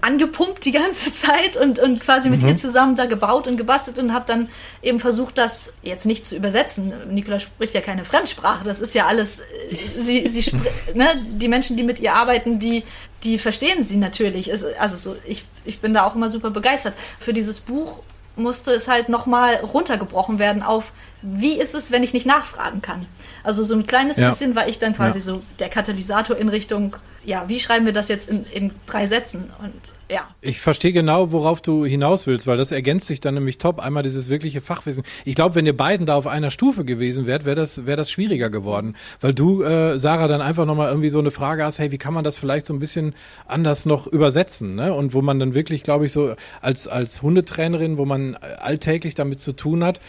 angepumpt 0.00 0.64
die 0.64 0.72
ganze 0.72 1.12
Zeit 1.12 1.56
und, 1.56 1.78
und 1.78 2.00
quasi 2.00 2.30
mit 2.30 2.42
mhm. 2.42 2.50
ihr 2.50 2.56
zusammen 2.56 2.96
da 2.96 3.06
gebaut 3.06 3.48
und 3.48 3.56
gebastelt 3.56 3.98
und 3.98 4.12
habe 4.12 4.24
dann 4.26 4.48
eben 4.82 5.00
versucht, 5.00 5.38
das 5.38 5.72
jetzt 5.82 6.06
nicht 6.06 6.24
zu 6.24 6.36
übersetzen. 6.36 6.92
Nikola 7.10 7.40
spricht 7.40 7.74
ja 7.74 7.80
keine 7.80 8.04
Fremdsprache, 8.04 8.64
das 8.64 8.80
ist 8.80 8.94
ja 8.94 9.06
alles, 9.06 9.40
äh, 9.40 9.44
sie, 9.98 10.28
sie 10.28 10.52
ne, 10.94 11.06
die 11.26 11.48
Menschen, 11.48 11.76
die 11.76 11.82
mit 11.82 11.98
ihr 11.98 12.14
arbeiten, 12.14 12.58
die, 12.58 12.84
die 13.24 13.38
verstehen 13.38 13.84
sie 13.84 13.96
natürlich. 13.96 14.52
Also 14.78 14.96
so, 14.96 15.16
ich, 15.26 15.44
ich 15.64 15.80
bin 15.80 15.94
da 15.94 16.04
auch 16.04 16.14
immer 16.14 16.30
super 16.30 16.50
begeistert. 16.50 16.94
Für 17.18 17.32
dieses 17.32 17.60
Buch 17.60 18.00
musste 18.38 18.70
es 18.72 18.88
halt 18.88 19.08
nochmal 19.08 19.56
runtergebrochen 19.56 20.38
werden 20.38 20.62
auf, 20.62 20.92
wie 21.22 21.58
ist 21.58 21.74
es, 21.74 21.90
wenn 21.90 22.02
ich 22.02 22.12
nicht 22.12 22.26
nachfragen 22.26 22.80
kann. 22.82 23.06
Also 23.42 23.64
so 23.64 23.74
ein 23.74 23.86
kleines 23.86 24.16
ja. 24.16 24.28
bisschen 24.28 24.54
war 24.54 24.68
ich 24.68 24.78
dann 24.78 24.94
quasi 24.94 25.18
ja. 25.18 25.24
so 25.24 25.42
der 25.58 25.68
Katalysator 25.68 26.36
in 26.36 26.48
Richtung, 26.48 26.96
ja, 27.24 27.48
wie 27.48 27.60
schreiben 27.60 27.86
wir 27.86 27.92
das 27.92 28.08
jetzt 28.08 28.28
in, 28.28 28.44
in 28.44 28.72
drei 28.86 29.06
Sätzen? 29.06 29.52
Und 29.60 29.72
ja. 30.10 30.28
Ich 30.40 30.60
verstehe 30.60 30.92
genau, 30.92 31.32
worauf 31.32 31.60
du 31.60 31.84
hinaus 31.84 32.26
willst, 32.26 32.46
weil 32.46 32.56
das 32.56 32.72
ergänzt 32.72 33.06
sich 33.06 33.20
dann 33.20 33.34
nämlich 33.34 33.58
top. 33.58 33.80
Einmal 33.80 34.02
dieses 34.02 34.28
wirkliche 34.28 34.60
Fachwissen. 34.60 35.02
Ich 35.24 35.34
glaube, 35.34 35.54
wenn 35.54 35.66
ihr 35.66 35.76
beiden 35.76 36.06
da 36.06 36.14
auf 36.14 36.26
einer 36.26 36.50
Stufe 36.50 36.84
gewesen 36.84 37.26
wärt, 37.26 37.44
wäre 37.44 37.56
das, 37.56 37.84
wäre 37.86 37.96
das 37.96 38.10
schwieriger 38.10 38.48
geworden. 38.48 38.96
Weil 39.20 39.34
du, 39.34 39.62
äh, 39.62 39.98
Sarah, 39.98 40.28
dann 40.28 40.40
einfach 40.40 40.64
nochmal 40.64 40.88
irgendwie 40.88 41.10
so 41.10 41.18
eine 41.18 41.30
Frage 41.30 41.64
hast, 41.64 41.78
hey, 41.78 41.90
wie 41.90 41.98
kann 41.98 42.14
man 42.14 42.24
das 42.24 42.38
vielleicht 42.38 42.66
so 42.66 42.72
ein 42.72 42.78
bisschen 42.78 43.14
anders 43.46 43.86
noch 43.86 44.06
übersetzen? 44.06 44.74
Ne? 44.74 44.94
Und 44.94 45.12
wo 45.14 45.20
man 45.20 45.38
dann 45.38 45.54
wirklich, 45.54 45.82
glaube 45.82 46.06
ich, 46.06 46.12
so 46.12 46.34
als, 46.62 46.88
als 46.88 47.20
Hundetrainerin, 47.22 47.98
wo 47.98 48.04
man 48.04 48.36
alltäglich 48.36 49.14
damit 49.14 49.40
zu 49.40 49.52
tun 49.52 49.84
hat, 49.84 50.00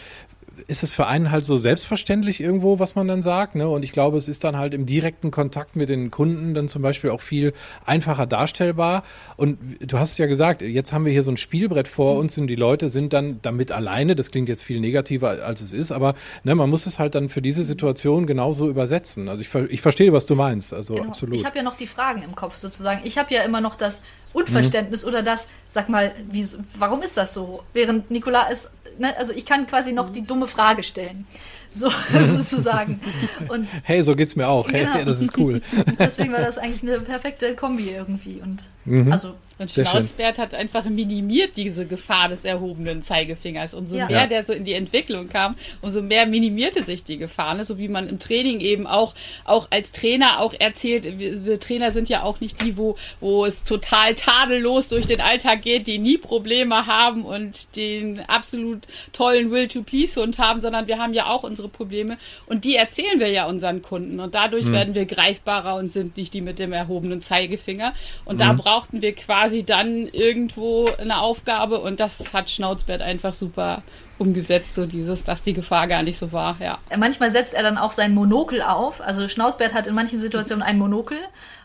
ist 0.66 0.82
es 0.82 0.94
für 0.94 1.06
einen 1.06 1.30
halt 1.30 1.44
so 1.44 1.56
selbstverständlich 1.56 2.40
irgendwo, 2.40 2.78
was 2.78 2.94
man 2.94 3.08
dann 3.08 3.22
sagt. 3.22 3.54
Ne? 3.54 3.68
Und 3.68 3.82
ich 3.82 3.92
glaube, 3.92 4.18
es 4.18 4.28
ist 4.28 4.44
dann 4.44 4.56
halt 4.56 4.74
im 4.74 4.86
direkten 4.86 5.30
Kontakt 5.30 5.76
mit 5.76 5.88
den 5.88 6.10
Kunden 6.10 6.54
dann 6.54 6.68
zum 6.68 6.82
Beispiel 6.82 7.10
auch 7.10 7.20
viel 7.20 7.52
einfacher 7.84 8.26
darstellbar. 8.26 9.02
Und 9.36 9.58
du 9.80 9.98
hast 9.98 10.12
es 10.12 10.18
ja 10.18 10.26
gesagt, 10.26 10.62
jetzt 10.62 10.92
haben 10.92 11.04
wir 11.04 11.12
hier 11.12 11.22
so 11.22 11.30
ein 11.30 11.36
Spielbrett 11.36 11.88
vor 11.88 12.18
uns 12.18 12.36
und 12.38 12.46
die 12.46 12.56
Leute 12.56 12.90
sind 12.90 13.12
dann 13.12 13.40
damit 13.42 13.72
alleine. 13.72 14.16
Das 14.16 14.30
klingt 14.30 14.48
jetzt 14.48 14.62
viel 14.62 14.80
negativer, 14.80 15.44
als 15.44 15.60
es 15.60 15.72
ist, 15.72 15.92
aber 15.92 16.14
ne, 16.44 16.54
man 16.54 16.70
muss 16.70 16.86
es 16.86 16.98
halt 16.98 17.14
dann 17.14 17.28
für 17.28 17.42
diese 17.42 17.64
Situation 17.64 18.26
genauso 18.26 18.68
übersetzen. 18.68 19.28
Also 19.28 19.42
ich, 19.42 19.54
ich 19.70 19.80
verstehe, 19.80 20.12
was 20.12 20.26
du 20.26 20.34
meinst. 20.34 20.72
Also 20.72 20.94
genau. 20.94 21.08
absolut. 21.08 21.36
Ich 21.36 21.44
habe 21.44 21.56
ja 21.56 21.62
noch 21.62 21.76
die 21.76 21.86
Fragen 21.86 22.22
im 22.22 22.34
Kopf 22.34 22.56
sozusagen. 22.56 23.00
Ich 23.04 23.18
habe 23.18 23.34
ja 23.34 23.42
immer 23.42 23.60
noch 23.60 23.76
das 23.76 24.02
Unverständnis 24.32 25.02
mhm. 25.02 25.08
oder 25.08 25.22
das, 25.22 25.48
sag 25.68 25.88
mal, 25.88 26.12
wie, 26.30 26.46
warum 26.78 27.02
ist 27.02 27.16
das 27.16 27.34
so? 27.34 27.62
Während 27.72 28.10
Nikola 28.10 28.46
es 28.50 28.70
ne, 29.00 29.16
also 29.16 29.32
ich 29.32 29.46
kann 29.46 29.66
quasi 29.66 29.92
noch 29.92 30.10
die 30.10 30.22
dumme 30.22 30.46
Frage 30.46 30.82
stellen. 30.82 31.26
So 31.70 31.88
sozusagen. 32.26 33.00
Und 33.48 33.68
hey, 33.84 34.02
so 34.02 34.16
geht's 34.16 34.36
mir 34.36 34.48
auch. 34.48 34.68
Genau. 34.68 34.92
Hey, 34.92 35.04
das 35.04 35.20
ist 35.20 35.36
cool. 35.38 35.62
Deswegen 35.98 36.32
war 36.32 36.40
das 36.40 36.58
eigentlich 36.58 36.82
eine 36.82 37.00
perfekte 37.00 37.54
Kombi 37.54 37.90
irgendwie. 37.90 38.40
Und 38.42 38.64
mhm. 38.84 39.12
also 39.12 39.34
und 39.60 39.70
Schnauzbert 39.70 40.38
hat 40.38 40.54
einfach 40.54 40.86
minimiert 40.86 41.58
diese 41.58 41.84
Gefahr 41.84 42.30
des 42.30 42.46
erhobenen 42.46 43.02
Zeigefingers. 43.02 43.74
Umso 43.74 43.96
ja. 43.96 44.06
mehr 44.06 44.26
der 44.26 44.42
so 44.42 44.54
in 44.54 44.64
die 44.64 44.72
Entwicklung 44.72 45.28
kam, 45.28 45.54
umso 45.82 46.00
mehr 46.00 46.24
minimierte 46.24 46.82
sich 46.82 47.04
die 47.04 47.18
Gefahr. 47.18 47.54
Ne? 47.54 47.64
So 47.64 47.76
wie 47.76 47.88
man 47.88 48.08
im 48.08 48.18
Training 48.18 48.60
eben 48.60 48.86
auch, 48.86 49.14
auch 49.44 49.68
als 49.68 49.92
Trainer 49.92 50.40
auch 50.40 50.54
erzählt, 50.58 51.18
wir, 51.18 51.44
wir 51.44 51.60
Trainer 51.60 51.90
sind 51.90 52.08
ja 52.08 52.22
auch 52.22 52.40
nicht 52.40 52.62
die, 52.62 52.78
wo, 52.78 52.96
wo 53.20 53.44
es 53.44 53.62
total 53.62 54.14
tadellos 54.14 54.88
durch 54.88 55.06
den 55.06 55.20
Alltag 55.20 55.60
geht, 55.60 55.86
die 55.86 55.98
nie 55.98 56.16
Probleme 56.16 56.86
haben 56.86 57.26
und 57.26 57.76
den 57.76 58.20
absolut 58.20 58.86
tollen 59.12 59.50
Will-to-Please-Hund 59.50 60.38
haben, 60.38 60.62
sondern 60.62 60.86
wir 60.86 60.96
haben 60.96 61.12
ja 61.12 61.26
auch 61.26 61.42
unsere 61.42 61.59
Probleme 61.68 62.18
und 62.46 62.64
die 62.64 62.76
erzählen 62.76 63.20
wir 63.20 63.28
ja 63.28 63.46
unseren 63.46 63.82
Kunden 63.82 64.20
und 64.20 64.34
dadurch 64.34 64.66
hm. 64.66 64.72
werden 64.72 64.94
wir 64.94 65.06
greifbarer 65.06 65.76
und 65.76 65.92
sind 65.92 66.16
nicht 66.16 66.34
die 66.34 66.40
mit 66.40 66.58
dem 66.58 66.72
erhobenen 66.72 67.20
Zeigefinger. 67.20 67.94
Und 68.24 68.40
hm. 68.40 68.46
da 68.46 68.52
brauchten 68.52 69.02
wir 69.02 69.14
quasi 69.14 69.50
quasi 69.50 69.64
dann 69.64 70.06
irgendwo 70.08 70.88
eine 70.98 71.18
Aufgabe 71.18 71.80
und 71.80 71.98
das 71.98 72.32
hat 72.32 72.50
Schnauzbert 72.50 73.02
einfach 73.02 73.34
super 73.34 73.82
umgesetzt, 74.18 74.74
so 74.74 74.86
dieses, 74.86 75.24
dass 75.24 75.42
die 75.42 75.54
Gefahr 75.54 75.86
gar 75.86 76.02
nicht 76.02 76.18
so 76.18 76.30
war, 76.30 76.56
ja. 76.60 76.78
Manchmal 76.96 77.30
setzt 77.30 77.54
er 77.54 77.62
dann 77.62 77.78
auch 77.78 77.92
sein 77.92 78.12
Monokel 78.12 78.60
auf. 78.60 79.00
Also 79.00 79.28
Schnauzbert 79.28 79.72
hat 79.72 79.86
in 79.86 79.94
manchen 79.94 80.18
Situationen 80.18 80.62
ein 80.62 80.78
Monokel 80.78 81.18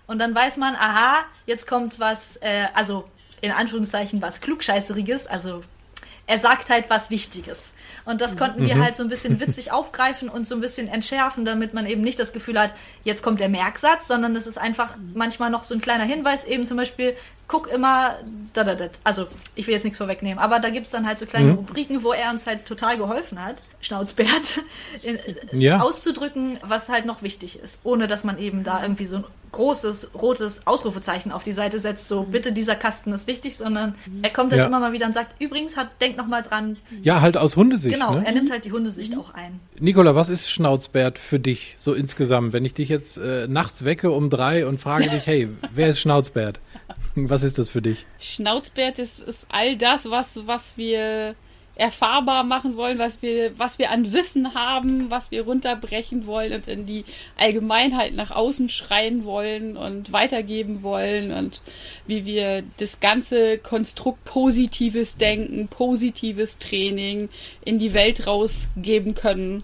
und 0.07 0.19
dann 0.19 0.33
weiß 0.33 0.57
man, 0.57 0.75
aha, 0.75 1.25
jetzt 1.45 1.67
kommt 1.67 1.99
was, 1.99 2.37
äh, 2.37 2.67
also 2.73 3.03
in 3.41 3.51
Anführungszeichen 3.51 4.21
was 4.21 4.41
Klugscheißeriges, 4.41 5.27
also 5.27 5.61
er 6.27 6.39
sagt 6.39 6.69
halt 6.69 6.89
was 6.89 7.09
Wichtiges. 7.09 7.73
Und 8.05 8.21
das 8.21 8.37
konnten 8.37 8.65
wir 8.65 8.75
mhm. 8.75 8.83
halt 8.83 8.95
so 8.95 9.03
ein 9.03 9.09
bisschen 9.09 9.39
witzig 9.39 9.71
aufgreifen 9.71 10.29
und 10.29 10.47
so 10.47 10.55
ein 10.55 10.61
bisschen 10.61 10.87
entschärfen, 10.87 11.45
damit 11.45 11.73
man 11.73 11.85
eben 11.85 12.01
nicht 12.01 12.19
das 12.19 12.33
Gefühl 12.33 12.59
hat, 12.59 12.73
jetzt 13.03 13.23
kommt 13.23 13.39
der 13.39 13.49
Merksatz, 13.49 14.07
sondern 14.07 14.35
es 14.35 14.47
ist 14.47 14.57
einfach 14.57 14.97
manchmal 15.13 15.49
noch 15.49 15.63
so 15.63 15.73
ein 15.73 15.81
kleiner 15.81 16.03
Hinweis, 16.03 16.43
eben 16.43 16.65
zum 16.65 16.77
Beispiel, 16.77 17.15
guck 17.47 17.71
immer, 17.71 18.15
da, 18.53 18.63
da, 18.63 18.75
da. 18.75 18.87
also 19.03 19.27
ich 19.53 19.67
will 19.67 19.75
jetzt 19.75 19.83
nichts 19.83 19.97
vorwegnehmen, 19.97 20.39
aber 20.39 20.59
da 20.59 20.69
gibt 20.69 20.85
es 20.85 20.91
dann 20.91 21.05
halt 21.05 21.19
so 21.19 21.25
kleine 21.25 21.51
mhm. 21.51 21.57
Rubriken, 21.57 22.03
wo 22.03 22.11
er 22.11 22.31
uns 22.31 22.47
halt 22.47 22.65
total 22.65 22.97
geholfen 22.97 23.43
hat, 23.43 23.61
Schnauzbert, 23.81 24.61
in, 25.01 25.19
ja. 25.59 25.79
auszudrücken, 25.79 26.59
was 26.63 26.89
halt 26.89 27.05
noch 27.05 27.21
wichtig 27.21 27.59
ist, 27.59 27.79
ohne 27.83 28.07
dass 28.07 28.23
man 28.23 28.39
eben 28.39 28.63
da 28.63 28.81
irgendwie 28.81 29.05
so 29.05 29.17
ein 29.17 29.23
großes 29.55 30.09
rotes 30.13 30.67
Ausrufezeichen 30.67 31.31
auf 31.31 31.43
die 31.43 31.53
Seite 31.53 31.79
setzt, 31.79 32.09
so 32.09 32.23
bitte 32.23 32.51
dieser 32.51 32.75
Kasten 32.75 33.13
ist 33.13 33.25
wichtig, 33.25 33.55
sondern 33.55 33.95
er 34.21 34.29
kommt 34.29 34.51
halt 34.51 34.59
ja. 34.59 34.67
immer 34.67 34.81
mal 34.81 34.91
wieder 34.91 35.05
und 35.05 35.13
sagt, 35.13 35.41
übrigens 35.41 35.77
hat, 35.77 35.87
denk 36.01 36.17
noch 36.17 36.27
mal 36.27 36.41
dran. 36.41 36.75
Ja, 37.03 37.21
halt 37.21 37.37
aus 37.37 37.55
Hundesicht. 37.75 37.95
Genau, 37.95 38.15
ne? 38.15 38.25
er 38.25 38.31
nimmt 38.31 38.51
halt 38.51 38.65
die 38.65 38.71
Hundesicht 38.71 39.17
auch 39.17 39.33
ein. 39.33 39.59
Nikola, 39.79 40.15
was 40.15 40.29
ist 40.29 40.49
Schnauzbert 40.49 41.19
für 41.19 41.39
dich 41.39 41.75
so 41.77 41.93
insgesamt? 41.93 42.53
Wenn 42.53 42.65
ich 42.65 42.73
dich 42.73 42.89
jetzt 42.89 43.17
äh, 43.17 43.47
nachts 43.47 43.85
wecke 43.85 44.11
um 44.11 44.29
drei 44.29 44.65
und 44.65 44.79
frage 44.79 45.09
dich, 45.09 45.25
hey, 45.25 45.49
wer 45.73 45.89
ist 45.89 45.99
Schnauzbert? 45.99 46.59
Was 47.15 47.43
ist 47.43 47.57
das 47.57 47.69
für 47.69 47.81
dich? 47.81 48.05
Schnauzbert 48.19 48.99
ist, 48.99 49.21
ist 49.21 49.47
all 49.49 49.77
das, 49.77 50.09
was, 50.09 50.41
was 50.45 50.77
wir 50.77 51.35
erfahrbar 51.75 52.43
machen 52.43 52.77
wollen, 52.77 52.99
was 52.99 53.21
wir, 53.21 53.57
was 53.59 53.79
wir 53.79 53.91
an 53.91 54.13
Wissen 54.13 54.53
haben, 54.53 55.11
was 55.11 55.31
wir 55.31 55.43
runterbrechen 55.43 56.25
wollen 56.25 56.53
und 56.53 56.67
in 56.67 56.85
die 56.85 57.03
Allgemeinheit 57.37 58.13
nach 58.13 58.31
außen 58.31 58.69
schreien 58.69 59.25
wollen 59.25 59.75
und 59.75 60.13
weitergeben 60.13 60.83
wollen 60.83 61.31
und 61.31 61.61
wie 62.07 62.25
wir 62.25 62.63
das 62.77 63.01
ganze 63.01 63.57
Konstrukt 63.57 64.23
positives 64.23 65.17
Denken, 65.17 65.67
positives 65.67 66.57
Training 66.59 67.29
in 67.65 67.77
die 67.77 67.93
Welt 67.93 68.25
rausgeben 68.25 69.13
können. 69.13 69.63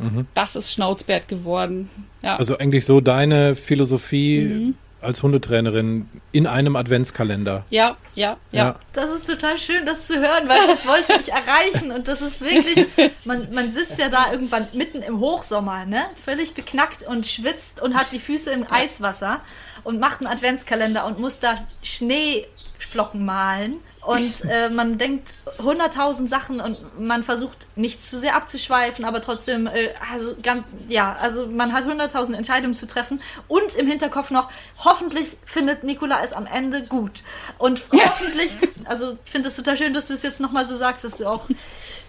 Mhm. 0.00 0.26
Das 0.34 0.56
ist 0.56 0.72
Schnauzbert 0.72 1.28
geworden. 1.28 1.88
Ja. 2.22 2.36
Also 2.36 2.58
eigentlich 2.58 2.84
so 2.84 3.00
deine 3.00 3.54
Philosophie, 3.54 4.40
mhm 4.40 4.74
als 5.02 5.22
Hundetrainerin 5.22 6.08
in 6.32 6.46
einem 6.46 6.76
Adventskalender. 6.76 7.64
Ja, 7.70 7.96
ja, 8.14 8.36
ja, 8.50 8.64
ja. 8.64 8.76
Das 8.92 9.10
ist 9.10 9.26
total 9.26 9.58
schön, 9.58 9.86
das 9.86 10.06
zu 10.06 10.14
hören, 10.14 10.48
weil 10.48 10.66
das 10.66 10.86
wollte 10.86 11.14
ich 11.20 11.32
erreichen. 11.32 11.90
Und 11.90 12.08
das 12.08 12.22
ist 12.22 12.40
wirklich, 12.40 12.86
man, 13.24 13.52
man 13.52 13.70
sitzt 13.70 13.98
ja 13.98 14.08
da 14.08 14.32
irgendwann 14.32 14.68
mitten 14.72 15.02
im 15.02 15.20
Hochsommer, 15.20 15.86
ne? 15.86 16.04
Völlig 16.24 16.54
beknackt 16.54 17.02
und 17.06 17.26
schwitzt 17.26 17.82
und 17.82 17.94
hat 17.94 18.12
die 18.12 18.18
Füße 18.18 18.50
im 18.50 18.66
Eiswasser 18.70 19.40
und 19.84 20.00
macht 20.00 20.20
einen 20.20 20.28
Adventskalender 20.28 21.06
und 21.06 21.18
muss 21.18 21.40
da 21.40 21.56
Schneeflocken 21.82 23.24
malen 23.24 23.80
und 24.04 24.44
äh, 24.50 24.68
man 24.68 24.98
denkt 24.98 25.34
hunderttausend 25.62 26.28
Sachen 26.28 26.60
und 26.60 27.00
man 27.00 27.22
versucht 27.22 27.68
nicht 27.76 28.02
zu 28.02 28.18
sehr 28.18 28.34
abzuschweifen, 28.34 29.04
aber 29.04 29.20
trotzdem, 29.20 29.68
äh, 29.68 29.90
also 30.12 30.34
ganz, 30.42 30.64
ja, 30.88 31.16
also 31.20 31.46
man 31.46 31.72
hat 31.72 31.84
hunderttausend 31.84 32.36
Entscheidungen 32.36 32.74
zu 32.74 32.88
treffen 32.88 33.20
und 33.46 33.76
im 33.76 33.86
Hinterkopf 33.86 34.32
noch, 34.32 34.50
hoffentlich 34.78 35.36
findet 35.44 35.84
Nikola 35.84 36.22
es 36.24 36.32
am 36.32 36.46
Ende 36.46 36.82
gut. 36.82 37.22
Und 37.58 37.80
hoffentlich, 37.92 38.56
also 38.86 39.18
ich 39.24 39.30
finde 39.30 39.48
es 39.48 39.56
total 39.56 39.76
schön, 39.76 39.94
dass 39.94 40.08
du 40.08 40.14
es 40.14 40.22
jetzt 40.24 40.40
nochmal 40.40 40.66
so 40.66 40.74
sagst, 40.74 41.04
dass 41.04 41.18
du 41.18 41.26
auch 41.26 41.46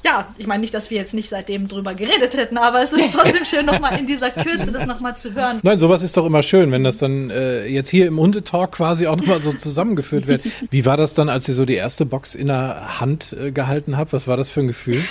ja, 0.04 0.28
ich 0.38 0.48
meine 0.48 0.62
nicht, 0.62 0.74
dass 0.74 0.90
wir 0.90 0.98
jetzt 0.98 1.14
nicht 1.14 1.30
seitdem 1.30 1.68
drüber 1.68 1.94
geredet 1.94 2.36
hätten, 2.36 2.58
aber 2.58 2.84
es 2.84 2.92
ist 2.92 3.14
trotzdem 3.14 3.46
schön, 3.46 3.66
nochmal 3.66 3.98
in 3.98 4.06
dieser 4.06 4.32
Kürze 4.32 4.72
das 4.72 4.86
nochmal 4.86 5.16
zu 5.16 5.34
hören. 5.34 5.60
Nein, 5.64 5.80
sowas 5.80 6.04
ist 6.04 6.18
doch 6.18 6.26
immer 6.26 6.44
schön, 6.44 6.72
wenn 6.72 6.84
das 6.84 6.98
dann 6.98 7.30
äh, 7.30 7.66
jetzt 7.68 7.90
hier 7.90 8.08
im 8.08 8.20
Hundetalk 8.20 8.74
quasi 8.74 9.08
auch 9.08 9.16
nochmal 9.16 9.40
so 9.40 9.54
zusammengeführt 9.54 10.28
wird. 10.28 10.44
Wie 10.70 10.86
war 10.86 10.98
das 10.98 11.14
dann, 11.14 11.30
als 11.30 11.48
ihr 11.48 11.56
so 11.56 11.66
die 11.66 11.78
erste 11.84 12.06
Box 12.06 12.34
in 12.34 12.48
der 12.48 13.00
Hand 13.00 13.34
äh, 13.34 13.52
gehalten 13.52 13.98
habt? 13.98 14.14
Was 14.14 14.28
war 14.28 14.38
das 14.38 14.50
für 14.50 14.62
ein 14.62 14.68
Gefühl? 14.68 15.04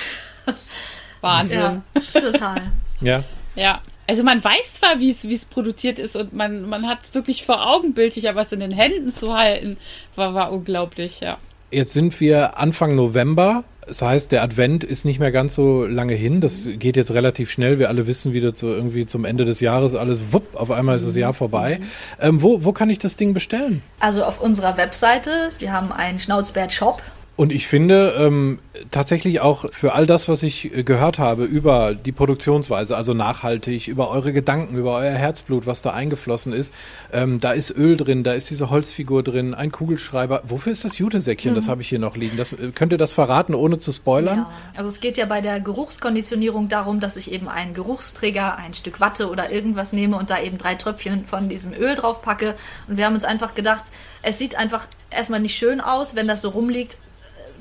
Wahnsinn. 1.21 1.61
Ja, 1.95 2.21
total. 2.21 2.73
Ja. 3.01 3.23
Ja, 3.55 3.81
also 4.07 4.25
man 4.25 4.43
weiß 4.43 4.75
zwar, 4.75 4.99
wie 4.99 5.11
es 5.11 5.45
produziert 5.45 5.99
ist 5.99 6.17
und 6.17 6.33
man, 6.33 6.69
man 6.69 6.89
hat 6.89 7.03
es 7.03 7.15
wirklich 7.15 7.45
vor 7.45 7.67
Augen 7.67 7.95
bildlich, 7.95 8.29
aber 8.29 8.41
es 8.41 8.53
in 8.53 8.61
den 8.61 8.73
Händen 8.73 9.11
zu 9.11 9.35
halten, 9.35 9.77
war, 10.17 10.35
war 10.35 10.53
unglaublich, 10.53 11.21
ja. 11.21 11.39
Jetzt 11.73 11.95
sind 11.95 12.21
wir 12.21 12.59
Anfang 12.59 12.95
November. 12.97 13.65
Das 13.87 14.03
heißt, 14.03 14.31
der 14.31 14.43
Advent 14.43 14.85
ist 14.85 15.07
nicht 15.07 15.19
mehr 15.19 15.33
ganz 15.33 15.55
so 15.55 15.87
lange 15.87 16.13
hin. 16.13 16.43
Das 16.43 16.69
geht 16.71 16.99
jetzt 16.99 17.13
relativ 17.15 17.51
schnell. 17.51 17.79
Wir 17.79 17.89
alle 17.89 18.07
wissen 18.07 18.35
wieder 18.35 18.55
zu, 18.55 18.67
irgendwie 18.67 19.07
zum 19.07 19.25
Ende 19.25 19.47
des 19.47 19.61
Jahres 19.61 19.95
alles 19.95 20.33
wupp, 20.33 20.55
auf 20.55 20.71
einmal 20.71 20.97
ist 20.97 21.07
das 21.07 21.17
Jahr 21.17 21.33
vorbei. 21.33 21.81
Ähm, 22.21 22.43
wo, 22.43 22.63
wo 22.63 22.73
kann 22.73 22.91
ich 22.91 22.99
das 22.99 23.17
Ding 23.17 23.33
bestellen? 23.33 23.83
Also 24.01 24.23
auf 24.23 24.41
unserer 24.41 24.77
Webseite. 24.77 25.31
Wir 25.59 25.73
haben 25.73 25.93
einen 25.93 26.21
Schnauzbert-Shop 26.21 27.03
und 27.43 27.51
ich 27.51 27.67
finde 27.67 28.15
ähm, 28.17 28.61
tatsächlich 28.93 29.41
auch 29.41 29.65
für 29.73 29.95
all 29.95 30.07
das, 30.07 30.29
was 30.29 30.45
ich 30.45 30.77
äh, 30.77 30.85
gehört 30.85 31.19
habe 31.19 31.43
über 31.43 31.93
die 31.93 32.13
Produktionsweise, 32.13 32.97
also 32.97 33.15
nachhaltig, 33.15 33.89
über 33.89 34.11
eure 34.11 34.33
Gedanken, 34.33 34.77
über 34.77 34.95
euer 34.95 35.11
Herzblut, 35.11 35.67
was 35.67 35.83
da 35.83 35.93
eingeflossen 35.93 36.53
ist, 36.53 36.73
ähm, 37.13 37.41
da 37.41 37.51
ist 37.51 37.73
Öl 37.77 37.97
drin, 37.97 38.23
da 38.23 38.33
ist 38.33 38.49
diese 38.51 38.71
Holzfigur 38.71 39.25
drin, 39.25 39.55
ein 39.55 39.73
Kugelschreiber. 39.73 40.43
Wofür 40.45 40.71
ist 40.71 40.85
das 40.85 40.99
Jutesäckchen? 40.99 41.51
Mhm. 41.51 41.57
Das 41.57 41.67
habe 41.67 41.83
ich 41.83 41.89
hier 41.89 41.99
noch 41.99 42.17
liegen. 42.17 42.37
Das, 42.37 42.53
äh, 42.53 42.71
könnt 42.73 42.93
ihr 42.93 42.99
das 42.99 43.13
verraten, 43.13 43.57
ohne 43.57 43.77
zu 43.79 43.91
spoilern? 43.91 44.39
Ja. 44.39 44.51
Also 44.77 44.89
es 44.89 45.01
geht 45.01 45.19
ja 45.19 45.27
bei 45.27 45.41
der 45.41 45.59
Geruchskonditionierung 45.59 46.69
darum, 46.69 47.01
dass 47.01 47.17
ich 47.17 47.33
eben 47.33 47.49
einen 47.49 47.75
Geruchsträger, 47.75 48.57
ein 48.57 48.73
Stück 48.73 49.01
Watte 49.01 49.29
oder 49.29 49.51
irgendwas 49.51 49.93
nehme 49.93 50.17
und 50.17 50.31
da 50.31 50.41
eben 50.41 50.59
drei 50.59 50.77
Tröpfchen 50.77 51.27
von 51.27 51.49
diesem 51.49 51.73
Öl 51.73 51.97
drauf 51.97 52.23
packe. 52.23 52.55
Und 52.87 52.99
wir 52.99 53.05
haben 53.05 53.17
uns 53.17 53.25
einfach 53.25 53.57
gedacht, 53.57 53.83
es 54.23 54.39
sieht 54.39 54.55
einfach 54.55 54.87
erstmal 55.11 55.41
nicht 55.41 55.57
schön 55.57 55.81
aus, 55.81 56.15
wenn 56.15 56.29
das 56.29 56.41
so 56.43 56.51
rumliegt 56.51 56.99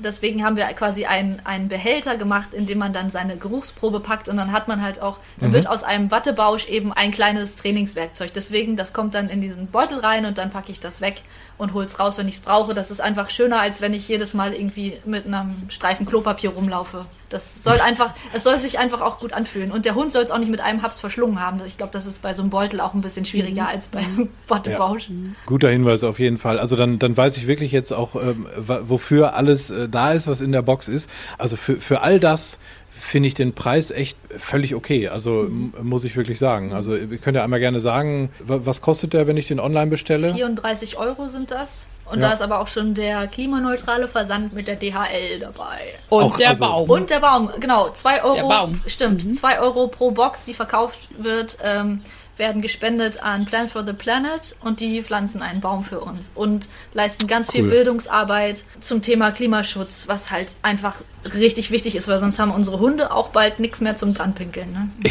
deswegen 0.02 0.44
haben 0.44 0.56
wir 0.56 0.64
quasi 0.66 1.06
einen, 1.06 1.40
einen 1.44 1.68
Behälter 1.68 2.16
gemacht, 2.16 2.54
in 2.54 2.66
dem 2.66 2.78
man 2.78 2.92
dann 2.92 3.10
seine 3.10 3.36
Geruchsprobe 3.36 4.00
packt 4.00 4.28
und 4.28 4.36
dann 4.36 4.52
hat 4.52 4.68
man 4.68 4.82
halt 4.82 5.00
auch, 5.00 5.18
dann 5.38 5.50
mhm. 5.50 5.54
wird 5.54 5.68
aus 5.68 5.84
einem 5.84 6.10
Wattebausch 6.10 6.68
eben 6.68 6.92
ein 6.92 7.10
kleines 7.10 7.56
Trainingswerkzeug. 7.56 8.32
Deswegen, 8.32 8.76
das 8.76 8.92
kommt 8.92 9.14
dann 9.14 9.28
in 9.28 9.40
diesen 9.40 9.68
Beutel 9.68 9.98
rein 9.98 10.26
und 10.26 10.38
dann 10.38 10.50
packe 10.50 10.72
ich 10.72 10.80
das 10.80 11.00
weg 11.00 11.22
und 11.58 11.74
hol's 11.74 11.98
raus, 12.00 12.18
wenn 12.18 12.28
ich 12.28 12.36
es 12.36 12.40
brauche. 12.40 12.74
Das 12.74 12.90
ist 12.90 13.00
einfach 13.00 13.30
schöner, 13.30 13.60
als 13.60 13.80
wenn 13.80 13.94
ich 13.94 14.08
jedes 14.08 14.34
Mal 14.34 14.52
irgendwie 14.52 14.98
mit 15.04 15.26
einem 15.26 15.68
Streifen 15.68 16.06
Klopapier 16.06 16.50
rumlaufe. 16.50 17.06
Das 17.32 17.62
soll 17.62 17.80
einfach, 17.80 18.14
es 18.32 18.42
soll 18.42 18.58
sich 18.58 18.78
einfach 18.78 19.00
auch 19.00 19.18
gut 19.18 19.32
anfühlen. 19.32 19.72
Und 19.72 19.84
der 19.86 19.94
Hund 19.94 20.12
soll 20.12 20.22
es 20.22 20.30
auch 20.30 20.38
nicht 20.38 20.50
mit 20.50 20.60
einem 20.60 20.82
Haps 20.82 21.00
verschlungen 21.00 21.40
haben. 21.40 21.60
Ich 21.66 21.76
glaube, 21.76 21.92
das 21.92 22.06
ist 22.06 22.20
bei 22.20 22.32
so 22.34 22.42
einem 22.42 22.50
Beutel 22.50 22.80
auch 22.80 22.94
ein 22.94 23.00
bisschen 23.00 23.24
schwieriger 23.24 23.62
mhm. 23.62 23.68
als 23.68 23.86
beim 23.88 24.28
Wattebausch. 24.48 24.92
Ja. 25.12 25.16
Guter 25.46 25.68
Hinweis 25.68 26.04
auf 26.04 26.18
jeden 26.18 26.38
Fall. 26.38 26.58
Also 26.58 26.76
dann, 26.76 26.98
dann 26.98 27.16
weiß 27.16 27.36
ich 27.36 27.46
wirklich 27.46 27.72
jetzt 27.72 27.92
auch, 27.92 28.14
ähm, 28.14 28.46
wofür 28.56 29.34
alles 29.34 29.70
äh, 29.70 29.88
da 29.88 30.12
ist, 30.12 30.26
was 30.26 30.40
in 30.40 30.52
der 30.52 30.62
Box 30.62 30.88
ist. 30.88 31.08
Also 31.38 31.56
für, 31.56 31.80
für 31.80 32.02
all 32.02 32.20
das 32.20 32.58
finde 33.02 33.26
ich 33.26 33.34
den 33.34 33.52
Preis 33.52 33.90
echt 33.90 34.16
völlig 34.36 34.74
okay. 34.74 35.08
Also 35.08 35.48
mhm. 35.48 35.72
muss 35.82 36.04
ich 36.04 36.16
wirklich 36.16 36.38
sagen. 36.38 36.72
Also 36.72 36.94
ihr 36.94 37.18
könnt 37.18 37.36
ja 37.36 37.42
einmal 37.42 37.58
gerne 37.58 37.80
sagen, 37.80 38.30
was 38.38 38.80
kostet 38.80 39.12
der, 39.12 39.26
wenn 39.26 39.36
ich 39.36 39.48
den 39.48 39.58
online 39.58 39.88
bestelle? 39.88 40.32
34 40.32 40.96
Euro 40.96 41.28
sind 41.28 41.50
das. 41.50 41.88
Und 42.06 42.20
ja. 42.20 42.28
da 42.28 42.34
ist 42.34 42.42
aber 42.42 42.60
auch 42.60 42.68
schon 42.68 42.94
der 42.94 43.26
klimaneutrale 43.26 44.06
Versand 44.06 44.54
mit 44.54 44.68
der 44.68 44.76
DHL 44.76 45.40
dabei. 45.40 45.94
Und 46.10 46.22
auch, 46.22 46.36
der 46.36 46.50
also 46.50 46.64
Baum. 46.64 46.90
Und 46.90 47.10
der 47.10 47.20
Baum, 47.20 47.50
genau. 47.58 47.90
2 47.90 48.22
Euro. 48.22 48.34
Der 48.34 48.42
Baum. 48.42 48.80
Stimmt, 48.86 49.36
2 49.36 49.56
mhm. 49.56 49.62
Euro 49.62 49.88
pro 49.88 50.12
Box, 50.12 50.44
die 50.44 50.54
verkauft 50.54 51.08
wird. 51.18 51.58
Ähm, 51.62 52.02
werden 52.42 52.60
gespendet 52.60 53.22
an 53.22 53.44
Plan 53.44 53.68
for 53.68 53.86
the 53.86 53.92
Planet 53.92 54.56
und 54.64 54.80
die 54.80 55.00
pflanzen 55.04 55.42
einen 55.42 55.60
Baum 55.60 55.84
für 55.84 56.00
uns 56.00 56.32
und 56.34 56.68
leisten 56.92 57.28
ganz 57.28 57.46
cool. 57.48 57.52
viel 57.52 57.68
Bildungsarbeit 57.68 58.64
zum 58.80 59.00
Thema 59.00 59.30
Klimaschutz, 59.30 60.08
was 60.08 60.32
halt 60.32 60.48
einfach 60.62 60.96
richtig 61.36 61.70
wichtig 61.70 61.94
ist, 61.94 62.08
weil 62.08 62.18
sonst 62.18 62.40
haben 62.40 62.50
unsere 62.50 62.80
Hunde 62.80 63.14
auch 63.14 63.28
bald 63.28 63.60
nichts 63.60 63.80
mehr 63.80 63.94
zum 63.94 64.12
Dranpinkeln. 64.12 64.72
Ne? 64.72 64.90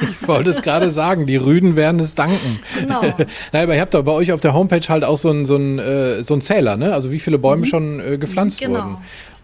ich 0.00 0.26
wollte 0.26 0.50
es 0.50 0.62
gerade 0.62 0.90
sagen, 0.90 1.24
die 1.26 1.36
Rüden 1.36 1.76
werden 1.76 2.00
es 2.00 2.16
danken. 2.16 2.58
Genau. 2.74 3.00
naja, 3.52 3.62
aber 3.62 3.76
ihr 3.76 3.80
habt 3.80 3.94
doch 3.94 4.02
bei 4.02 4.10
euch 4.10 4.32
auf 4.32 4.40
der 4.40 4.52
Homepage 4.52 4.88
halt 4.88 5.04
auch 5.04 5.18
so 5.18 5.30
einen 5.30 5.46
so 5.46 5.56
äh, 5.56 6.24
so 6.24 6.34
ein 6.34 6.40
Zähler, 6.40 6.76
ne? 6.76 6.92
Also 6.92 7.12
wie 7.12 7.20
viele 7.20 7.38
Bäume 7.38 7.62
mhm. 7.62 7.66
schon 7.66 8.00
äh, 8.00 8.18
gepflanzt 8.18 8.58
genau. 8.58 8.80
wurden. 8.80 8.96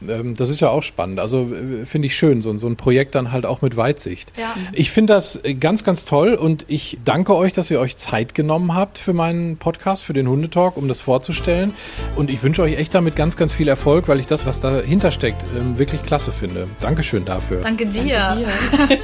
Ähm, 0.07 0.35
das 0.35 0.49
ist 0.49 0.61
ja 0.61 0.71
auch 0.71 0.83
spannend. 0.83 1.21
Also 1.21 1.53
äh, 1.53 1.85
finde 1.87 2.07
ich 2.07 2.17
schön, 2.17 2.43
so, 2.43 2.57
so 2.59 2.67
ein 2.67 2.77
Projekt 2.77 3.15
dann 3.15 3.33
halt 3.33 3.47
auch 3.47 3.63
mit 3.63 3.77
Weitsicht. 3.77 4.33
Ja. 4.39 4.55
Ich 4.73 4.91
finde 4.91 5.15
das 5.15 5.41
ganz, 5.61 5.85
ganz 5.85 6.05
toll 6.05 6.35
und 6.35 6.65
ich 6.69 6.99
danke 7.05 7.35
euch, 7.35 7.53
dass 7.53 7.71
ihr 7.71 7.81
euch 7.81 7.97
Zeit 7.97 8.35
genommen 8.35 8.75
habt 8.75 8.99
für 8.99 9.13
meinen 9.13 9.57
Podcast, 9.57 10.05
für 10.05 10.13
den 10.13 10.29
Hundetalk, 10.29 10.77
um 10.77 10.89
das 10.89 11.01
vorzustellen. 11.01 11.75
Und 12.17 12.31
ich 12.31 12.43
wünsche 12.43 12.63
euch 12.63 12.77
echt 12.77 12.95
damit 12.95 13.17
ganz, 13.17 13.37
ganz 13.37 13.53
viel 13.53 13.69
Erfolg, 13.69 14.09
weil 14.09 14.21
ich 14.21 14.27
das, 14.27 14.47
was 14.47 14.61
dahinter 14.61 15.11
steckt, 15.11 15.43
ähm, 15.59 15.79
wirklich 15.79 16.03
klasse 16.03 16.33
finde. 16.33 16.69
Dankeschön 16.81 17.25
dafür. 17.25 17.61
Danke 17.63 17.87
dir. 17.87 18.47
Danke 18.77 18.99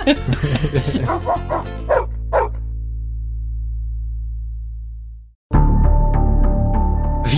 dir. 0.93 1.21